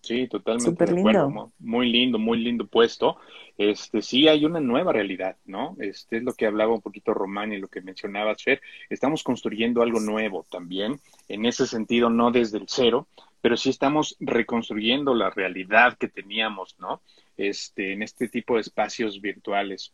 Sí, 0.01 0.27
totalmente. 0.29 0.71
Súper 0.71 0.93
lindo. 0.93 1.53
Muy 1.59 1.91
lindo, 1.91 2.19
muy 2.19 2.39
lindo 2.39 2.67
puesto. 2.67 3.19
Este, 3.59 4.01
sí 4.01 4.27
hay 4.27 4.45
una 4.45 4.59
nueva 4.59 4.93
realidad, 4.93 5.37
¿no? 5.45 5.77
Este 5.79 6.17
es 6.17 6.23
lo 6.23 6.33
que 6.33 6.47
hablaba 6.47 6.73
un 6.73 6.81
poquito 6.81 7.13
Román 7.13 7.53
y 7.53 7.59
lo 7.59 7.69
que 7.69 7.83
mencionaba 7.83 8.35
Fer. 8.35 8.61
Estamos 8.89 9.23
construyendo 9.23 9.83
algo 9.83 10.01
nuevo 10.01 10.47
también. 10.51 10.99
En 11.29 11.45
ese 11.45 11.67
sentido, 11.67 12.09
no 12.09 12.31
desde 12.31 12.59
el 12.59 12.65
cero, 12.69 13.07
pero 13.41 13.57
sí 13.57 13.71
estamos 13.71 14.17
reconstruyendo 14.19 15.15
la 15.15 15.31
realidad 15.31 15.99
que 15.99 16.09
teníamos, 16.09 16.77
¿no? 16.79 17.03
Este, 17.37 17.93
en 17.93 18.03
este 18.03 18.29
tipo 18.29 18.55
de 18.55 18.63
espacios 18.63 19.21
virtuales. 19.21 19.93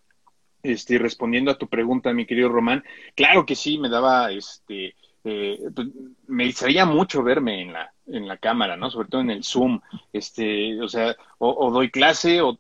Este, 0.67 0.99
respondiendo 0.99 1.51
a 1.51 1.59
tu 1.59 1.69
pregunta, 1.69 2.12
mi 2.12 2.27
querido 2.27 2.49
Román, 2.49 2.85
claro 3.14 3.47
que 3.47 3.55
sí, 3.55 3.79
me 3.79 3.89
daba, 3.89 4.33
este, 4.33 4.95
eh, 5.25 5.59
pues, 5.75 5.89
me 6.27 6.45
distraía 6.45 6.85
mucho 6.85 7.23
verme 7.23 7.62
en 7.62 7.73
la, 7.73 7.93
en 8.07 8.27
la 8.27 8.37
cámara, 8.37 8.77
¿no? 8.77 8.91
Sobre 8.91 9.09
todo 9.09 9.21
en 9.21 9.31
el 9.31 9.45
Zoom, 9.45 9.81
este, 10.12 10.81
o 10.81 10.89
sea, 10.89 11.17
o, 11.39 11.71
doy 11.71 11.91
clase, 11.91 12.41
o, 12.41 12.57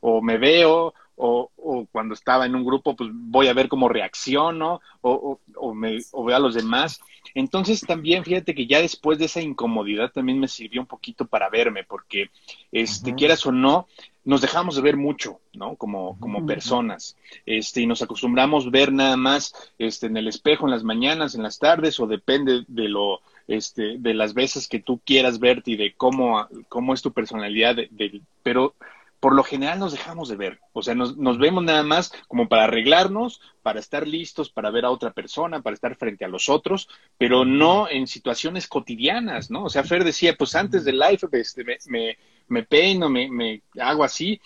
o, 0.00 0.22
me 0.22 0.38
veo, 0.38 0.94
o, 1.16 1.50
o, 1.56 1.86
cuando 1.90 2.14
estaba 2.14 2.46
en 2.46 2.54
un 2.54 2.64
grupo, 2.64 2.94
pues 2.94 3.10
voy 3.12 3.48
a 3.48 3.54
ver 3.54 3.68
cómo 3.68 3.88
reacciono, 3.88 4.80
o, 5.00 5.40
o, 5.56 5.74
me, 5.74 5.98
o 6.12 6.24
veo 6.24 6.36
a 6.36 6.40
los 6.40 6.54
demás. 6.54 7.00
Entonces 7.34 7.80
también 7.80 8.24
fíjate 8.24 8.54
que 8.54 8.66
ya 8.66 8.80
después 8.80 9.18
de 9.18 9.24
esa 9.24 9.40
incomodidad 9.40 10.12
también 10.12 10.38
me 10.38 10.48
sirvió 10.48 10.80
un 10.80 10.86
poquito 10.86 11.26
para 11.26 11.48
verme, 11.50 11.84
porque 11.84 12.30
este, 12.70 13.14
quieras 13.14 13.44
o 13.46 13.52
no, 13.52 13.88
nos 14.24 14.40
dejamos 14.40 14.76
de 14.76 14.82
ver 14.82 14.96
mucho, 14.96 15.40
¿no? 15.54 15.76
Como, 15.76 16.18
como 16.18 16.44
personas. 16.44 17.16
Este, 17.46 17.80
y 17.80 17.86
nos 17.86 18.02
acostumbramos 18.02 18.66
a 18.66 18.70
ver 18.70 18.92
nada 18.92 19.16
más 19.16 19.54
este, 19.78 20.06
en 20.06 20.16
el 20.16 20.28
espejo 20.28 20.66
en 20.66 20.72
las 20.72 20.82
mañanas, 20.82 21.34
en 21.34 21.44
las 21.44 21.58
tardes, 21.58 22.00
o 22.00 22.06
depende 22.06 22.64
de 22.66 22.88
lo, 22.88 23.20
este, 23.46 23.98
de 23.98 24.14
las 24.14 24.34
veces 24.34 24.66
que 24.66 24.80
tú 24.80 25.00
quieras 25.04 25.38
verte 25.38 25.70
y 25.72 25.76
de 25.76 25.94
cómo, 25.94 26.48
cómo 26.68 26.92
es 26.92 27.02
tu 27.02 27.12
personalidad, 27.12 27.76
de, 27.76 28.20
pero 28.42 28.74
por 29.20 29.34
lo 29.34 29.42
general 29.42 29.78
nos 29.78 29.92
dejamos 29.92 30.28
de 30.28 30.36
ver. 30.36 30.60
O 30.72 30.82
sea, 30.82 30.94
nos, 30.94 31.16
nos, 31.16 31.38
vemos 31.38 31.64
nada 31.64 31.82
más 31.82 32.12
como 32.28 32.48
para 32.48 32.64
arreglarnos, 32.64 33.40
para 33.62 33.80
estar 33.80 34.06
listos, 34.06 34.50
para 34.50 34.70
ver 34.70 34.84
a 34.84 34.90
otra 34.90 35.12
persona, 35.12 35.62
para 35.62 35.74
estar 35.74 35.96
frente 35.96 36.24
a 36.24 36.28
los 36.28 36.48
otros, 36.48 36.88
pero 37.18 37.44
no 37.44 37.88
en 37.88 38.06
situaciones 38.06 38.68
cotidianas, 38.68 39.50
¿no? 39.50 39.64
O 39.64 39.68
sea, 39.68 39.84
Fer 39.84 40.04
decía, 40.04 40.34
pues 40.36 40.54
antes 40.54 40.84
del 40.84 40.98
live 40.98 41.28
este, 41.32 41.64
me, 41.86 42.16
me, 42.48 42.62
peino, 42.64 43.08
me, 43.08 43.28
me, 43.30 43.62
hago 43.80 44.04
así, 44.04 44.40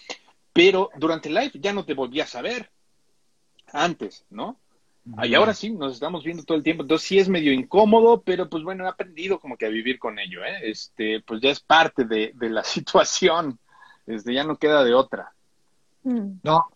pero 0.53 0.91
durante 0.97 1.29
el 1.29 1.35
live 1.35 1.53
ya 1.55 1.73
no 1.73 1.85
te 1.85 1.95
volvías 1.95 2.35
a 2.35 2.43
ver. 2.43 2.71
Antes, 3.73 4.25
¿no? 4.31 4.59
Y 5.23 5.35
ahora 5.35 5.55
sí, 5.55 5.71
nos 5.71 5.95
estamos 5.95 6.25
viendo 6.25 6.45
todo 6.45 6.59
el 6.59 6.65
tiempo. 6.65 6.83
Entonces 6.83 7.09
sí 7.09 7.19
es 7.19 7.29
medio 7.29 7.53
incómodo, 7.53 8.23
pero 8.23 8.49
pues 8.49 8.63
bueno, 8.63 8.85
he 8.85 8.89
aprendido 8.89 9.41
como 9.41 9.57
que 9.57 9.67
a 9.67 9.71
vivir 9.71 9.99
con 9.99 10.19
ello, 10.19 10.45
¿eh? 10.45 10.59
Este, 10.63 11.21
pues 11.21 11.41
ya 11.41 11.51
es 11.51 11.61
parte 11.61 12.05
de, 12.05 12.33
de 12.35 12.51
la 12.51 12.65
situación. 12.65 13.59
Este, 14.11 14.35
ya 14.35 14.45
no 14.45 14.57
queda 14.57 14.85
de 14.85 14.95
otra. 14.95 15.33
Mm. 16.03 16.41
No. 16.43 16.71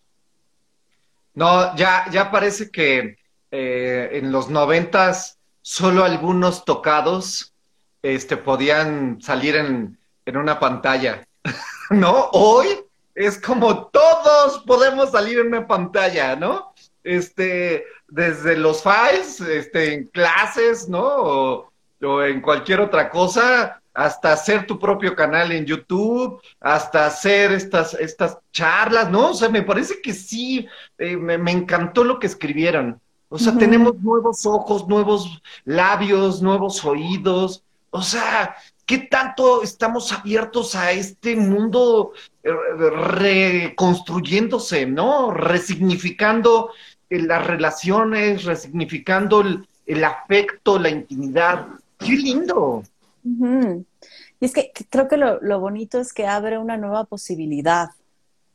No, 1.33 1.75
ya, 1.75 2.05
ya 2.11 2.31
parece 2.31 2.71
que 2.71 3.17
eh, 3.51 4.09
en 4.13 4.31
los 4.31 4.49
noventas 4.49 5.37
solo 5.61 6.05
algunos 6.05 6.63
tocados 6.63 7.53
este, 8.01 8.37
podían 8.37 9.21
salir 9.21 9.55
en, 9.55 9.97
en 10.25 10.37
una 10.37 10.59
pantalla. 10.59 11.27
¿No? 11.89 12.29
Hoy 12.31 12.67
es 13.13 13.39
como 13.39 13.87
todos 13.87 14.63
podemos 14.65 15.11
salir 15.11 15.39
en 15.39 15.47
una 15.47 15.67
pantalla, 15.67 16.35
¿no? 16.35 16.73
Este, 17.03 17.85
desde 18.07 18.57
los 18.57 18.81
files, 18.81 19.41
este, 19.41 19.93
en 19.93 20.07
clases, 20.07 20.87
¿no? 20.87 21.03
O, 21.03 21.71
o 22.01 22.23
en 22.23 22.41
cualquier 22.41 22.81
otra 22.81 23.09
cosa, 23.09 23.81
hasta 23.95 24.33
hacer 24.33 24.67
tu 24.67 24.77
propio 24.77 25.15
canal 25.15 25.53
en 25.53 25.65
YouTube, 25.65 26.41
hasta 26.59 27.05
hacer 27.05 27.53
estas, 27.53 27.93
estas 27.93 28.37
charlas, 28.51 29.09
¿no? 29.09 29.31
O 29.31 29.33
sea, 29.33 29.47
me 29.47 29.63
parece 29.63 30.01
que 30.01 30.13
sí, 30.13 30.67
eh, 30.97 31.15
me, 31.15 31.51
encantó 31.51 32.03
lo 32.03 32.19
que 32.19 32.27
escribieron. 32.27 32.99
O 33.29 33.39
sea, 33.39 33.57
tenemos 33.57 33.95
nuevos 34.01 34.45
ojos, 34.45 34.85
nuevos 34.87 35.41
labios, 35.63 36.41
nuevos 36.41 36.83
oídos. 36.85 37.63
O 37.89 38.01
sea, 38.01 38.55
¿qué 38.85 38.97
tanto 38.99 39.63
estamos 39.63 40.11
abiertos 40.11 40.75
a 40.75 40.91
este 40.91 41.35
mundo 41.35 42.11
eh, 42.43 42.51
reconstruyéndose, 42.51 44.85
¿no? 44.85 45.31
Resignificando 45.31 46.71
eh, 47.09 47.21
las 47.21 47.47
relaciones, 47.47 48.43
resignificando 48.43 49.41
el, 49.41 49.67
el 49.85 50.03
afecto, 50.03 50.79
la 50.79 50.89
intimidad. 50.89 51.67
¡Qué 51.97 52.11
lindo! 52.11 52.83
Y 53.25 54.45
es 54.45 54.53
que 54.53 54.71
creo 54.89 55.07
que 55.07 55.17
lo, 55.17 55.41
lo, 55.41 55.59
bonito 55.59 55.99
es 55.99 56.13
que 56.13 56.27
abre 56.27 56.59
una 56.59 56.77
nueva 56.77 57.05
posibilidad, 57.05 57.89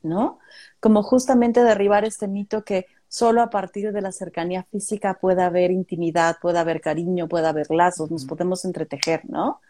¿no? 0.03 0.39
Como 0.79 1.03
justamente 1.03 1.63
derribar 1.65 2.05
este 2.05 2.29
mito 2.29 2.65
que 2.65 2.87
solo 3.09 3.43
a 3.43 3.51
partir 3.51 3.93
de 3.93 4.01
la 4.01 4.13
cercanía 4.13 4.63
física 4.71 5.19
puede 5.21 5.43
haber 5.43 5.73
intimidad, 5.73 6.39
puede 6.41 6.61
haber 6.61 6.81
cariño, 6.81 7.29
puede 7.29 7.49
haber 7.49 7.71
lazos, 7.71 8.11
nos 8.11 8.25
podemos 8.25 8.65
entretejer, 8.65 9.23
¿no? 9.29 9.61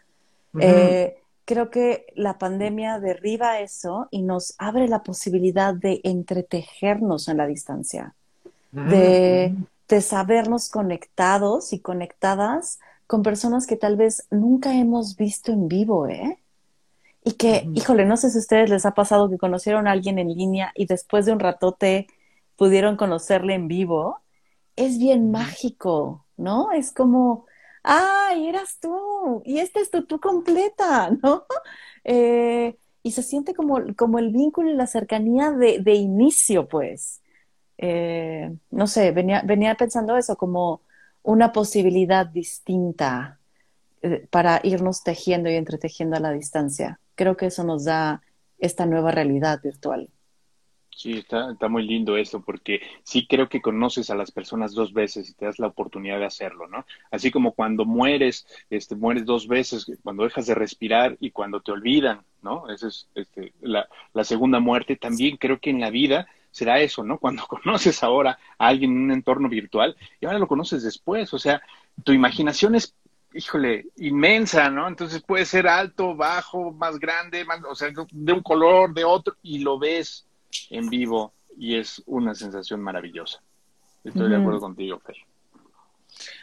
Eh, 0.59 1.17
creo 1.45 1.71
que 1.71 2.05
la 2.15 2.37
pandemia 2.37 2.99
derriba 2.99 3.59
eso 3.59 4.07
y 4.11 4.21
nos 4.21 4.53
abre 4.59 4.87
la 4.87 5.01
posibilidad 5.01 5.73
de 5.73 6.01
entretejernos 6.03 7.27
en 7.27 7.37
la 7.37 7.47
distancia, 7.47 8.13
de, 8.71 9.55
de 9.87 10.01
sabernos 10.01 10.69
conectados 10.69 11.73
y 11.73 11.79
conectadas 11.79 12.79
con 13.11 13.23
personas 13.23 13.67
que 13.67 13.75
tal 13.75 13.97
vez 13.97 14.25
nunca 14.31 14.73
hemos 14.73 15.17
visto 15.17 15.51
en 15.51 15.67
vivo, 15.67 16.07
¿eh? 16.07 16.39
y 17.25 17.33
que, 17.33 17.67
híjole, 17.75 18.05
no 18.05 18.15
sé 18.15 18.29
si 18.29 18.37
a 18.37 18.39
ustedes 18.39 18.69
les 18.69 18.85
ha 18.85 18.93
pasado 18.93 19.29
que 19.29 19.37
conocieron 19.37 19.85
a 19.85 19.91
alguien 19.91 20.17
en 20.17 20.29
línea 20.29 20.71
y 20.75 20.85
después 20.85 21.25
de 21.25 21.33
un 21.33 21.41
ratote 21.41 22.07
pudieron 22.55 22.95
conocerle 22.95 23.53
en 23.53 23.67
vivo. 23.67 24.21
Es 24.77 24.97
bien 24.97 25.29
mágico, 25.29 26.25
¿no? 26.37 26.71
Es 26.71 26.93
como, 26.93 27.47
¡ay, 27.83 28.47
eras 28.47 28.79
tú! 28.79 29.41
Y 29.43 29.59
esta 29.59 29.81
es 29.81 29.91
tu 29.91 30.05
tú 30.05 30.21
completa, 30.21 31.09
¿no? 31.21 31.43
Eh, 32.05 32.77
y 33.03 33.11
se 33.11 33.23
siente 33.23 33.53
como, 33.53 33.77
como 33.97 34.19
el 34.19 34.29
vínculo 34.29 34.69
y 34.69 34.75
la 34.75 34.87
cercanía 34.87 35.51
de, 35.51 35.79
de 35.79 35.95
inicio, 35.95 36.69
pues. 36.69 37.21
Eh, 37.77 38.55
no 38.69 38.87
sé, 38.87 39.11
venía, 39.11 39.41
venía 39.45 39.75
pensando 39.75 40.15
eso 40.15 40.37
como 40.37 40.81
una 41.23 41.51
posibilidad 41.51 42.25
distinta 42.25 43.39
eh, 44.01 44.27
para 44.29 44.61
irnos 44.63 45.03
tejiendo 45.03 45.49
y 45.49 45.55
entretejiendo 45.55 46.17
a 46.17 46.19
la 46.19 46.31
distancia. 46.31 46.99
Creo 47.15 47.37
que 47.37 47.47
eso 47.47 47.63
nos 47.63 47.85
da 47.85 48.21
esta 48.57 48.85
nueva 48.85 49.11
realidad 49.11 49.61
virtual. 49.61 50.09
Sí, 50.95 51.13
está, 51.13 51.55
muy 51.67 51.83
lindo 51.83 52.17
esto, 52.17 52.41
porque 52.41 52.81
sí 53.03 53.25
creo 53.25 53.49
que 53.49 53.61
conoces 53.61 54.09
a 54.09 54.15
las 54.15 54.29
personas 54.29 54.73
dos 54.73 54.93
veces 54.93 55.29
y 55.29 55.33
te 55.33 55.45
das 55.45 55.57
la 55.57 55.67
oportunidad 55.67 56.19
de 56.19 56.25
hacerlo, 56.25 56.67
¿no? 56.67 56.85
Así 57.09 57.31
como 57.31 57.53
cuando 57.53 57.85
mueres, 57.85 58.45
este, 58.69 58.95
mueres 58.95 59.25
dos 59.25 59.47
veces, 59.47 59.91
cuando 60.03 60.25
dejas 60.25 60.45
de 60.45 60.53
respirar 60.53 61.17
y 61.19 61.31
cuando 61.31 61.61
te 61.61 61.71
olvidan, 61.71 62.21
¿no? 62.43 62.69
Esa 62.69 62.89
es 62.89 63.07
este, 63.15 63.53
la 63.61 64.23
segunda 64.23 64.59
muerte. 64.59 64.95
También 64.95 65.37
creo 65.37 65.59
que 65.59 65.69
en 65.71 65.79
la 65.79 65.89
vida 65.89 66.27
será 66.51 66.79
eso, 66.79 67.03
¿no? 67.03 67.17
Cuando 67.19 67.45
conoces 67.47 68.03
ahora 68.03 68.37
a 68.57 68.67
alguien 68.67 68.91
en 68.91 69.03
un 69.03 69.11
entorno 69.11 69.49
virtual 69.49 69.95
y 70.19 70.25
ahora 70.25 70.39
lo 70.39 70.47
conoces 70.47 70.83
después, 70.83 71.33
o 71.33 71.39
sea, 71.39 71.61
tu 72.03 72.11
imaginación 72.11 72.75
es 72.75 72.95
híjole, 73.33 73.87
inmensa, 73.97 74.69
¿no? 74.69 74.87
Entonces 74.87 75.21
puede 75.21 75.45
ser 75.45 75.67
alto, 75.67 76.15
bajo, 76.15 76.71
más 76.73 76.99
grande, 76.99 77.45
más, 77.45 77.61
o 77.63 77.75
sea, 77.75 77.89
de 78.11 78.33
un 78.33 78.43
color, 78.43 78.93
de 78.93 79.05
otro, 79.05 79.35
y 79.41 79.59
lo 79.59 79.79
ves 79.79 80.25
en 80.69 80.89
vivo 80.89 81.33
y 81.57 81.77
es 81.77 82.01
una 82.05 82.35
sensación 82.35 82.81
maravillosa. 82.81 83.41
Estoy 84.03 84.29
de 84.29 84.37
acuerdo 84.37 84.59
contigo, 84.59 84.99
Fer. 84.99 85.15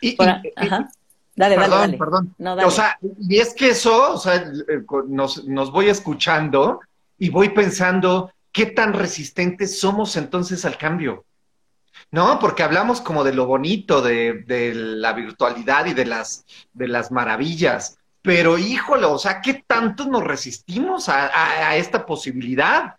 Y, 0.00 0.16
ajá. 0.56 0.88
Dale, 1.34 1.54
perdón, 1.54 1.80
dale, 1.80 1.98
Perdón, 1.98 2.34
O 2.64 2.70
sea, 2.70 2.98
y 3.20 3.38
es 3.38 3.54
que 3.54 3.70
eso, 3.70 4.14
o 4.14 4.18
sea, 4.18 4.36
eh, 4.36 4.82
nos, 5.06 5.44
nos 5.44 5.70
voy 5.70 5.88
escuchando 5.88 6.80
y 7.16 7.28
voy 7.30 7.50
pensando 7.50 8.32
qué 8.52 8.66
tan 8.66 8.92
resistentes 8.92 9.80
somos 9.80 10.16
entonces 10.16 10.64
al 10.64 10.78
cambio. 10.78 11.24
¿no? 12.10 12.38
Porque 12.38 12.62
hablamos 12.62 13.00
como 13.00 13.24
de 13.24 13.34
lo 13.34 13.46
bonito 13.46 14.00
de, 14.02 14.72
la 14.74 15.12
virtualidad 15.12 15.86
y 15.86 15.94
de 15.94 16.04
las, 16.06 17.10
maravillas. 17.10 17.98
Pero 18.22 18.58
híjole, 18.58 19.06
o 19.06 19.18
sea, 19.18 19.40
¿qué 19.40 19.64
tanto 19.66 20.06
nos 20.06 20.24
resistimos 20.24 21.08
a, 21.08 21.68
a, 21.68 21.76
esta 21.76 22.04
posibilidad? 22.04 22.96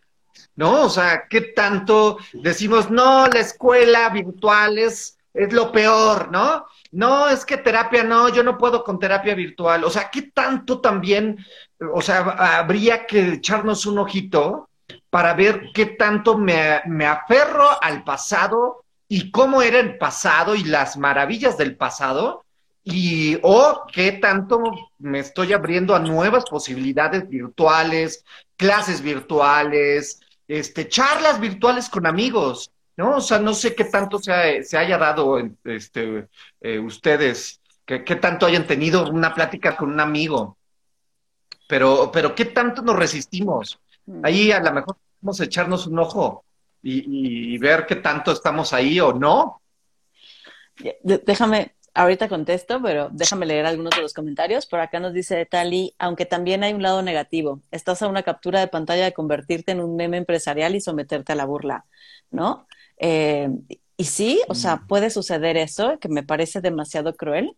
¿No? 0.55 0.83
O 0.83 0.89
sea, 0.89 1.27
¿qué 1.29 1.41
tanto 1.41 2.17
decimos, 2.33 2.89
no, 2.89 3.27
la 3.27 3.39
escuela 3.39 4.09
virtual 4.09 4.77
es, 4.77 5.17
es 5.33 5.53
lo 5.53 5.71
peor, 5.71 6.31
¿no? 6.31 6.65
No, 6.91 7.29
es 7.29 7.45
que 7.45 7.57
terapia 7.57 8.03
no, 8.03 8.29
yo 8.29 8.43
no 8.43 8.57
puedo 8.57 8.83
con 8.83 8.99
terapia 8.99 9.35
virtual. 9.35 9.83
O 9.83 9.89
sea, 9.89 10.09
¿qué 10.09 10.23
tanto 10.33 10.81
también, 10.81 11.45
o 11.93 12.01
sea, 12.01 12.19
habría 12.57 13.05
que 13.05 13.33
echarnos 13.33 13.85
un 13.85 13.99
ojito 13.99 14.68
para 15.09 15.33
ver 15.33 15.69
qué 15.73 15.85
tanto 15.85 16.37
me, 16.37 16.81
me 16.85 17.05
aferro 17.05 17.67
al 17.81 18.03
pasado 18.03 18.83
y 19.07 19.31
cómo 19.31 19.61
era 19.61 19.79
el 19.79 19.97
pasado 19.97 20.55
y 20.55 20.63
las 20.63 20.97
maravillas 20.97 21.57
del 21.57 21.75
pasado 21.75 22.45
y 22.83 23.37
o 23.41 23.85
qué 23.91 24.13
tanto 24.13 24.61
me 24.99 25.19
estoy 25.19 25.53
abriendo 25.53 25.95
a 25.95 25.99
nuevas 25.99 26.45
posibilidades 26.45 27.27
virtuales, 27.27 28.23
clases 28.55 29.01
virtuales, 29.01 30.21
este, 30.47 30.87
charlas 30.87 31.39
virtuales 31.39 31.89
con 31.89 32.05
amigos, 32.05 32.71
¿no? 32.97 33.17
O 33.17 33.21
sea, 33.21 33.39
no 33.39 33.53
sé 33.53 33.75
qué 33.75 33.85
tanto 33.85 34.19
se, 34.19 34.63
se 34.63 34.77
haya 34.77 34.97
dado 34.97 35.37
este, 35.63 36.27
eh, 36.61 36.79
ustedes, 36.79 37.61
qué 37.85 38.15
tanto 38.15 38.45
hayan 38.45 38.67
tenido 38.67 39.09
una 39.09 39.33
plática 39.33 39.75
con 39.75 39.91
un 39.91 39.99
amigo, 39.99 40.57
pero, 41.67 42.11
pero 42.11 42.35
qué 42.35 42.45
tanto 42.45 42.81
nos 42.83 42.95
resistimos. 42.95 43.79
Ahí 44.23 44.51
a 44.51 44.59
lo 44.59 44.71
mejor 44.73 44.97
a 45.27 45.43
echarnos 45.43 45.87
un 45.87 45.99
ojo 45.99 46.45
y, 46.81 47.57
ver 47.57 47.85
qué 47.85 47.97
tanto 47.97 48.31
estamos 48.31 48.73
ahí 48.73 48.99
o 48.99 49.13
no. 49.13 49.61
Déjame, 51.03 51.75
ahorita 51.93 52.29
contesto, 52.29 52.81
pero 52.81 53.09
déjame 53.11 53.45
leer 53.45 53.65
algunos 53.65 53.95
de 53.95 54.01
los 54.01 54.13
comentarios. 54.13 54.65
Por 54.65 54.79
acá 54.79 54.99
nos 54.99 55.13
dice 55.13 55.45
Tali, 55.45 55.93
aunque 55.99 56.25
también 56.25 56.63
hay 56.63 56.73
un 56.73 56.81
lado 56.81 57.01
negativo, 57.01 57.61
estás 57.71 58.01
a 58.01 58.07
una 58.07 58.23
captura 58.23 58.59
de 58.59 58.67
pantalla 58.67 59.05
de 59.05 59.13
convertirte 59.13 59.73
en 59.73 59.81
un 59.81 59.95
meme 59.95 60.17
empresarial 60.17 60.75
y 60.75 60.81
someterte 60.81 61.33
a 61.33 61.35
la 61.35 61.45
burla, 61.45 61.85
¿no? 62.31 62.65
Eh, 62.97 63.49
y 63.97 64.05
sí, 64.05 64.41
o 64.47 64.55
sea, 64.55 64.77
mm. 64.77 64.87
puede 64.87 65.09
suceder 65.09 65.57
eso, 65.57 65.99
que 65.99 66.07
me 66.07 66.23
parece 66.23 66.61
demasiado 66.61 67.15
cruel, 67.15 67.57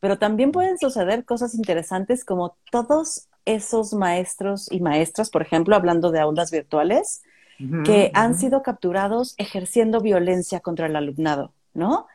pero 0.00 0.18
también 0.18 0.50
pueden 0.50 0.78
suceder 0.78 1.24
cosas 1.24 1.54
interesantes 1.54 2.24
como 2.24 2.56
todos 2.70 3.28
esos 3.44 3.92
maestros 3.94 4.70
y 4.70 4.80
maestras, 4.80 5.30
por 5.30 5.42
ejemplo, 5.42 5.76
hablando 5.76 6.10
de 6.10 6.20
aulas 6.20 6.50
virtuales, 6.50 7.22
que 7.84 8.10
han 8.14 8.34
sido 8.34 8.62
capturados 8.62 9.34
ejerciendo 9.38 10.00
violencia 10.00 10.60
contra 10.60 10.86
el 10.86 10.96
alumnado, 10.96 11.54
¿no? 11.74 12.06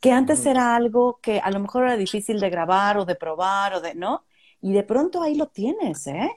Que 0.00 0.10
antes 0.10 0.44
era 0.46 0.74
algo 0.74 1.20
que 1.22 1.38
a 1.38 1.50
lo 1.50 1.60
mejor 1.60 1.84
era 1.84 1.96
difícil 1.96 2.40
de 2.40 2.50
grabar 2.50 2.98
o 2.98 3.04
de 3.04 3.14
probar 3.14 3.74
o 3.74 3.80
de, 3.80 3.94
¿no? 3.94 4.24
Y 4.60 4.72
de 4.72 4.82
pronto 4.82 5.22
ahí 5.22 5.36
lo 5.36 5.46
tienes, 5.46 6.06
¿eh? 6.08 6.30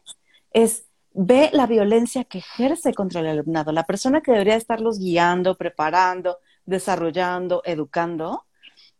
Es, 0.52 0.86
ve 1.14 1.50
la 1.54 1.66
violencia 1.68 2.26
que 2.26 2.40
ejerce 2.40 2.94
contra 2.94 3.22
el 3.22 3.28
alumnado, 3.28 3.72
la 3.72 3.86
persona 3.86 4.22
que 4.22 4.32
debería 4.32 4.56
estarlos 4.56 5.00
guiando, 5.00 5.58
preparando, 5.58 6.38
desarrollando, 6.66 7.62
educando, 7.66 8.46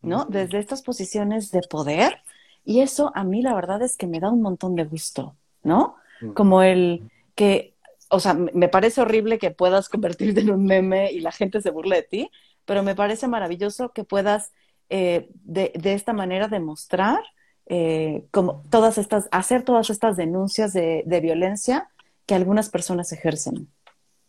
¿no? 0.02 0.26
Desde 0.26 0.60
estas 0.60 0.82
posiciones 0.82 1.52
de 1.52 1.62
poder. 1.62 2.18
Y 2.66 2.82
eso 2.82 3.12
a 3.16 3.24
mí 3.24 3.42
la 3.42 3.54
verdad 3.56 3.82
es 3.84 3.98
que 3.98 4.08
me 4.08 4.20
da 4.20 4.32
un 4.32 4.42
montón 4.42 4.76
de 4.76 4.86
gusto, 4.86 5.38
¿no? 5.64 5.96
Como 6.34 6.64
el 6.64 7.10
que 7.36 7.76
o 8.10 8.20
sea, 8.20 8.34
me 8.34 8.68
parece 8.68 9.02
horrible 9.02 9.38
que 9.38 9.52
puedas 9.52 9.88
convertirte 9.88 10.42
en 10.42 10.50
un 10.50 10.66
meme 10.66 11.12
y 11.12 11.20
la 11.20 11.32
gente 11.32 11.62
se 11.62 11.70
burle 11.70 11.98
de 11.98 12.04
ti, 12.04 12.32
pero 12.66 12.84
me 12.84 12.96
parece 12.96 13.28
maravilloso 13.28 13.94
que 13.94 14.04
puedas 14.04 14.52
eh, 14.90 15.30
de, 15.44 15.72
de, 15.76 15.94
esta 15.94 16.14
manera 16.14 16.48
demostrar 16.48 17.20
eh, 17.68 18.26
como 18.32 18.64
todas 18.72 18.98
estas, 18.98 19.30
hacer 19.32 19.64
todas 19.64 19.92
estas 19.92 20.18
denuncias 20.18 20.74
de, 20.74 21.04
de 21.06 21.20
violencia 21.20 21.90
que 22.26 22.34
algunas 22.34 22.70
personas 22.70 23.12
ejercen. 23.12 23.70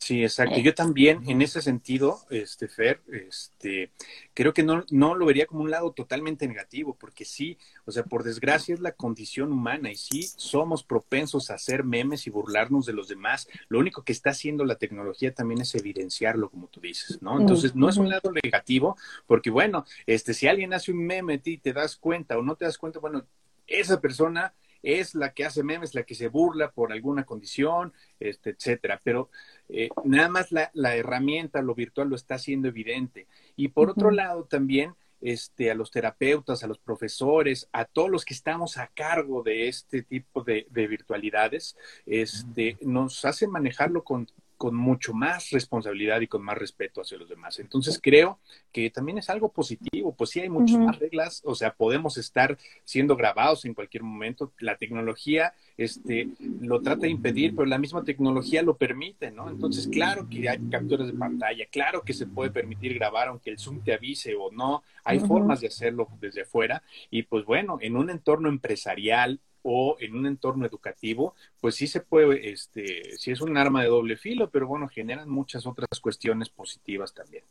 Sí, 0.00 0.22
exacto. 0.22 0.58
Yo 0.58 0.74
también, 0.74 1.28
en 1.28 1.42
ese 1.42 1.60
sentido, 1.60 2.20
este 2.30 2.68
Fer, 2.68 3.02
este, 3.12 3.90
creo 4.32 4.54
que 4.54 4.62
no, 4.62 4.82
no 4.90 5.14
lo 5.14 5.26
vería 5.26 5.44
como 5.44 5.60
un 5.60 5.70
lado 5.70 5.92
totalmente 5.92 6.48
negativo, 6.48 6.96
porque 6.98 7.26
sí, 7.26 7.58
o 7.84 7.92
sea, 7.92 8.04
por 8.04 8.24
desgracia 8.24 8.72
es 8.74 8.80
la 8.80 8.92
condición 8.92 9.52
humana 9.52 9.90
y 9.90 9.96
sí 9.96 10.22
somos 10.22 10.84
propensos 10.84 11.50
a 11.50 11.54
hacer 11.56 11.84
memes 11.84 12.26
y 12.26 12.30
burlarnos 12.30 12.86
de 12.86 12.94
los 12.94 13.08
demás. 13.08 13.46
Lo 13.68 13.78
único 13.78 14.02
que 14.02 14.12
está 14.12 14.30
haciendo 14.30 14.64
la 14.64 14.76
tecnología 14.76 15.34
también 15.34 15.60
es 15.60 15.74
evidenciarlo, 15.74 16.48
como 16.48 16.68
tú 16.68 16.80
dices, 16.80 17.20
¿no? 17.20 17.38
Entonces, 17.38 17.76
no 17.76 17.90
es 17.90 17.98
un 17.98 18.08
lado 18.08 18.32
negativo, 18.42 18.96
porque 19.26 19.50
bueno, 19.50 19.84
este, 20.06 20.32
si 20.32 20.48
alguien 20.48 20.72
hace 20.72 20.92
un 20.92 21.04
meme 21.04 21.34
de 21.34 21.38
ti, 21.40 21.58
te 21.58 21.74
das 21.74 21.96
cuenta 21.96 22.38
o 22.38 22.42
no 22.42 22.56
te 22.56 22.64
das 22.64 22.78
cuenta, 22.78 23.00
bueno, 23.00 23.26
esa 23.66 24.00
persona 24.00 24.54
es 24.82 25.14
la 25.14 25.32
que 25.32 25.44
hace 25.44 25.62
memes, 25.62 25.94
la 25.94 26.02
que 26.02 26.14
se 26.14 26.28
burla 26.28 26.70
por 26.70 26.92
alguna 26.92 27.24
condición, 27.24 27.92
este, 28.18 28.50
etcétera. 28.50 29.00
Pero 29.02 29.30
eh, 29.68 29.88
nada 30.04 30.28
más 30.28 30.52
la, 30.52 30.70
la, 30.74 30.96
herramienta, 30.96 31.62
lo 31.62 31.74
virtual, 31.74 32.08
lo 32.08 32.16
está 32.16 32.36
haciendo 32.36 32.68
evidente. 32.68 33.26
Y 33.56 33.68
por 33.68 33.90
otro 33.90 34.10
lado, 34.10 34.44
también 34.44 34.94
este, 35.20 35.70
a 35.70 35.74
los 35.74 35.90
terapeutas, 35.90 36.64
a 36.64 36.66
los 36.66 36.78
profesores, 36.78 37.68
a 37.72 37.84
todos 37.84 38.10
los 38.10 38.24
que 38.24 38.34
estamos 38.34 38.78
a 38.78 38.86
cargo 38.88 39.42
de 39.42 39.68
este 39.68 40.02
tipo 40.02 40.42
de, 40.42 40.66
de 40.70 40.86
virtualidades, 40.86 41.76
este, 42.06 42.78
nos 42.80 43.24
hace 43.24 43.46
manejarlo 43.46 44.02
con 44.02 44.26
con 44.60 44.74
mucho 44.74 45.14
más 45.14 45.48
responsabilidad 45.52 46.20
y 46.20 46.26
con 46.26 46.42
más 46.42 46.58
respeto 46.58 47.00
hacia 47.00 47.16
los 47.16 47.30
demás. 47.30 47.58
Entonces 47.60 47.98
creo 47.98 48.38
que 48.70 48.90
también 48.90 49.16
es 49.16 49.30
algo 49.30 49.48
positivo, 49.48 50.14
pues 50.14 50.28
sí 50.28 50.40
hay 50.40 50.50
muchas 50.50 50.78
más 50.78 50.98
reglas, 50.98 51.40
o 51.46 51.54
sea, 51.54 51.72
podemos 51.72 52.18
estar 52.18 52.58
siendo 52.84 53.16
grabados 53.16 53.64
en 53.64 53.72
cualquier 53.72 54.02
momento, 54.02 54.52
la 54.58 54.76
tecnología 54.76 55.54
este, 55.78 56.28
lo 56.60 56.82
trata 56.82 57.06
de 57.06 57.08
impedir, 57.08 57.56
pero 57.56 57.64
la 57.64 57.78
misma 57.78 58.04
tecnología 58.04 58.60
lo 58.62 58.76
permite, 58.76 59.30
¿no? 59.30 59.48
Entonces, 59.48 59.88
claro 59.88 60.28
que 60.28 60.46
hay 60.50 60.58
capturas 60.70 61.06
de 61.06 61.14
pantalla, 61.14 61.64
claro 61.72 62.02
que 62.02 62.12
se 62.12 62.26
puede 62.26 62.50
permitir 62.50 62.92
grabar 62.92 63.28
aunque 63.28 63.48
el 63.48 63.58
Zoom 63.58 63.82
te 63.82 63.94
avise 63.94 64.34
o 64.34 64.50
no, 64.50 64.82
hay 65.04 65.20
formas 65.20 65.62
de 65.62 65.68
hacerlo 65.68 66.06
desde 66.20 66.42
afuera 66.42 66.82
y 67.10 67.22
pues 67.22 67.46
bueno, 67.46 67.78
en 67.80 67.96
un 67.96 68.10
entorno 68.10 68.50
empresarial 68.50 69.40
o 69.62 69.96
en 70.00 70.14
un 70.14 70.26
entorno 70.26 70.66
educativo, 70.66 71.34
pues 71.60 71.74
sí 71.74 71.86
se 71.86 72.00
puede, 72.00 72.50
este, 72.50 73.16
sí 73.16 73.30
es 73.30 73.40
un 73.40 73.56
arma 73.56 73.82
de 73.82 73.88
doble 73.88 74.16
filo, 74.16 74.50
pero 74.50 74.66
bueno, 74.66 74.88
generan 74.88 75.28
muchas 75.28 75.66
otras 75.66 75.88
cuestiones 76.00 76.48
positivas 76.48 77.12
también. 77.14 77.44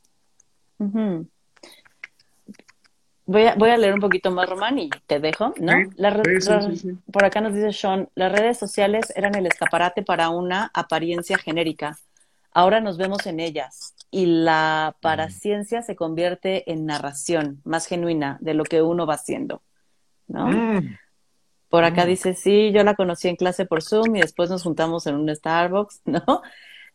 voy 3.25 3.43
a, 3.43 3.55
voy 3.55 3.69
a 3.69 3.77
leer 3.77 3.93
un 3.93 3.99
poquito 3.99 4.31
más, 4.31 4.49
Román, 4.49 4.79
y 4.79 4.89
te 5.05 5.19
dejo, 5.19 5.53
¿no? 5.59 5.73
por 7.11 7.25
acá 7.25 7.41
nos 7.41 7.53
dice 7.53 7.71
Sean, 7.71 8.09
las 8.15 8.31
redes 8.31 8.57
sociales 8.57 9.13
eran 9.15 9.35
el 9.35 9.45
escaparate 9.45 10.01
para 10.01 10.29
una 10.29 10.71
apariencia 10.73 11.37
genérica. 11.37 11.97
Ahora 12.51 12.81
nos 12.81 12.97
vemos 12.97 13.27
en 13.27 13.39
ellas 13.39 13.93
y 14.09 14.25
la 14.25 14.95
paraciencia 15.01 15.83
se 15.83 15.95
convierte 15.95 16.71
en 16.71 16.87
narración 16.87 17.61
más 17.63 17.85
genuina 17.85 18.39
de 18.41 18.55
lo 18.55 18.63
que 18.63 18.81
uno 18.81 19.05
va 19.05 19.13
haciendo, 19.13 19.61
¿no? 20.27 20.47
Mm. 20.47 20.97
Por 21.69 21.83
acá 21.83 22.05
mm. 22.05 22.07
dice, 22.07 22.33
sí, 22.33 22.71
yo 22.71 22.83
la 22.83 22.95
conocí 22.95 23.27
en 23.27 23.35
clase 23.35 23.65
por 23.65 23.83
Zoom 23.83 24.15
y 24.15 24.21
después 24.21 24.49
nos 24.49 24.63
juntamos 24.63 25.07
en 25.07 25.15
un 25.15 25.33
Starbucks, 25.33 26.01
¿no? 26.05 26.41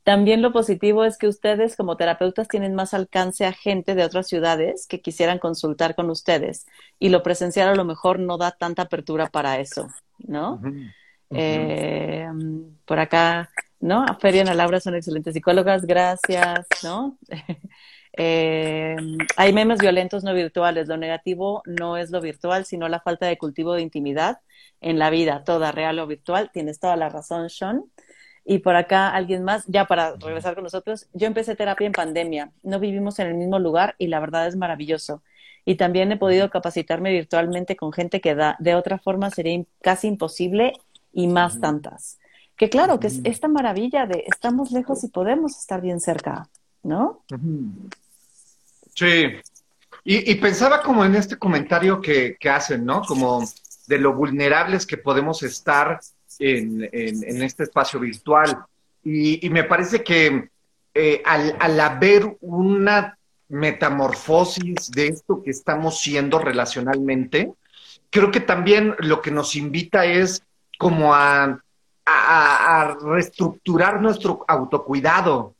También 0.02 0.42
lo 0.42 0.52
positivo 0.52 1.04
es 1.04 1.16
que 1.16 1.28
ustedes 1.28 1.76
como 1.76 1.96
terapeutas 1.96 2.46
tienen 2.46 2.74
más 2.74 2.92
alcance 2.92 3.46
a 3.46 3.52
gente 3.52 3.94
de 3.94 4.04
otras 4.04 4.28
ciudades 4.28 4.86
que 4.86 5.00
quisieran 5.00 5.38
consultar 5.38 5.94
con 5.94 6.10
ustedes 6.10 6.66
y 6.98 7.08
lo 7.08 7.22
presencial 7.22 7.70
a 7.70 7.74
lo 7.74 7.86
mejor 7.86 8.18
no 8.18 8.36
da 8.36 8.50
tanta 8.50 8.82
apertura 8.82 9.30
para 9.30 9.58
eso, 9.60 9.88
¿no? 10.18 10.60
Eh, 11.30 12.28
por 12.84 12.98
acá, 12.98 13.48
¿no? 13.80 14.04
A 14.04 14.16
Feria 14.16 14.40
y 14.40 14.42
Ana 14.42 14.54
Laura 14.54 14.78
son 14.78 14.94
excelentes 14.94 15.32
psicólogas, 15.32 15.86
gracias, 15.86 16.66
¿no? 16.82 17.16
Eh, 18.16 18.96
hay 19.36 19.52
memes 19.52 19.80
violentos 19.80 20.24
no 20.24 20.34
virtuales. 20.34 20.88
Lo 20.88 20.96
negativo 20.96 21.62
no 21.66 21.96
es 21.96 22.10
lo 22.10 22.20
virtual, 22.20 22.64
sino 22.64 22.88
la 22.88 23.00
falta 23.00 23.26
de 23.26 23.38
cultivo 23.38 23.74
de 23.74 23.82
intimidad 23.82 24.40
en 24.80 24.98
la 24.98 25.10
vida, 25.10 25.44
toda 25.44 25.72
real 25.72 25.98
o 25.98 26.06
virtual. 26.06 26.50
Tienes 26.52 26.78
toda 26.78 26.96
la 26.96 27.08
razón, 27.08 27.50
Sean. 27.50 27.84
Y 28.44 28.58
por 28.58 28.76
acá 28.76 29.08
alguien 29.08 29.42
más, 29.42 29.64
ya 29.66 29.86
para 29.86 30.16
regresar 30.16 30.54
con 30.54 30.64
nosotros, 30.64 31.08
yo 31.14 31.26
empecé 31.26 31.56
terapia 31.56 31.86
en 31.86 31.92
pandemia, 31.92 32.52
no 32.62 32.78
vivimos 32.78 33.18
en 33.18 33.28
el 33.28 33.34
mismo 33.34 33.58
lugar 33.58 33.94
y 33.96 34.08
la 34.08 34.20
verdad 34.20 34.46
es 34.46 34.54
maravilloso. 34.54 35.22
Y 35.64 35.76
también 35.76 36.12
he 36.12 36.18
podido 36.18 36.50
capacitarme 36.50 37.10
virtualmente 37.10 37.74
con 37.74 37.90
gente 37.90 38.20
que 38.20 38.34
da, 38.34 38.56
de 38.58 38.74
otra 38.74 38.98
forma 38.98 39.30
sería 39.30 39.64
casi 39.80 40.08
imposible 40.08 40.74
y 41.10 41.26
más 41.26 41.58
tantas. 41.58 42.18
Que 42.56 42.68
claro, 42.68 43.00
que 43.00 43.06
es 43.06 43.20
esta 43.24 43.48
maravilla 43.48 44.06
de 44.06 44.24
estamos 44.26 44.72
lejos 44.72 45.02
y 45.04 45.08
podemos 45.08 45.58
estar 45.58 45.80
bien 45.80 46.00
cerca, 46.00 46.48
¿no? 46.82 47.24
Sí. 48.94 49.26
Y, 50.06 50.34
pensaba 50.34 50.82
como 50.82 51.04
en 51.04 51.14
este 51.14 51.38
comentario 51.38 52.00
que, 52.00 52.36
que 52.38 52.50
hacen, 52.50 52.84
¿no? 52.84 53.02
Como 53.02 53.42
de 53.86 53.98
lo 53.98 54.14
vulnerables 54.14 54.86
que 54.86 54.98
podemos 54.98 55.42
estar 55.42 56.00
en, 56.38 57.42
este 57.42 57.64
espacio 57.64 58.00
virtual. 58.00 58.64
Y, 59.02 59.48
me 59.50 59.64
parece 59.64 60.02
que 60.02 60.48
eh, 60.94 61.22
al, 61.24 61.80
haber 61.80 62.36
una 62.40 63.18
metamorfosis 63.48 64.90
de 64.90 65.08
esto 65.08 65.42
que 65.42 65.50
estamos 65.50 66.00
siendo 66.00 66.38
relacionalmente, 66.38 67.52
creo 68.10 68.30
que 68.30 68.40
también 68.40 68.94
lo 68.98 69.20
que 69.20 69.30
nos 69.30 69.54
invita 69.56 70.04
es 70.04 70.42
como 70.78 71.14
a, 71.14 71.60
reestructurar 73.00 74.00
nuestro 74.02 74.44
autocuidado, 74.46 75.54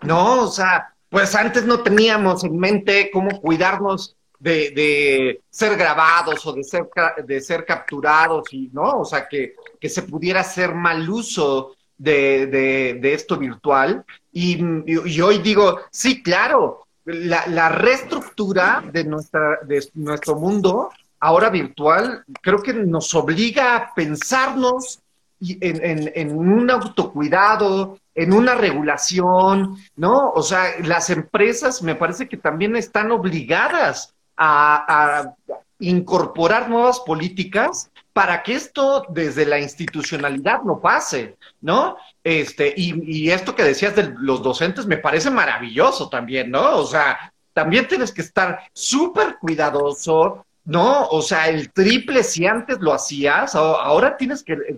¿no? 0.00 0.44
O 0.44 0.48
sea, 0.48 0.94
pues 1.08 1.34
antes 1.34 1.64
no 1.64 1.82
teníamos 1.82 2.44
en 2.44 2.56
mente 2.58 3.10
cómo 3.12 3.40
cuidarnos 3.40 4.16
de, 4.38 5.40
ser 5.50 5.76
grabados 5.76 6.46
o 6.46 6.52
de 6.52 6.64
ser, 6.64 6.88
de 7.24 7.40
ser 7.40 7.64
capturados 7.64 8.52
y, 8.52 8.68
¿no? 8.72 9.00
O 9.00 9.04
sea, 9.04 9.28
que, 9.28 9.54
que 9.80 9.88
se 9.88 10.02
pudiera 10.02 10.40
hacer 10.40 10.74
mal 10.74 11.08
uso 11.08 11.74
de, 11.96 12.46
de, 12.46 13.12
esto 13.12 13.36
virtual. 13.36 14.04
Y, 14.32 14.58
y, 14.86 15.20
hoy 15.20 15.38
digo, 15.38 15.80
sí, 15.90 16.22
claro, 16.22 16.86
la, 17.04 17.46
la 17.48 17.68
reestructura 17.68 18.84
de, 18.92 19.04
nuestra, 19.04 19.58
de 19.64 19.84
nuestro 19.94 20.36
mundo 20.36 20.90
ahora 21.20 21.50
virtual 21.50 22.24
creo 22.40 22.62
que 22.62 22.72
nos 22.72 23.14
obliga 23.14 23.76
a 23.76 23.94
pensarnos 23.94 25.00
en, 25.40 25.84
en, 25.84 26.12
en, 26.14 26.36
un 26.36 26.70
autocuidado, 26.70 27.98
en 28.14 28.32
una 28.32 28.54
regulación, 28.54 29.76
¿no? 29.96 30.30
O 30.30 30.42
sea, 30.42 30.78
las 30.82 31.10
empresas 31.10 31.82
me 31.82 31.94
parece 31.94 32.28
que 32.28 32.36
también 32.36 32.74
están 32.76 33.12
obligadas 33.12 34.14
a, 34.36 35.34
incorporar 35.80 36.68
nuevas 36.68 36.98
políticas 36.98 37.88
para 38.12 38.42
que 38.42 38.54
esto 38.54 39.06
desde 39.10 39.46
la 39.46 39.60
institucionalidad 39.60 40.62
no 40.62 40.80
pase, 40.80 41.36
¿no? 41.60 41.96
Este, 42.24 42.74
y, 42.76 43.00
y, 43.06 43.30
esto 43.30 43.54
que 43.54 43.62
decías 43.62 43.94
de 43.94 44.12
los 44.18 44.42
docentes 44.42 44.86
me 44.86 44.96
parece 44.96 45.30
maravilloso 45.30 46.08
también, 46.08 46.50
¿no? 46.50 46.78
O 46.78 46.84
sea, 46.84 47.32
también 47.52 47.86
tienes 47.86 48.10
que 48.10 48.22
estar 48.22 48.58
súper 48.72 49.36
cuidadoso, 49.40 50.44
¿no? 50.68 51.06
O 51.08 51.22
sea, 51.22 51.48
el 51.48 51.72
triple 51.72 52.22
si 52.22 52.46
antes 52.46 52.78
lo 52.80 52.92
hacías, 52.92 53.54
ahora 53.54 54.18
tienes 54.18 54.42
que 54.42 54.52
eh, 54.52 54.76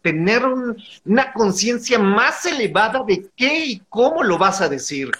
tener 0.00 0.44
una 1.04 1.32
conciencia 1.32 1.98
más 1.98 2.46
elevada 2.46 3.02
de 3.04 3.26
qué 3.36 3.64
y 3.66 3.82
cómo 3.88 4.22
lo 4.22 4.38
vas 4.38 4.60
a 4.60 4.68
decir, 4.68 5.10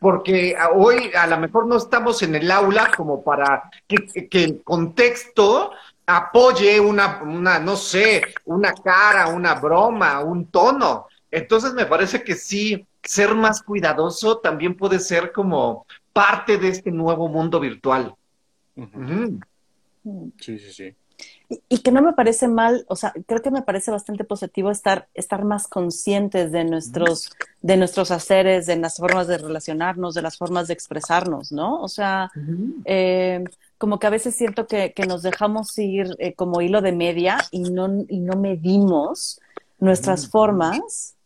porque 0.00 0.56
hoy 0.74 1.12
a 1.16 1.28
lo 1.28 1.38
mejor 1.38 1.68
no 1.68 1.76
estamos 1.76 2.20
en 2.24 2.34
el 2.34 2.50
aula 2.50 2.90
como 2.96 3.22
para 3.22 3.70
que, 3.86 4.08
el 4.32 4.62
contexto 4.64 5.70
apoye 6.06 6.80
una, 6.80 7.22
una, 7.22 7.60
no 7.60 7.76
sé, 7.76 8.24
una 8.46 8.72
cara, 8.72 9.28
una 9.28 9.54
broma, 9.54 10.18
un 10.24 10.46
tono. 10.46 11.06
Entonces 11.30 11.72
me 11.74 11.86
parece 11.86 12.24
que 12.24 12.34
sí, 12.34 12.84
ser 13.04 13.32
más 13.36 13.62
cuidadoso 13.62 14.38
también 14.38 14.76
puede 14.76 14.98
ser 14.98 15.30
como 15.30 15.86
parte 16.12 16.58
de 16.58 16.68
este 16.70 16.90
nuevo 16.90 17.28
mundo 17.28 17.60
virtual. 17.60 18.12
Sí, 20.40 20.58
sí, 20.58 20.72
sí. 20.72 20.96
Y, 21.68 21.78
que 21.78 21.90
no 21.90 22.02
me 22.02 22.12
parece 22.12 22.46
mal, 22.46 22.84
o 22.88 22.94
sea, 22.94 23.12
creo 23.26 23.42
que 23.42 23.50
me 23.50 23.62
parece 23.62 23.90
bastante 23.90 24.22
positivo 24.22 24.70
estar, 24.70 25.08
estar 25.14 25.44
más 25.44 25.66
conscientes 25.66 26.52
de 26.52 26.64
nuestros, 26.64 27.32
de 27.62 27.76
nuestros 27.76 28.10
haceres, 28.10 28.66
de 28.66 28.76
las 28.76 28.98
formas 28.98 29.26
de 29.26 29.38
relacionarnos, 29.38 30.14
de 30.14 30.22
las 30.22 30.36
formas 30.36 30.68
de 30.68 30.74
expresarnos, 30.74 31.50
¿no? 31.50 31.80
O 31.80 31.88
sea, 31.88 32.30
eh, 32.84 33.42
como 33.78 33.98
que 33.98 34.06
a 34.06 34.10
veces 34.10 34.34
siento 34.36 34.66
que, 34.66 34.92
nos 35.08 35.22
dejamos 35.22 35.76
ir 35.78 36.14
eh, 36.18 36.34
como 36.34 36.60
hilo 36.60 36.82
de 36.82 36.92
media 36.92 37.38
y 37.50 37.62
no, 37.70 38.04
y 38.08 38.20
no 38.20 38.36
medimos 38.36 39.40
nuestras 39.80 40.28
formas, 40.28 41.16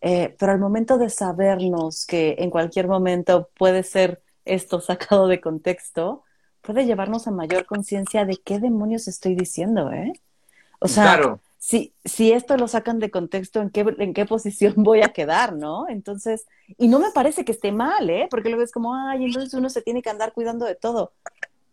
eh, 0.00 0.34
pero 0.38 0.52
al 0.52 0.60
momento 0.60 0.96
de 0.96 1.10
sabernos 1.10 2.06
que 2.06 2.36
en 2.38 2.50
cualquier 2.50 2.86
momento 2.86 3.50
puede 3.58 3.82
ser 3.82 4.22
esto 4.44 4.80
sacado 4.80 5.26
de 5.26 5.40
contexto, 5.40 6.22
puede 6.66 6.84
llevarnos 6.84 7.28
a 7.28 7.30
mayor 7.30 7.64
conciencia 7.64 8.24
de 8.24 8.36
qué 8.36 8.58
demonios 8.58 9.06
estoy 9.06 9.36
diciendo, 9.36 9.92
¿eh? 9.92 10.12
O 10.80 10.88
sea, 10.88 11.38
si, 11.58 11.94
si 12.04 12.32
esto 12.32 12.56
lo 12.56 12.66
sacan 12.66 12.98
de 12.98 13.10
contexto, 13.10 13.62
¿en 13.62 13.70
qué, 13.70 13.86
¿en 13.98 14.12
qué 14.12 14.26
posición 14.26 14.74
voy 14.76 15.02
a 15.02 15.12
quedar, 15.12 15.54
no? 15.54 15.88
Entonces, 15.88 16.46
y 16.76 16.88
no 16.88 16.98
me 16.98 17.12
parece 17.12 17.44
que 17.44 17.52
esté 17.52 17.70
mal, 17.70 18.10
¿eh? 18.10 18.26
Porque 18.30 18.48
luego 18.48 18.64
es 18.64 18.72
como, 18.72 18.94
ay, 18.94 19.24
entonces 19.24 19.54
uno 19.54 19.70
se 19.70 19.80
tiene 19.80 20.02
que 20.02 20.10
andar 20.10 20.32
cuidando 20.32 20.66
de 20.66 20.74
todo. 20.74 21.12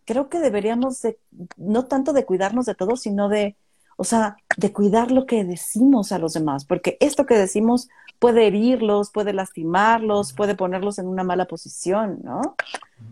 Creo 0.06 0.30
que 0.30 0.40
deberíamos 0.40 1.02
de, 1.02 1.18
no 1.58 1.86
tanto 1.86 2.14
de 2.14 2.26
cuidarnos 2.26 2.68
de 2.68 2.76
todo, 2.76 2.96
sino 2.96 3.30
de, 3.30 3.56
o 3.98 4.04
sea, 4.04 4.38
de 4.58 4.72
cuidar 4.72 5.12
lo 5.12 5.26
que 5.26 5.44
decimos 5.44 6.12
a 6.12 6.20
los 6.20 6.34
demás, 6.34 6.66
porque 6.66 6.98
esto 7.00 7.26
que 7.26 7.38
decimos 7.38 7.90
puede 8.20 8.48
herirlos, 8.48 9.12
puede 9.12 9.34
lastimarlos, 9.34 10.34
puede 10.34 10.56
ponerlos 10.56 11.00
en 11.00 11.08
una 11.08 11.24
mala 11.24 11.46
posición, 11.46 12.20
¿no? 12.24 12.56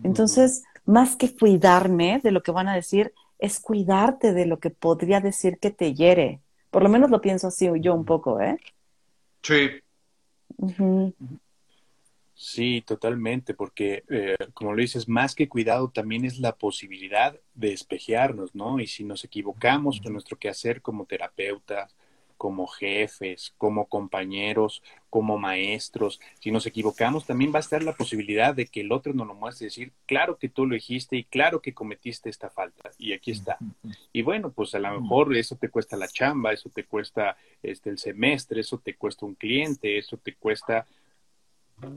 Entonces, 0.04 0.62
más 0.84 1.16
que 1.16 1.34
cuidarme 1.34 2.20
de 2.22 2.32
lo 2.32 2.42
que 2.42 2.52
van 2.52 2.68
a 2.68 2.74
decir, 2.74 3.12
es 3.38 3.60
cuidarte 3.60 4.32
de 4.32 4.46
lo 4.46 4.58
que 4.58 4.70
podría 4.70 5.20
decir 5.20 5.58
que 5.58 5.70
te 5.70 5.94
hiere. 5.94 6.40
Por 6.70 6.82
lo 6.82 6.88
menos 6.88 7.10
lo 7.10 7.20
pienso 7.20 7.48
así 7.48 7.68
yo 7.80 7.94
un 7.94 8.04
poco, 8.04 8.40
¿eh? 8.40 8.58
Sí. 9.42 9.68
Sí, 12.34 12.82
totalmente, 12.84 13.54
porque 13.54 14.04
eh, 14.08 14.36
como 14.52 14.72
lo 14.72 14.80
dices, 14.80 15.08
más 15.08 15.34
que 15.34 15.48
cuidado 15.48 15.90
también 15.90 16.24
es 16.24 16.38
la 16.38 16.56
posibilidad 16.56 17.38
de 17.54 17.72
espejearnos, 17.72 18.54
¿no? 18.54 18.80
Y 18.80 18.86
si 18.86 19.04
nos 19.04 19.24
equivocamos 19.24 20.00
en 20.04 20.12
nuestro 20.12 20.38
quehacer 20.38 20.82
como 20.82 21.06
terapeutas, 21.06 21.94
como 22.42 22.66
jefes, 22.66 23.54
como 23.56 23.86
compañeros, 23.86 24.82
como 25.08 25.38
maestros. 25.38 26.18
Si 26.40 26.50
nos 26.50 26.66
equivocamos, 26.66 27.24
también 27.24 27.52
va 27.54 27.58
a 27.58 27.60
estar 27.60 27.84
la 27.84 27.92
posibilidad 27.92 28.52
de 28.52 28.66
que 28.66 28.80
el 28.80 28.90
otro 28.90 29.12
nos 29.12 29.28
lo 29.28 29.34
muestre 29.34 29.66
y 29.66 29.68
decir, 29.68 29.92
claro 30.06 30.38
que 30.38 30.48
tú 30.48 30.66
lo 30.66 30.74
dijiste 30.74 31.14
y 31.14 31.22
claro 31.22 31.62
que 31.62 31.72
cometiste 31.72 32.30
esta 32.30 32.50
falta 32.50 32.90
y 32.98 33.12
aquí 33.12 33.30
está. 33.30 33.58
Y 34.12 34.22
bueno, 34.22 34.50
pues 34.50 34.74
a 34.74 34.80
lo 34.80 35.00
mejor 35.00 35.36
eso 35.36 35.54
te 35.54 35.68
cuesta 35.68 35.96
la 35.96 36.08
chamba, 36.08 36.52
eso 36.52 36.68
te 36.68 36.82
cuesta 36.82 37.36
este 37.62 37.90
el 37.90 37.98
semestre, 37.98 38.62
eso 38.62 38.76
te 38.78 38.96
cuesta 38.96 39.24
un 39.24 39.36
cliente, 39.36 39.96
eso 39.96 40.16
te 40.16 40.34
cuesta 40.34 40.84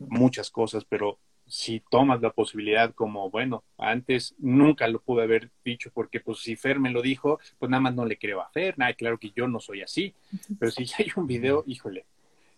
muchas 0.10 0.52
cosas, 0.52 0.86
pero 0.86 1.18
si 1.48 1.80
tomas 1.80 2.22
la 2.22 2.32
posibilidad 2.32 2.94
como, 2.94 3.30
bueno, 3.30 3.64
antes 3.78 4.36
nunca 4.40 4.88
lo 4.88 5.00
pude 5.00 5.24
haber 5.24 5.52
dicho 5.64 5.92
porque 5.94 6.20
pues 6.20 6.40
si 6.40 6.56
Fer 6.56 6.80
me 6.80 6.90
lo 6.90 7.02
dijo, 7.02 7.40
pues 7.60 7.70
nada 7.70 7.82
más 7.82 7.96
no 7.96 8.06
le 8.06 8.18
creo 8.18 8.42
a 8.42 8.50
Fer, 8.50 8.78
nada, 8.78 8.94
claro 8.94 9.20
que 9.20 9.32
yo 9.36 9.48
no 9.48 9.60
soy 9.60 9.82
así, 9.82 10.14
pero 10.60 10.72
si 10.72 10.86
ya 10.86 10.98
hay 11.00 11.12
un 11.16 11.28
video, 11.28 11.64
híjole, 11.68 12.06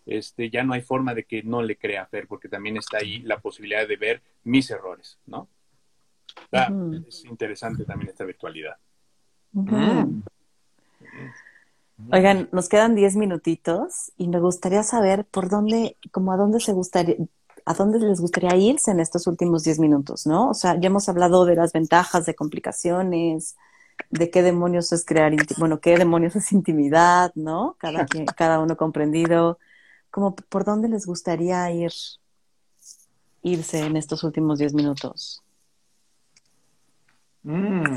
este, 0.06 0.48
ya 0.48 0.64
no 0.64 0.72
hay 0.72 0.80
forma 0.80 1.14
de 1.14 1.24
que 1.24 1.42
no 1.42 1.62
le 1.62 1.76
crea 1.76 2.02
a 2.02 2.06
Fer 2.06 2.26
porque 2.26 2.48
también 2.48 2.78
está 2.78 2.98
ahí 2.98 3.18
la 3.20 3.38
posibilidad 3.40 3.86
de 3.86 3.96
ver 3.96 4.22
mis 4.44 4.70
errores, 4.70 5.18
¿no? 5.26 5.48
Ah, 6.52 6.72
es 7.06 7.24
interesante 7.24 7.84
también 7.84 8.10
esta 8.10 8.24
virtualidad. 8.24 8.76
Oigan, 12.12 12.48
nos 12.52 12.68
quedan 12.68 12.94
10 12.94 13.16
minutitos 13.16 14.12
y 14.16 14.28
me 14.28 14.38
gustaría 14.38 14.82
saber 14.82 15.24
por 15.24 15.50
dónde, 15.50 15.96
como 16.12 16.32
a 16.32 16.36
dónde 16.36 16.60
se 16.60 16.72
gustaría, 16.72 17.16
a 17.68 17.74
dónde 17.74 17.98
les 17.98 18.18
gustaría 18.18 18.56
irse 18.56 18.90
en 18.90 18.98
estos 18.98 19.26
últimos 19.26 19.62
10 19.62 19.78
minutos, 19.78 20.26
¿no? 20.26 20.48
O 20.48 20.54
sea, 20.54 20.80
ya 20.80 20.86
hemos 20.86 21.06
hablado 21.10 21.44
de 21.44 21.54
las 21.54 21.72
ventajas, 21.72 22.24
de 22.24 22.34
complicaciones, 22.34 23.56
de 24.08 24.30
qué 24.30 24.42
demonios 24.42 24.90
es 24.92 25.04
crear, 25.04 25.34
bueno, 25.58 25.78
qué 25.78 25.98
demonios 25.98 26.34
es 26.34 26.50
intimidad, 26.52 27.30
¿no? 27.34 27.76
Cada, 27.78 28.06
cada 28.36 28.58
uno 28.60 28.74
comprendido. 28.78 29.58
Como 30.10 30.34
por 30.34 30.64
dónde 30.64 30.88
les 30.88 31.04
gustaría 31.04 31.70
ir, 31.70 31.92
irse 33.42 33.80
en 33.80 33.98
estos 33.98 34.24
últimos 34.24 34.58
10 34.58 34.72
minutos. 34.72 35.42
Mm. 37.42 37.94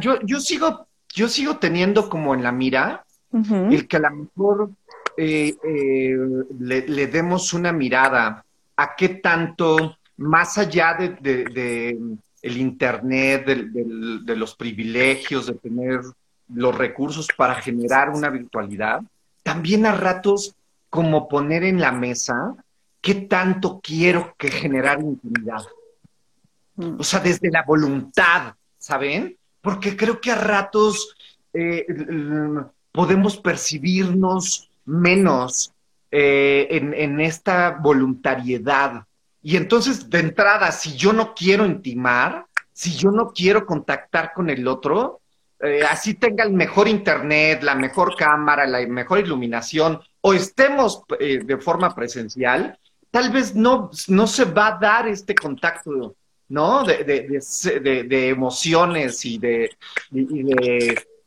yo, 0.00 0.20
yo 0.22 0.40
sigo 0.40 0.86
yo 1.14 1.28
sigo 1.28 1.56
teniendo 1.56 2.10
como 2.10 2.34
en 2.34 2.42
la 2.42 2.52
mira 2.52 3.06
el 3.32 3.88
que 3.88 3.96
a 3.96 4.00
lo 4.00 4.10
mejor 4.10 4.70
eh, 5.16 5.56
eh, 5.62 6.16
le, 6.58 7.06
demos 7.06 7.52
una 7.52 7.72
mirada 7.72 8.44
a 8.76 8.94
qué 8.94 9.08
tanto, 9.08 9.96
más 10.18 10.58
allá 10.58 10.94
de, 10.94 11.98
el 12.42 12.56
Internet, 12.56 13.46
de, 13.46 14.36
los 14.36 14.54
privilegios, 14.54 15.46
de 15.46 15.54
tener 15.54 16.00
los 16.54 16.76
recursos 16.76 17.28
para 17.36 17.56
generar 17.56 18.10
una 18.10 18.30
virtualidad, 18.30 19.00
también 19.42 19.86
a 19.86 19.92
ratos 19.92 20.54
como 20.90 21.28
poner 21.28 21.64
en 21.64 21.80
la 21.80 21.92
mesa 21.92 22.54
qué 23.00 23.14
tanto 23.14 23.80
quiero 23.82 24.34
que 24.38 24.50
generar 24.50 25.00
intimidad. 25.00 25.62
Mm. 26.76 27.00
O 27.00 27.04
sea, 27.04 27.20
desde 27.20 27.50
la 27.50 27.62
voluntad, 27.62 28.54
¿saben? 28.78 29.36
porque 29.66 29.96
creo 29.96 30.20
que 30.20 30.30
a 30.30 30.36
ratos 30.36 31.16
eh, 31.52 31.84
podemos 32.92 33.36
percibirnos 33.36 34.65
menos 34.86 35.72
eh, 36.10 36.68
en, 36.70 37.20
esta 37.20 37.78
voluntariedad. 37.80 39.04
Y 39.42 39.56
entonces, 39.56 40.08
de 40.08 40.20
entrada, 40.20 40.72
si 40.72 40.96
yo 40.96 41.12
no 41.12 41.34
quiero 41.34 41.66
intimar, 41.66 42.46
si 42.72 42.96
yo 42.96 43.10
no 43.10 43.32
quiero 43.32 43.66
contactar 43.66 44.32
con 44.32 44.50
el 44.50 44.66
otro, 44.66 45.20
eh, 45.60 45.82
así 45.88 46.14
tenga 46.14 46.44
el 46.44 46.52
mejor 46.52 46.88
internet, 46.88 47.62
la 47.62 47.74
mejor 47.74 48.16
cámara, 48.16 48.66
la 48.66 48.86
mejor 48.86 49.18
iluminación, 49.18 50.00
o 50.20 50.34
estemos 50.34 51.02
de 51.18 51.58
forma 51.58 51.94
presencial, 51.94 52.78
tal 53.10 53.30
vez 53.30 53.54
no, 53.54 53.90
no 54.08 54.26
se 54.26 54.44
va 54.44 54.68
a 54.68 54.78
dar 54.78 55.08
este 55.08 55.34
contacto 55.34 56.16
¿no? 56.48 56.84
De, 56.84 57.04
de, 57.04 58.28
emociones 58.28 59.24
y 59.24 59.38
de, 59.38 59.70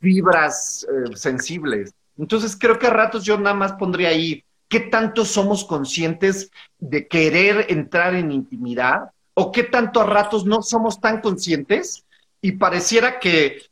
fibras 0.00 0.86
eh, 0.88 1.16
sensibles. 1.16 1.92
Entonces 2.20 2.56
creo 2.58 2.78
que 2.78 2.86
a 2.86 2.90
ratos 2.90 3.24
yo 3.24 3.38
nada 3.38 3.54
más 3.54 3.72
pondría 3.72 4.10
ahí, 4.10 4.44
¿qué 4.68 4.80
tanto 4.80 5.24
somos 5.24 5.64
conscientes 5.64 6.50
de 6.78 7.08
querer 7.08 7.66
entrar 7.70 8.14
en 8.14 8.30
intimidad? 8.30 9.10
¿O 9.32 9.50
qué 9.50 9.62
tanto 9.62 10.00
a 10.02 10.06
ratos 10.06 10.44
no 10.44 10.60
somos 10.60 11.00
tan 11.00 11.22
conscientes 11.22 12.04
y 12.42 12.52
pareciera 12.52 13.18
que 13.18 13.62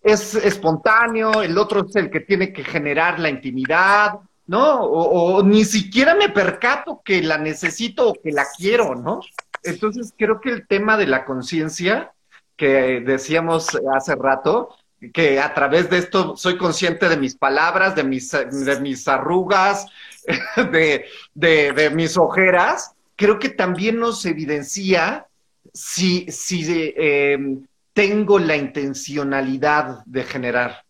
es 0.00 0.36
espontáneo, 0.36 1.42
el 1.42 1.58
otro 1.58 1.84
es 1.84 1.96
el 1.96 2.08
que 2.08 2.20
tiene 2.20 2.52
que 2.52 2.62
generar 2.62 3.18
la 3.18 3.30
intimidad, 3.30 4.20
¿no? 4.46 4.82
O, 4.82 5.38
o 5.38 5.42
ni 5.42 5.64
siquiera 5.64 6.14
me 6.14 6.28
percato 6.28 7.02
que 7.04 7.20
la 7.20 7.36
necesito 7.36 8.10
o 8.10 8.14
que 8.14 8.30
la 8.30 8.46
quiero, 8.56 8.94
¿no? 8.94 9.20
Entonces, 9.64 10.14
creo 10.16 10.40
que 10.40 10.50
el 10.50 10.68
tema 10.68 10.96
de 10.96 11.08
la 11.08 11.24
conciencia, 11.24 12.12
que 12.56 13.00
decíamos 13.04 13.76
hace 13.92 14.14
rato, 14.14 14.76
que 15.12 15.38
a 15.40 15.52
través 15.54 15.90
de 15.90 15.98
esto 15.98 16.36
soy 16.36 16.56
consciente 16.56 17.08
de 17.08 17.16
mis 17.16 17.36
palabras, 17.36 17.94
de 17.94 18.04
mis, 18.04 18.30
de 18.30 18.80
mis 18.80 19.06
arrugas, 19.08 19.86
de, 20.70 21.90
mis 21.94 22.16
ojeras, 22.16 22.92
creo 23.14 23.38
que 23.38 23.50
también 23.50 23.98
nos 23.98 24.24
evidencia 24.24 25.26
si, 25.72 26.30
si 26.30 26.92
em, 26.96 27.66
tengo 27.92 28.38
la 28.38 28.56
intencionalidad 28.56 30.04
de 30.06 30.24
generar. 30.24 30.82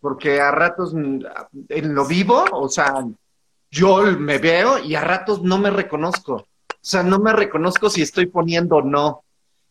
Porque 0.00 0.40
a 0.40 0.50
ratos 0.50 0.94
en 0.94 1.94
lo 1.94 2.06
vivo, 2.06 2.44
o 2.52 2.68
sea, 2.68 3.04
yo 3.70 4.02
me 4.18 4.38
veo 4.38 4.78
y 4.78 4.94
a 4.94 5.00
ratos 5.00 5.42
no 5.42 5.58
me 5.58 5.70
reconozco. 5.70 6.34
O 6.34 6.80
sea, 6.80 7.02
no 7.02 7.18
me 7.18 7.32
reconozco 7.32 7.90
si 7.90 8.02
estoy 8.02 8.26
poniendo 8.26 8.76
o 8.76 8.82
no. 8.82 9.24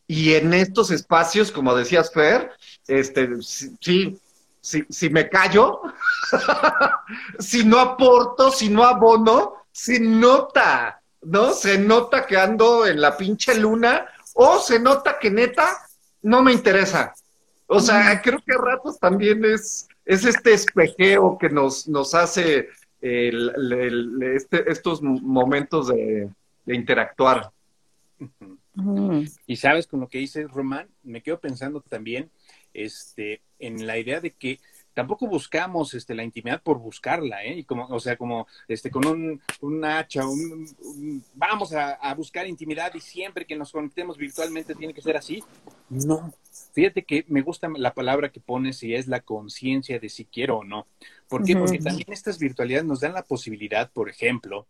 Y 0.07 0.33
en 0.33 0.53
estos 0.53 0.89
espacios, 0.89 1.51
como 1.51 1.75
decías, 1.75 2.11
Fer, 2.13 2.51
este, 2.87 3.29
sí, 3.41 4.19
si 4.61 5.09
me 5.09 5.29
callo, 5.29 5.81
si 7.39 7.65
no 7.65 7.79
aporto, 7.79 8.51
si 8.51 8.69
no 8.69 8.83
abono, 8.83 9.53
se 9.71 9.99
nota, 9.99 11.01
¿no? 11.21 11.51
Se 11.51 11.77
nota 11.77 12.25
que 12.25 12.37
ando 12.37 12.87
en 12.87 12.99
la 12.99 13.15
pinche 13.15 13.55
luna 13.55 14.07
o 14.33 14.59
se 14.59 14.79
nota 14.79 15.19
que 15.19 15.29
neta 15.29 15.77
no 16.21 16.41
me 16.41 16.51
interesa. 16.51 17.13
O 17.67 17.79
sea, 17.79 18.21
creo 18.21 18.39
que 18.45 18.53
a 18.53 18.57
ratos 18.57 18.97
también 18.99 19.43
es, 19.45 19.87
es 20.05 20.25
este 20.25 20.53
espejeo 20.53 21.37
que 21.37 21.49
nos, 21.49 21.87
nos 21.87 22.15
hace 22.15 22.69
este, 23.01 24.71
estos 24.71 25.01
momentos 25.01 25.87
de, 25.89 26.29
de 26.65 26.75
interactuar. 26.75 27.51
Y 29.47 29.55
sabes, 29.55 29.88
con 29.88 29.99
lo 29.99 30.07
que 30.07 30.19
dice 30.19 30.47
Román, 30.47 30.88
me 31.03 31.21
quedo 31.21 31.39
pensando 31.39 31.82
también 31.82 32.30
este, 32.73 33.41
en 33.59 33.88
la 33.88 33.97
idea 33.97 34.21
de 34.21 34.32
que 34.32 34.59
tampoco 34.93 35.28
buscamos 35.28 35.93
este, 35.93 36.15
la 36.15 36.23
intimidad 36.23 36.61
por 36.61 36.80
buscarla, 36.80 37.43
¿eh? 37.43 37.59
Y 37.59 37.63
como, 37.63 37.86
o 37.88 37.99
sea, 37.99 38.17
como 38.17 38.47
este, 38.67 38.89
con 38.89 39.05
un, 39.05 39.41
un 39.61 39.86
hacha, 39.86 40.23
vamos 41.36 41.73
a, 41.73 41.91
a, 41.93 42.15
buscar 42.15 42.47
intimidad 42.47 42.91
y 42.95 42.99
siempre 42.99 43.45
que 43.45 43.55
nos 43.55 43.71
conectemos 43.71 44.17
virtualmente 44.17 44.73
tiene 44.73 44.95
que 44.95 45.01
ser 45.03 45.15
así. 45.15 45.43
No. 45.89 46.34
Fíjate 46.73 47.03
que 47.03 47.25
me 47.28 47.41
gusta 47.41 47.69
la 47.75 47.93
palabra 47.93 48.32
que 48.32 48.39
pones 48.39 48.82
y 48.82 48.95
es 48.95 49.07
la 49.07 49.19
conciencia 49.19 49.99
de 49.99 50.09
si 50.09 50.25
quiero 50.25 50.57
o 50.57 50.63
no. 50.63 50.88
¿Por 51.28 51.43
qué? 51.43 51.55
Porque 51.55 51.80
también 51.80 52.11
estas 52.11 52.39
virtualidades 52.39 52.86
nos 52.86 53.01
dan 53.01 53.13
la 53.13 53.23
posibilidad, 53.23 53.91
por 53.91 54.09
ejemplo, 54.09 54.67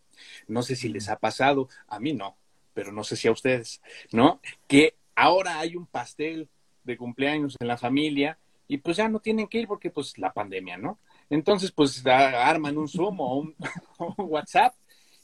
no 0.48 0.62
sé 0.62 0.76
si 0.76 0.90
les 0.90 1.08
ha 1.08 1.20
pasado, 1.20 1.70
a 1.88 2.00
mí 2.00 2.14
no, 2.14 2.36
pero 2.78 2.92
no 2.92 3.04
sé 3.04 3.16
si 3.16 3.28
a 3.28 3.32
ustedes, 3.32 3.82
¿no? 4.12 4.40
Que 4.68 4.94
ahora 5.16 5.58
hay 5.58 5.76
un 5.76 5.88
pastel 5.88 6.48
de 6.84 6.96
cumpleaños 6.96 7.56
en 7.60 7.68
la 7.68 7.76
familia 7.76 8.38
y 8.68 8.78
pues 8.78 8.98
ya 8.98 9.10
no 9.10 9.20
tienen 9.20 9.48
que 9.48 9.62
ir 9.62 9.68
porque 9.68 9.90
pues 9.90 10.16
la 10.20 10.32
pandemia, 10.32 10.78
¿no? 10.78 11.00
Entonces 11.32 11.72
pues 11.72 12.06
arman 12.06 12.78
un 12.78 12.88
Zoom 12.88 13.20
o 13.20 13.40
un, 13.40 13.56
WhatsApp 14.30 14.76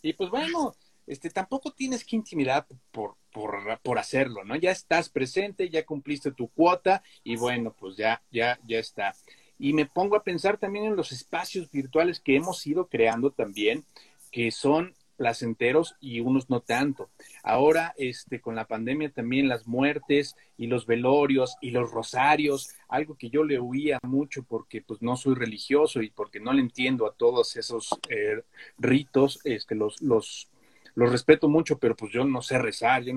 y 0.02 0.14
pues 0.14 0.32
bueno, 0.32 0.74
este, 1.06 1.30
tampoco 1.30 1.70
tienes 1.70 2.04
que 2.04 2.16
intimidar 2.16 2.66
por, 2.90 3.18
por, 3.32 3.80
por, 3.84 4.00
hacerlo, 4.00 4.44
¿no? 4.44 4.56
Ya 4.56 4.72
estás 4.72 5.10
presente, 5.10 5.70
ya 5.70 5.86
cumpliste 5.86 6.32
tu 6.32 6.48
cuota 6.48 7.04
y 7.24 7.36
bueno, 7.36 7.76
pues 7.80 7.96
ya, 7.98 8.24
ya, 8.32 8.58
ya 8.66 8.80
está. 8.80 9.14
Y 9.60 9.74
me 9.74 9.86
pongo 9.86 10.16
a 10.16 10.24
pensar 10.24 10.58
también 10.58 10.86
en 10.86 10.96
los 10.96 11.12
espacios 11.12 11.70
virtuales 11.70 12.20
que 12.20 12.36
hemos 12.36 12.66
ido 12.66 12.88
creando 12.88 13.30
también, 13.30 13.86
que 14.32 14.50
son 14.50 14.96
placenteros 15.16 15.96
y 16.00 16.20
unos 16.20 16.50
no 16.50 16.62
tanto. 16.62 17.10
Ahora, 17.44 17.94
este, 17.98 18.42
con 18.42 18.56
la 18.56 18.68
pandemia 18.68 19.12
también 19.12 19.48
las 19.48 19.68
muertes 19.68 20.36
y 20.58 20.68
los 20.68 20.86
velorios 20.86 21.56
y 21.62 21.72
los 21.72 21.92
rosarios, 21.92 22.70
algo 22.88 23.16
que 23.16 23.30
yo 23.30 23.44
le 23.44 23.60
huía 23.60 24.00
mucho 24.04 24.44
porque 24.44 24.82
pues 24.82 25.02
no 25.02 25.16
soy 25.16 25.36
religioso 25.36 26.02
y 26.02 26.10
porque 26.10 26.40
no 26.40 26.54
le 26.54 26.62
entiendo 26.62 27.06
a 27.08 27.14
todos 27.14 27.56
esos 27.56 27.90
eh, 28.10 28.44
ritos, 28.78 29.40
este, 29.44 29.76
los, 29.76 30.02
los, 30.02 30.50
los 30.96 31.12
respeto 31.12 31.50
mucho, 31.50 31.78
pero 31.78 31.96
pues 31.96 32.12
yo 32.12 32.24
no 32.24 32.42
sé 32.42 32.58
rezar, 32.58 33.04
yo 33.04 33.14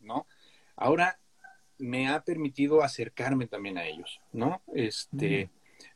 no, 0.00 0.26
Ahora 0.76 1.18
me 1.78 2.08
ha 2.08 2.22
permitido 2.22 2.82
acercarme 2.82 3.46
también 3.46 3.78
a 3.78 3.86
ellos, 3.86 4.20
¿no? 4.32 4.62
Este, 4.74 5.50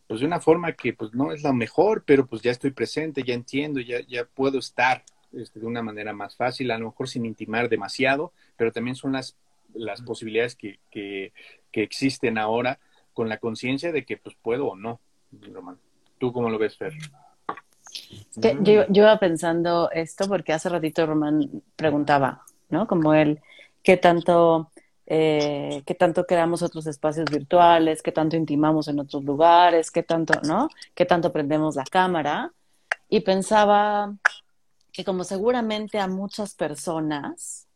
pues 0.06 0.20
de 0.20 0.26
una 0.26 0.40
forma 0.40 0.72
que 0.72 0.92
pues 0.92 1.14
no 1.14 1.32
es 1.32 1.42
la 1.42 1.52
mejor, 1.52 2.04
pero 2.04 2.26
pues 2.26 2.42
ya 2.42 2.50
estoy 2.50 2.72
presente, 2.72 3.22
ya 3.22 3.34
entiendo, 3.34 3.80
ya, 3.80 4.00
ya 4.00 4.24
puedo 4.24 4.58
estar 4.58 5.04
este, 5.32 5.60
de 5.60 5.66
una 5.66 5.82
manera 5.82 6.12
más 6.12 6.36
fácil, 6.36 6.70
a 6.70 6.78
lo 6.78 6.86
mejor 6.86 7.08
sin 7.08 7.26
intimar 7.26 7.68
demasiado, 7.68 8.32
pero 8.56 8.72
también 8.72 8.96
son 8.96 9.12
las, 9.12 9.36
las 9.74 10.02
posibilidades 10.02 10.56
que, 10.56 10.78
que, 10.90 11.32
existen 11.72 12.38
ahora 12.38 12.78
con 13.12 13.28
la 13.28 13.38
conciencia 13.38 13.92
de 13.92 14.04
que 14.04 14.16
pues 14.16 14.36
puedo 14.40 14.68
o 14.68 14.76
no, 14.76 15.00
Román. 15.52 15.78
¿Tú 16.18 16.32
cómo 16.32 16.50
lo 16.50 16.58
ves, 16.58 16.76
Fer? 16.76 16.92
yo, 18.36 18.86
yo 18.88 19.02
iba 19.02 19.18
pensando 19.18 19.90
esto 19.90 20.28
porque 20.28 20.52
hace 20.52 20.68
ratito 20.68 21.04
Román 21.06 21.62
preguntaba, 21.76 22.42
¿no? 22.70 22.86
Como 22.86 23.14
él, 23.14 23.40
¿qué 23.82 23.96
tanto 23.96 24.70
eh, 25.06 25.82
qué 25.84 25.94
tanto 25.94 26.24
creamos 26.26 26.62
otros 26.62 26.86
espacios 26.86 27.26
virtuales, 27.30 28.02
qué 28.02 28.12
tanto 28.12 28.36
intimamos 28.36 28.88
en 28.88 29.00
otros 29.00 29.24
lugares, 29.24 29.90
qué 29.90 30.02
tanto, 30.02 30.40
¿no? 30.46 30.68
Qué 30.94 31.04
tanto 31.04 31.32
prendemos 31.32 31.76
la 31.76 31.84
cámara. 31.84 32.52
Y 33.08 33.20
pensaba 33.20 34.14
que 34.92 35.04
como 35.04 35.24
seguramente 35.24 35.98
a 35.98 36.06
muchas 36.06 36.54
personas 36.54 37.66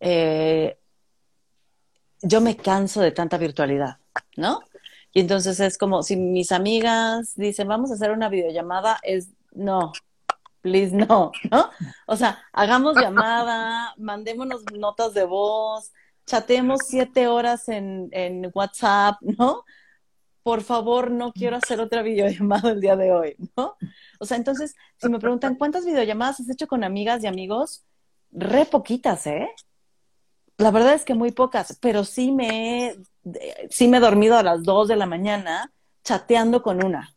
eh, 0.00 0.78
yo 2.22 2.40
me 2.40 2.56
canso 2.56 3.00
de 3.00 3.12
tanta 3.12 3.36
virtualidad, 3.38 3.98
¿no? 4.36 4.60
Y 5.12 5.20
entonces 5.20 5.60
es 5.60 5.76
como 5.76 6.02
si 6.02 6.16
mis 6.16 6.52
amigas 6.52 7.34
dicen, 7.36 7.68
vamos 7.68 7.90
a 7.90 7.94
hacer 7.94 8.10
una 8.12 8.28
videollamada, 8.28 8.98
es 9.02 9.30
no, 9.52 9.92
please 10.60 10.94
no, 10.94 11.32
¿no? 11.50 11.70
O 12.06 12.16
sea, 12.16 12.42
hagamos 12.52 12.96
llamada, 12.96 13.94
mandémonos 13.98 14.62
notas 14.72 15.14
de 15.14 15.24
voz, 15.24 15.92
chatemos 16.26 16.80
siete 16.86 17.26
horas 17.26 17.68
en, 17.68 18.08
en 18.12 18.50
WhatsApp, 18.54 19.20
¿no? 19.20 19.64
Por 20.42 20.62
favor, 20.62 21.10
no 21.10 21.32
quiero 21.32 21.56
hacer 21.56 21.80
otra 21.80 22.02
videollamada 22.02 22.70
el 22.70 22.80
día 22.80 22.96
de 22.96 23.12
hoy, 23.12 23.36
¿no? 23.56 23.76
O 24.22 24.24
sea, 24.24 24.36
entonces, 24.36 24.76
si 24.98 25.08
me 25.08 25.18
preguntan, 25.18 25.56
¿cuántas 25.56 25.84
videollamadas 25.84 26.38
has 26.38 26.48
hecho 26.48 26.68
con 26.68 26.84
amigas 26.84 27.24
y 27.24 27.26
amigos? 27.26 27.84
Re 28.30 28.66
poquitas, 28.66 29.26
¿eh? 29.26 29.48
La 30.58 30.70
verdad 30.70 30.94
es 30.94 31.04
que 31.04 31.14
muy 31.14 31.32
pocas, 31.32 31.76
pero 31.80 32.04
sí 32.04 32.30
me 32.30 32.86
he, 32.86 32.96
sí 33.68 33.88
me 33.88 33.96
he 33.96 34.00
dormido 34.00 34.36
a 34.36 34.44
las 34.44 34.62
dos 34.62 34.86
de 34.86 34.94
la 34.94 35.06
mañana 35.06 35.72
chateando 36.04 36.62
con 36.62 36.84
una, 36.84 37.16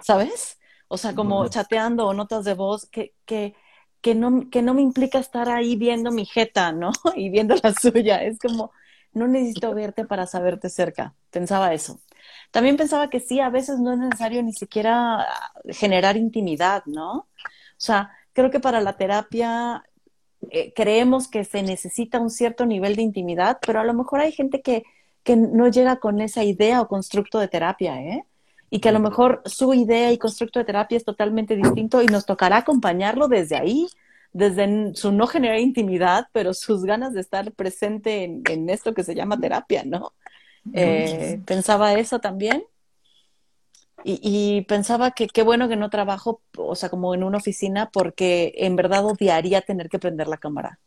¿sabes? 0.00 0.58
O 0.88 0.96
sea, 0.96 1.14
como 1.14 1.48
chateando 1.48 2.06
o 2.06 2.14
notas 2.14 2.46
de 2.46 2.54
voz 2.54 2.86
que, 2.86 3.14
que, 3.26 3.54
que, 4.00 4.14
no, 4.14 4.48
que 4.50 4.62
no 4.62 4.72
me 4.72 4.80
implica 4.80 5.18
estar 5.18 5.50
ahí 5.50 5.76
viendo 5.76 6.10
mi 6.12 6.24
jeta, 6.24 6.72
¿no? 6.72 6.92
Y 7.14 7.28
viendo 7.28 7.56
la 7.62 7.74
suya. 7.74 8.22
Es 8.22 8.38
como, 8.38 8.72
no 9.12 9.28
necesito 9.28 9.74
verte 9.74 10.06
para 10.06 10.26
saberte 10.26 10.70
cerca. 10.70 11.14
Pensaba 11.30 11.74
eso. 11.74 12.00
También 12.50 12.76
pensaba 12.76 13.10
que 13.10 13.20
sí, 13.20 13.40
a 13.40 13.50
veces 13.50 13.78
no 13.78 13.92
es 13.92 13.98
necesario 13.98 14.42
ni 14.42 14.52
siquiera 14.52 15.26
generar 15.70 16.16
intimidad, 16.16 16.82
¿no? 16.86 17.12
O 17.12 17.26
sea, 17.76 18.10
creo 18.32 18.50
que 18.50 18.60
para 18.60 18.80
la 18.80 18.96
terapia 18.96 19.84
eh, 20.50 20.72
creemos 20.74 21.28
que 21.28 21.44
se 21.44 21.62
necesita 21.62 22.20
un 22.20 22.30
cierto 22.30 22.66
nivel 22.66 22.96
de 22.96 23.02
intimidad, 23.02 23.58
pero 23.66 23.80
a 23.80 23.84
lo 23.84 23.94
mejor 23.94 24.20
hay 24.20 24.32
gente 24.32 24.62
que, 24.62 24.84
que 25.24 25.36
no 25.36 25.68
llega 25.68 25.96
con 25.96 26.20
esa 26.20 26.44
idea 26.44 26.80
o 26.80 26.88
constructo 26.88 27.38
de 27.38 27.48
terapia, 27.48 28.00
¿eh? 28.00 28.24
Y 28.70 28.80
que 28.80 28.90
a 28.90 28.92
lo 28.92 29.00
mejor 29.00 29.42
su 29.46 29.72
idea 29.74 30.12
y 30.12 30.18
constructo 30.18 30.58
de 30.58 30.64
terapia 30.64 30.96
es 30.96 31.04
totalmente 31.04 31.56
distinto 31.56 32.02
y 32.02 32.06
nos 32.06 32.26
tocará 32.26 32.58
acompañarlo 32.58 33.28
desde 33.28 33.56
ahí, 33.56 33.86
desde 34.32 34.94
su 34.94 35.12
no 35.12 35.26
generar 35.26 35.58
intimidad, 35.58 36.28
pero 36.32 36.52
sus 36.54 36.84
ganas 36.84 37.12
de 37.14 37.20
estar 37.20 37.50
presente 37.52 38.24
en, 38.24 38.70
esto 38.70 38.94
que 38.94 39.04
se 39.04 39.14
llama 39.14 39.40
terapia, 39.40 39.84
¿no? 39.84 40.12
Eh, 40.72 41.40
pensaba 41.46 41.94
eso 41.94 42.18
también. 42.18 42.64
Y, 44.04 44.62
pensaba 44.62 45.10
que 45.10 45.26
qué 45.26 45.42
bueno 45.42 45.68
que 45.68 45.76
no 45.76 45.90
trabajo, 45.90 46.40
o 46.56 46.76
sea, 46.76 46.88
como 46.88 47.14
en 47.14 47.24
una 47.24 47.38
oficina, 47.38 47.90
porque 47.92 48.52
en 48.56 48.76
verdad 48.76 49.04
odiaría 49.04 49.60
tener 49.60 49.88
que 49.88 49.98
prender 49.98 50.28
la 50.28 50.36
cámara. 50.38 50.78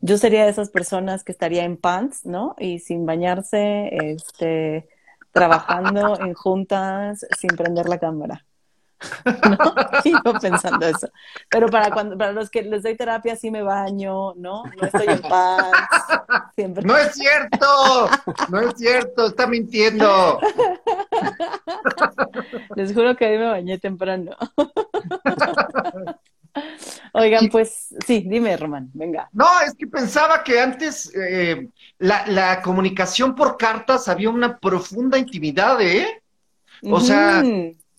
Yo 0.00 0.18
sería 0.18 0.44
de 0.44 0.50
esas 0.50 0.70
personas 0.70 1.24
que 1.24 1.32
estaría 1.32 1.64
en 1.64 1.76
pants, 1.76 2.26
¿no? 2.26 2.54
Y 2.58 2.78
sin 2.80 3.06
bañarse, 3.06 3.88
este, 4.12 4.86
trabajando 5.32 6.20
en 6.20 6.34
juntas, 6.34 7.26
sin 7.38 7.56
prender 7.56 7.88
la 7.88 7.98
cámara. 7.98 8.44
¿no? 9.24 10.02
Sigo 10.02 10.34
pensando 10.40 10.86
eso. 10.86 11.08
Pero 11.48 11.68
para 11.68 11.90
cuando, 11.90 12.18
para 12.18 12.32
los 12.32 12.50
que 12.50 12.62
les 12.62 12.82
doy 12.82 12.96
terapia 12.96 13.36
sí 13.36 13.50
me 13.50 13.62
baño, 13.62 14.34
¿no? 14.34 14.64
No 14.64 14.86
estoy 14.86 15.06
en 15.06 15.22
paz. 15.22 15.72
Siempre. 16.54 16.84
No 16.84 16.96
es 16.96 17.14
cierto, 17.14 18.10
no 18.48 18.60
es 18.60 18.74
cierto, 18.76 19.26
está 19.26 19.46
mintiendo. 19.46 20.40
Les 22.74 22.92
juro 22.92 23.16
que 23.16 23.26
hoy 23.26 23.38
me 23.38 23.46
bañé 23.46 23.78
temprano. 23.78 24.36
Oigan, 27.12 27.48
pues 27.48 27.94
sí, 28.04 28.24
dime, 28.26 28.56
Román, 28.56 28.90
venga. 28.92 29.28
No, 29.32 29.46
es 29.64 29.74
que 29.74 29.86
pensaba 29.86 30.42
que 30.42 30.60
antes 30.60 31.12
eh, 31.14 31.68
la, 31.98 32.26
la, 32.26 32.60
comunicación 32.62 33.34
por 33.34 33.56
cartas 33.56 34.08
había 34.08 34.30
una 34.30 34.58
profunda 34.58 35.18
intimidad, 35.18 35.80
¿eh? 35.80 36.22
O 36.82 37.00
sea, 37.00 37.42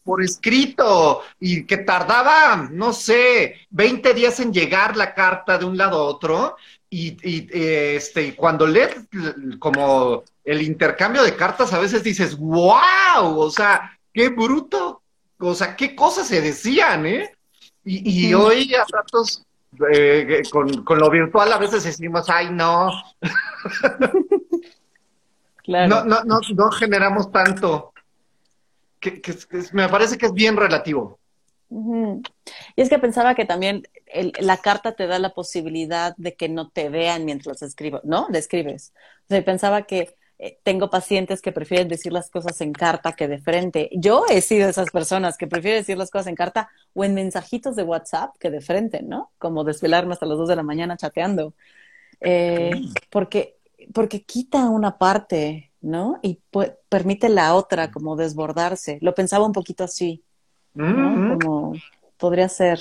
por 0.10 0.24
escrito 0.24 1.22
y 1.40 1.66
que 1.66 1.78
tardaba, 1.78 2.68
no 2.72 2.94
sé, 2.94 3.58
20 3.70 4.16
días 4.16 4.40
en 4.40 4.52
llegar 4.52 4.98
la 4.98 5.14
carta 5.14 5.60
de 5.60 5.66
un 5.66 5.78
lado 5.78 6.00
a 6.00 6.06
otro 6.06 6.56
y, 6.90 7.16
y 7.22 7.48
este, 7.54 8.36
cuando 8.36 8.66
lees 8.66 8.96
como 9.60 10.24
el 10.44 10.64
intercambio 10.64 11.22
de 11.22 11.36
cartas 11.36 11.74
a 11.74 11.80
veces 11.80 12.04
dices, 12.04 12.36
wow, 12.40 13.38
o 13.38 13.52
sea, 13.52 14.00
qué 14.12 14.30
bruto, 14.30 15.04
o 15.38 15.54
sea, 15.54 15.76
qué 15.76 15.96
cosas 15.96 16.28
se 16.28 16.42
decían, 16.42 17.06
¿eh? 17.06 17.32
Y, 17.86 18.30
y 18.30 18.34
hoy 18.34 18.74
a 18.74 18.86
ratos 18.92 19.46
eh, 19.94 20.42
con, 20.52 20.84
con, 20.84 20.98
lo 20.98 21.12
virtual 21.12 21.54
a 21.54 21.60
veces 21.60 21.84
decimos, 21.84 22.28
ay, 22.32 22.50
no. 22.50 22.92
claro. 25.64 25.88
no, 25.88 26.04
no, 26.04 26.24
no, 26.24 26.40
no 26.56 26.72
generamos 26.72 27.32
tanto 27.32 27.94
que, 29.00 29.22
me 29.74 29.88
parece 29.90 30.18
que 30.18 30.28
es 30.28 30.34
bien 30.34 30.58
relativo. 30.58 31.20
Y 31.70 32.82
es 32.82 32.90
que 32.90 32.98
pensaba 32.98 33.36
que 33.36 33.46
también 33.46 33.84
la 34.40 34.58
carta 34.58 34.94
te 34.94 35.06
da 35.06 35.20
la 35.20 35.34
posibilidad 35.34 36.16
de 36.18 36.36
que 36.36 36.50
no 36.50 36.70
te 36.70 36.90
vean 36.90 37.26
mientras 37.26 37.62
escribo, 37.62 38.02
¿no? 38.04 38.28
Le 38.32 38.40
escribes. 38.40 38.92
O 39.26 39.28
sea, 39.30 39.46
pensaba 39.46 39.84
que 39.84 40.16
eh, 40.40 40.58
tengo 40.64 40.90
pacientes 40.90 41.42
que 41.42 41.52
prefieren 41.52 41.88
decir 41.88 42.12
las 42.12 42.30
cosas 42.32 42.60
en 42.62 42.74
carta 42.74 43.14
que 43.14 43.28
de 43.28 43.40
frente. 43.40 43.90
Yo 43.92 44.26
he 44.30 44.42
sido 44.42 44.66
de 44.66 44.72
esas 44.72 44.90
personas 44.90 45.38
que 45.38 45.48
prefieren 45.48 45.82
decir 45.82 45.98
las 45.98 46.10
cosas 46.10 46.28
en 46.28 46.36
carta 46.36 46.70
o 46.94 47.04
en 47.04 47.14
mensajitos 47.14 47.76
de 47.76 47.84
WhatsApp 47.84 48.36
que 48.40 48.50
de 48.50 48.62
frente, 48.62 49.04
¿no? 49.04 49.32
Como 49.38 49.64
desvelarme 49.64 50.14
hasta 50.14 50.26
las 50.26 50.38
dos 50.38 50.50
de 50.50 50.56
la 50.56 50.64
mañana 50.64 50.98
chateando. 50.98 51.54
Eh, 52.22 52.72
porque, 53.10 53.58
porque 53.94 54.24
quita 54.24 54.70
una 54.70 54.98
parte 54.98 55.69
¿no? 55.82 56.20
Y 56.22 56.40
permite 56.90 57.30
la 57.30 57.56
otra 57.56 57.92
como 57.92 58.16
desbordarse. 58.16 59.00
Lo 59.02 59.16
pensaba 59.16 59.46
un 59.46 59.54
poquito 59.54 59.84
así, 59.84 60.24
¿no? 60.74 61.38
Como 61.40 61.74
podría 62.18 62.50
ser. 62.50 62.80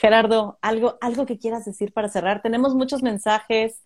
Gerardo, 0.00 0.58
algo, 0.62 0.96
algo 1.00 1.26
que 1.26 1.38
quieras 1.38 1.64
decir 1.64 1.92
para 1.92 2.08
cerrar. 2.08 2.40
Tenemos 2.40 2.74
muchos 2.74 3.02
mensajes. 3.02 3.82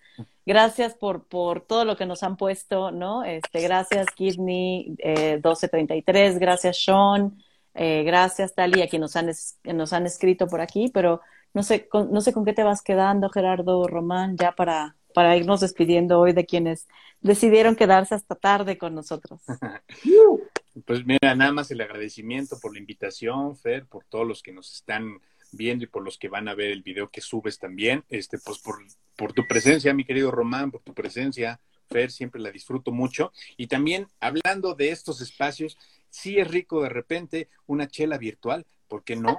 Gracias 0.47 0.95
por, 0.95 1.25
por 1.25 1.63
todo 1.63 1.85
lo 1.85 1.97
que 1.97 2.07
nos 2.07 2.23
han 2.23 2.37
puesto, 2.37 2.91
¿no? 2.91 3.25
Este, 3.25 3.63
gracias, 3.63 4.07
Kidney 4.15 4.95
eh, 4.99 5.35
1233, 5.37 6.39
gracias, 6.39 6.85
Sean, 6.85 7.43
eh, 7.73 8.03
gracias, 8.05 8.55
Tali, 8.55 8.83
a 8.83 8.89
quienes 8.89 9.15
nos 9.15 9.17
han, 9.17 9.77
nos 9.77 9.93
han 9.95 10.05
escrito 10.05 10.47
por 10.47 10.61
aquí, 10.61 10.91
pero 10.93 11.23
no 11.55 11.63
sé, 11.63 11.89
no 12.11 12.21
sé 12.21 12.35
con 12.35 12.45
qué 12.45 12.53
te 12.53 12.63
vas 12.63 12.83
quedando, 12.83 13.31
Gerardo, 13.31 13.87
Román, 13.89 14.37
ya 14.37 14.53
para, 14.53 14.97
para 15.15 15.37
irnos 15.37 15.61
despidiendo 15.61 16.19
hoy 16.21 16.33
de 16.33 16.45
quienes 16.45 16.89
decidieron 17.21 17.77
quedarse 17.77 18.15
hasta 18.15 18.35
tarde 18.35 18.77
con 18.77 18.95
nosotros. 18.95 19.41
pues 20.87 21.07
mira, 21.07 21.35
nada 21.35 21.53
más 21.53 21.71
el 21.71 21.81
agradecimiento 21.81 22.59
por 22.61 22.75
la 22.75 22.81
invitación, 22.81 23.57
Fer, 23.57 23.87
por 23.87 24.05
todos 24.05 24.27
los 24.27 24.43
que 24.43 24.53
nos 24.53 24.75
están 24.75 25.21
viendo 25.53 25.85
y 25.85 25.87
por 25.87 26.03
los 26.03 26.19
que 26.19 26.29
van 26.29 26.49
a 26.49 26.55
ver 26.55 26.73
el 26.73 26.83
video 26.83 27.09
que 27.09 27.21
subes 27.21 27.59
también, 27.59 28.05
este, 28.09 28.39
pues 28.45 28.59
por, 28.59 28.85
por 29.17 29.33
tu 29.33 29.47
presencia, 29.47 29.95
mi 29.95 30.05
querido 30.05 30.33
Román, 30.33 30.73
por 30.73 30.83
tu 30.83 30.93
presencia, 30.93 31.61
Fer, 31.89 32.11
siempre 32.11 32.41
la 32.41 32.51
disfruto 32.51 32.91
mucho. 32.91 33.33
Y 33.57 33.69
también 33.69 34.09
hablando 34.19 34.75
de 34.75 34.91
estos 34.91 35.21
espacios, 35.21 35.79
sí 36.11 36.39
es 36.39 36.49
rico 36.49 36.83
de 36.83 36.89
repente 36.89 37.49
una 37.67 37.87
chela 37.87 38.19
virtual, 38.19 38.67
¿por 38.89 39.05
qué 39.05 39.15
no? 39.15 39.39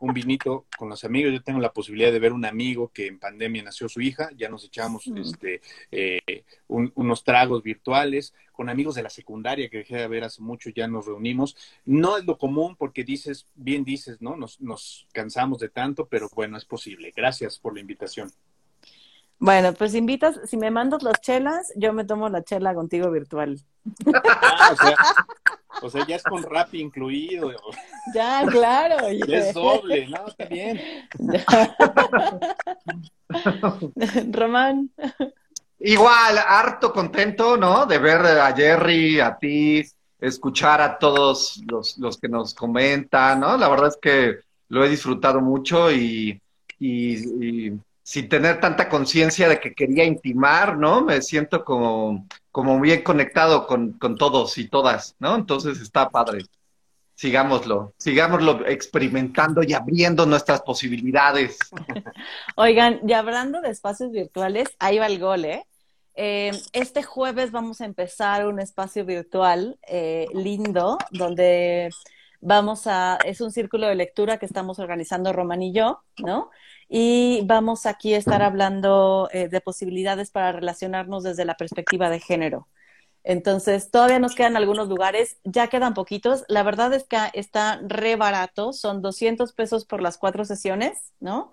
Un 0.00 0.12
vinito 0.12 0.66
con 0.76 0.88
los 0.88 1.04
amigos. 1.04 1.32
Yo 1.32 1.42
tengo 1.42 1.60
la 1.60 1.72
posibilidad 1.72 2.12
de 2.12 2.18
ver 2.18 2.32
un 2.32 2.44
amigo 2.44 2.90
que 2.92 3.06
en 3.06 3.18
pandemia 3.18 3.62
nació 3.62 3.88
su 3.88 4.00
hija, 4.00 4.30
ya 4.36 4.48
nos 4.48 4.64
echamos 4.64 5.06
este, 5.06 5.60
eh, 5.90 6.44
unos 6.68 7.24
tragos 7.24 7.62
virtuales. 7.62 8.34
Con 8.52 8.68
amigos 8.68 8.94
de 8.94 9.02
la 9.02 9.10
secundaria 9.10 9.70
que 9.70 9.78
dejé 9.78 9.96
de 9.96 10.08
ver 10.08 10.24
hace 10.24 10.42
mucho, 10.42 10.68
ya 10.70 10.86
nos 10.86 11.06
reunimos. 11.06 11.56
No 11.86 12.18
es 12.18 12.24
lo 12.24 12.36
común 12.36 12.76
porque 12.76 13.04
dices, 13.04 13.46
bien 13.54 13.84
dices, 13.84 14.20
¿no? 14.20 14.36
Nos, 14.36 14.60
nos 14.60 15.06
cansamos 15.12 15.60
de 15.60 15.70
tanto, 15.70 16.06
pero 16.08 16.28
bueno, 16.34 16.58
es 16.58 16.66
posible. 16.66 17.12
Gracias 17.16 17.58
por 17.58 17.74
la 17.74 17.80
invitación. 17.80 18.30
Bueno, 19.40 19.72
pues 19.72 19.94
invitas, 19.94 20.38
si 20.44 20.58
me 20.58 20.70
mandas 20.70 21.02
las 21.02 21.18
chelas, 21.22 21.72
yo 21.74 21.94
me 21.94 22.04
tomo 22.04 22.28
la 22.28 22.44
chela 22.44 22.74
contigo 22.74 23.10
virtual. 23.10 23.58
Ah, 24.14 24.70
o, 24.72 24.76
sea, 24.76 24.96
ya 26.06 26.16
es 26.16 26.22
con 26.22 26.42
rap 26.42 26.74
incluido. 26.74 27.52
Ya, 28.14 28.44
claro. 28.46 28.96
Ya 29.28 29.38
es 29.38 29.54
doble, 29.54 30.08
¿no? 30.08 30.26
Está 30.26 30.44
bien. 30.46 30.80
Román. 34.32 34.90
Igual, 35.78 36.38
harto 36.38 36.92
contento, 36.92 37.56
¿no? 37.56 37.86
De 37.86 37.98
ver 37.98 38.20
a 38.20 38.54
Jerry, 38.54 39.20
a 39.20 39.36
ti, 39.36 39.82
escuchar 40.18 40.80
a 40.80 40.98
todos 40.98 41.60
los, 41.66 41.98
los 41.98 42.18
que 42.18 42.28
nos 42.28 42.54
comentan, 42.54 43.40
¿no? 43.40 43.56
La 43.56 43.68
verdad 43.68 43.88
es 43.88 43.98
que 44.00 44.38
lo 44.68 44.84
he 44.84 44.88
disfrutado 44.88 45.40
mucho 45.40 45.90
y, 45.90 46.40
y 46.78 47.72
sin 48.10 48.28
tener 48.28 48.58
tanta 48.58 48.88
conciencia 48.88 49.48
de 49.48 49.60
que 49.60 49.72
quería 49.72 50.02
intimar, 50.02 50.76
¿no? 50.76 51.00
Me 51.00 51.22
siento 51.22 51.64
como, 51.64 52.26
como 52.50 52.80
bien 52.80 53.04
conectado 53.04 53.68
con, 53.68 53.96
todos 54.18 54.58
y 54.58 54.66
todas, 54.66 55.14
¿no? 55.20 55.36
Entonces 55.36 55.80
está 55.80 56.10
padre. 56.10 56.44
sigámoslo, 57.14 57.94
sigámoslo 57.98 58.66
experimentando 58.66 59.62
y 59.62 59.74
abriendo 59.74 60.26
nuestras 60.26 60.60
posibilidades. 60.62 61.56
Oigan, 62.56 62.98
y 63.06 63.12
hablando 63.12 63.60
de 63.60 63.70
espacios 63.70 64.10
virtuales, 64.10 64.66
ahí 64.80 64.98
va 64.98 65.06
el 65.06 65.20
gol, 65.20 65.44
¿eh? 65.44 65.64
Eh, 66.16 66.50
este 66.72 67.04
jueves 67.04 67.52
vamos 67.52 67.80
a 67.80 67.84
empezar 67.84 68.44
un 68.48 68.58
espacio 68.58 69.04
virtual 69.04 69.78
eh, 69.86 70.26
lindo 70.34 70.98
donde 71.12 71.90
vamos 72.40 72.88
a, 72.88 73.18
es 73.24 73.40
un 73.40 73.52
círculo 73.52 73.86
de 73.86 73.94
lectura 73.94 74.38
que 74.38 74.46
estamos 74.46 74.80
organizando 74.80 75.32
Román 75.32 75.62
y 75.62 75.72
yo, 75.72 76.02
¿no? 76.18 76.50
Y 76.92 77.42
vamos 77.44 77.86
aquí 77.86 78.14
a 78.14 78.18
estar 78.18 78.42
hablando 78.42 79.28
eh, 79.32 79.48
de 79.48 79.60
posibilidades 79.60 80.32
para 80.32 80.50
relacionarnos 80.50 81.22
desde 81.22 81.44
la 81.44 81.54
perspectiva 81.54 82.10
de 82.10 82.18
género. 82.18 82.66
Entonces, 83.22 83.92
todavía 83.92 84.18
nos 84.18 84.34
quedan 84.34 84.56
algunos 84.56 84.88
lugares, 84.88 85.38
ya 85.44 85.68
quedan 85.68 85.94
poquitos. 85.94 86.44
La 86.48 86.64
verdad 86.64 86.92
es 86.92 87.04
que 87.04 87.16
está 87.34 87.80
re 87.86 88.16
barato, 88.16 88.72
son 88.72 89.02
200 89.02 89.52
pesos 89.52 89.84
por 89.84 90.02
las 90.02 90.18
cuatro 90.18 90.44
sesiones, 90.44 91.12
¿no? 91.20 91.52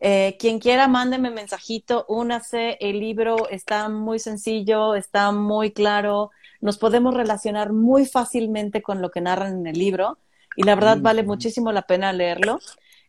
Eh, 0.00 0.36
quien 0.38 0.60
quiera, 0.60 0.88
mándeme 0.88 1.30
mensajito, 1.30 2.06
únase, 2.08 2.78
el 2.80 3.00
libro 3.00 3.50
está 3.50 3.90
muy 3.90 4.18
sencillo, 4.18 4.94
está 4.94 5.30
muy 5.30 5.72
claro, 5.72 6.30
nos 6.62 6.78
podemos 6.78 7.12
relacionar 7.14 7.74
muy 7.74 8.06
fácilmente 8.06 8.80
con 8.80 9.02
lo 9.02 9.10
que 9.10 9.20
narran 9.20 9.58
en 9.58 9.66
el 9.66 9.78
libro 9.78 10.18
y 10.56 10.62
la 10.62 10.74
verdad 10.74 10.98
vale 11.00 11.22
muchísimo 11.22 11.70
la 11.70 11.82
pena 11.82 12.14
leerlo. 12.14 12.60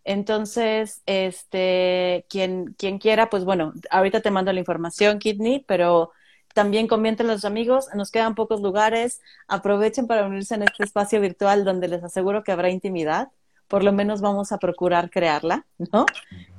Entonces, 0.04 1.02
este, 1.06 2.26
quien, 2.30 2.74
quien 2.78 2.98
quiera, 2.98 3.30
pues 3.30 3.46
bueno, 3.46 3.74
ahorita 3.90 4.22
te 4.22 4.32
mando 4.32 4.52
la 4.52 4.60
información, 4.60 5.20
Kidney, 5.20 5.64
pero 5.68 6.12
también 6.54 6.88
comenten 6.88 7.28
los 7.28 7.46
amigos, 7.46 7.88
nos 7.94 8.12
quedan 8.12 8.36
pocos 8.36 8.62
lugares, 8.62 9.22
aprovechen 9.48 10.08
para 10.08 10.26
unirse 10.26 10.56
en 10.56 10.64
este 10.64 10.84
espacio 10.84 11.22
virtual 11.22 11.64
donde 11.64 11.88
les 11.88 12.04
aseguro 12.04 12.44
que 12.44 12.52
habrá 12.52 12.70
intimidad 12.70 13.30
por 13.72 13.86
lo 13.86 13.94
menos 13.94 14.20
vamos 14.20 14.52
a 14.52 14.58
procurar 14.58 15.10
crearla, 15.10 15.66
¿no? 15.94 16.06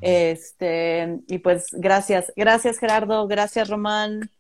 Este, 0.01 1.19
y 1.29 1.39
pues 1.41 1.67
gracias, 1.73 2.33
gracias 2.37 2.79
Gerardo, 2.79 3.29
gracias 3.29 3.69
Román. 3.69 4.31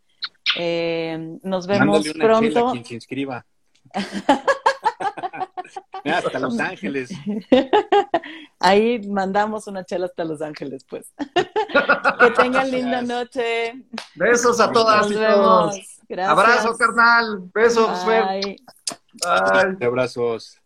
Eh, 0.56 1.36
nos 1.42 1.66
vemos 1.66 2.06
una 2.06 2.24
pronto. 2.24 2.48
Chela 2.48 2.72
quien 2.72 2.84
se 2.86 2.94
inscriba. 2.94 3.44
hasta 6.04 6.38
Los 6.38 6.58
Ángeles. 6.58 7.10
Ahí 8.60 9.06
mandamos 9.08 9.66
una 9.66 9.84
chela 9.84 10.06
hasta 10.06 10.24
Los 10.24 10.42
Ángeles, 10.42 10.84
pues. 10.88 11.12
que 12.20 12.30
tengan 12.30 12.70
linda 12.70 13.02
noche. 13.02 13.84
Besos 14.14 14.60
a 14.60 14.70
todas 14.70 15.10
Nos 15.10 15.20
vemos. 15.20 16.00
Gracias. 16.08 16.38
Abrazo, 16.38 16.76
carnal. 16.76 17.50
Besos, 17.54 18.06
Bye. 18.06 18.62
Bye. 19.14 19.86
Abrazos. 19.86 20.61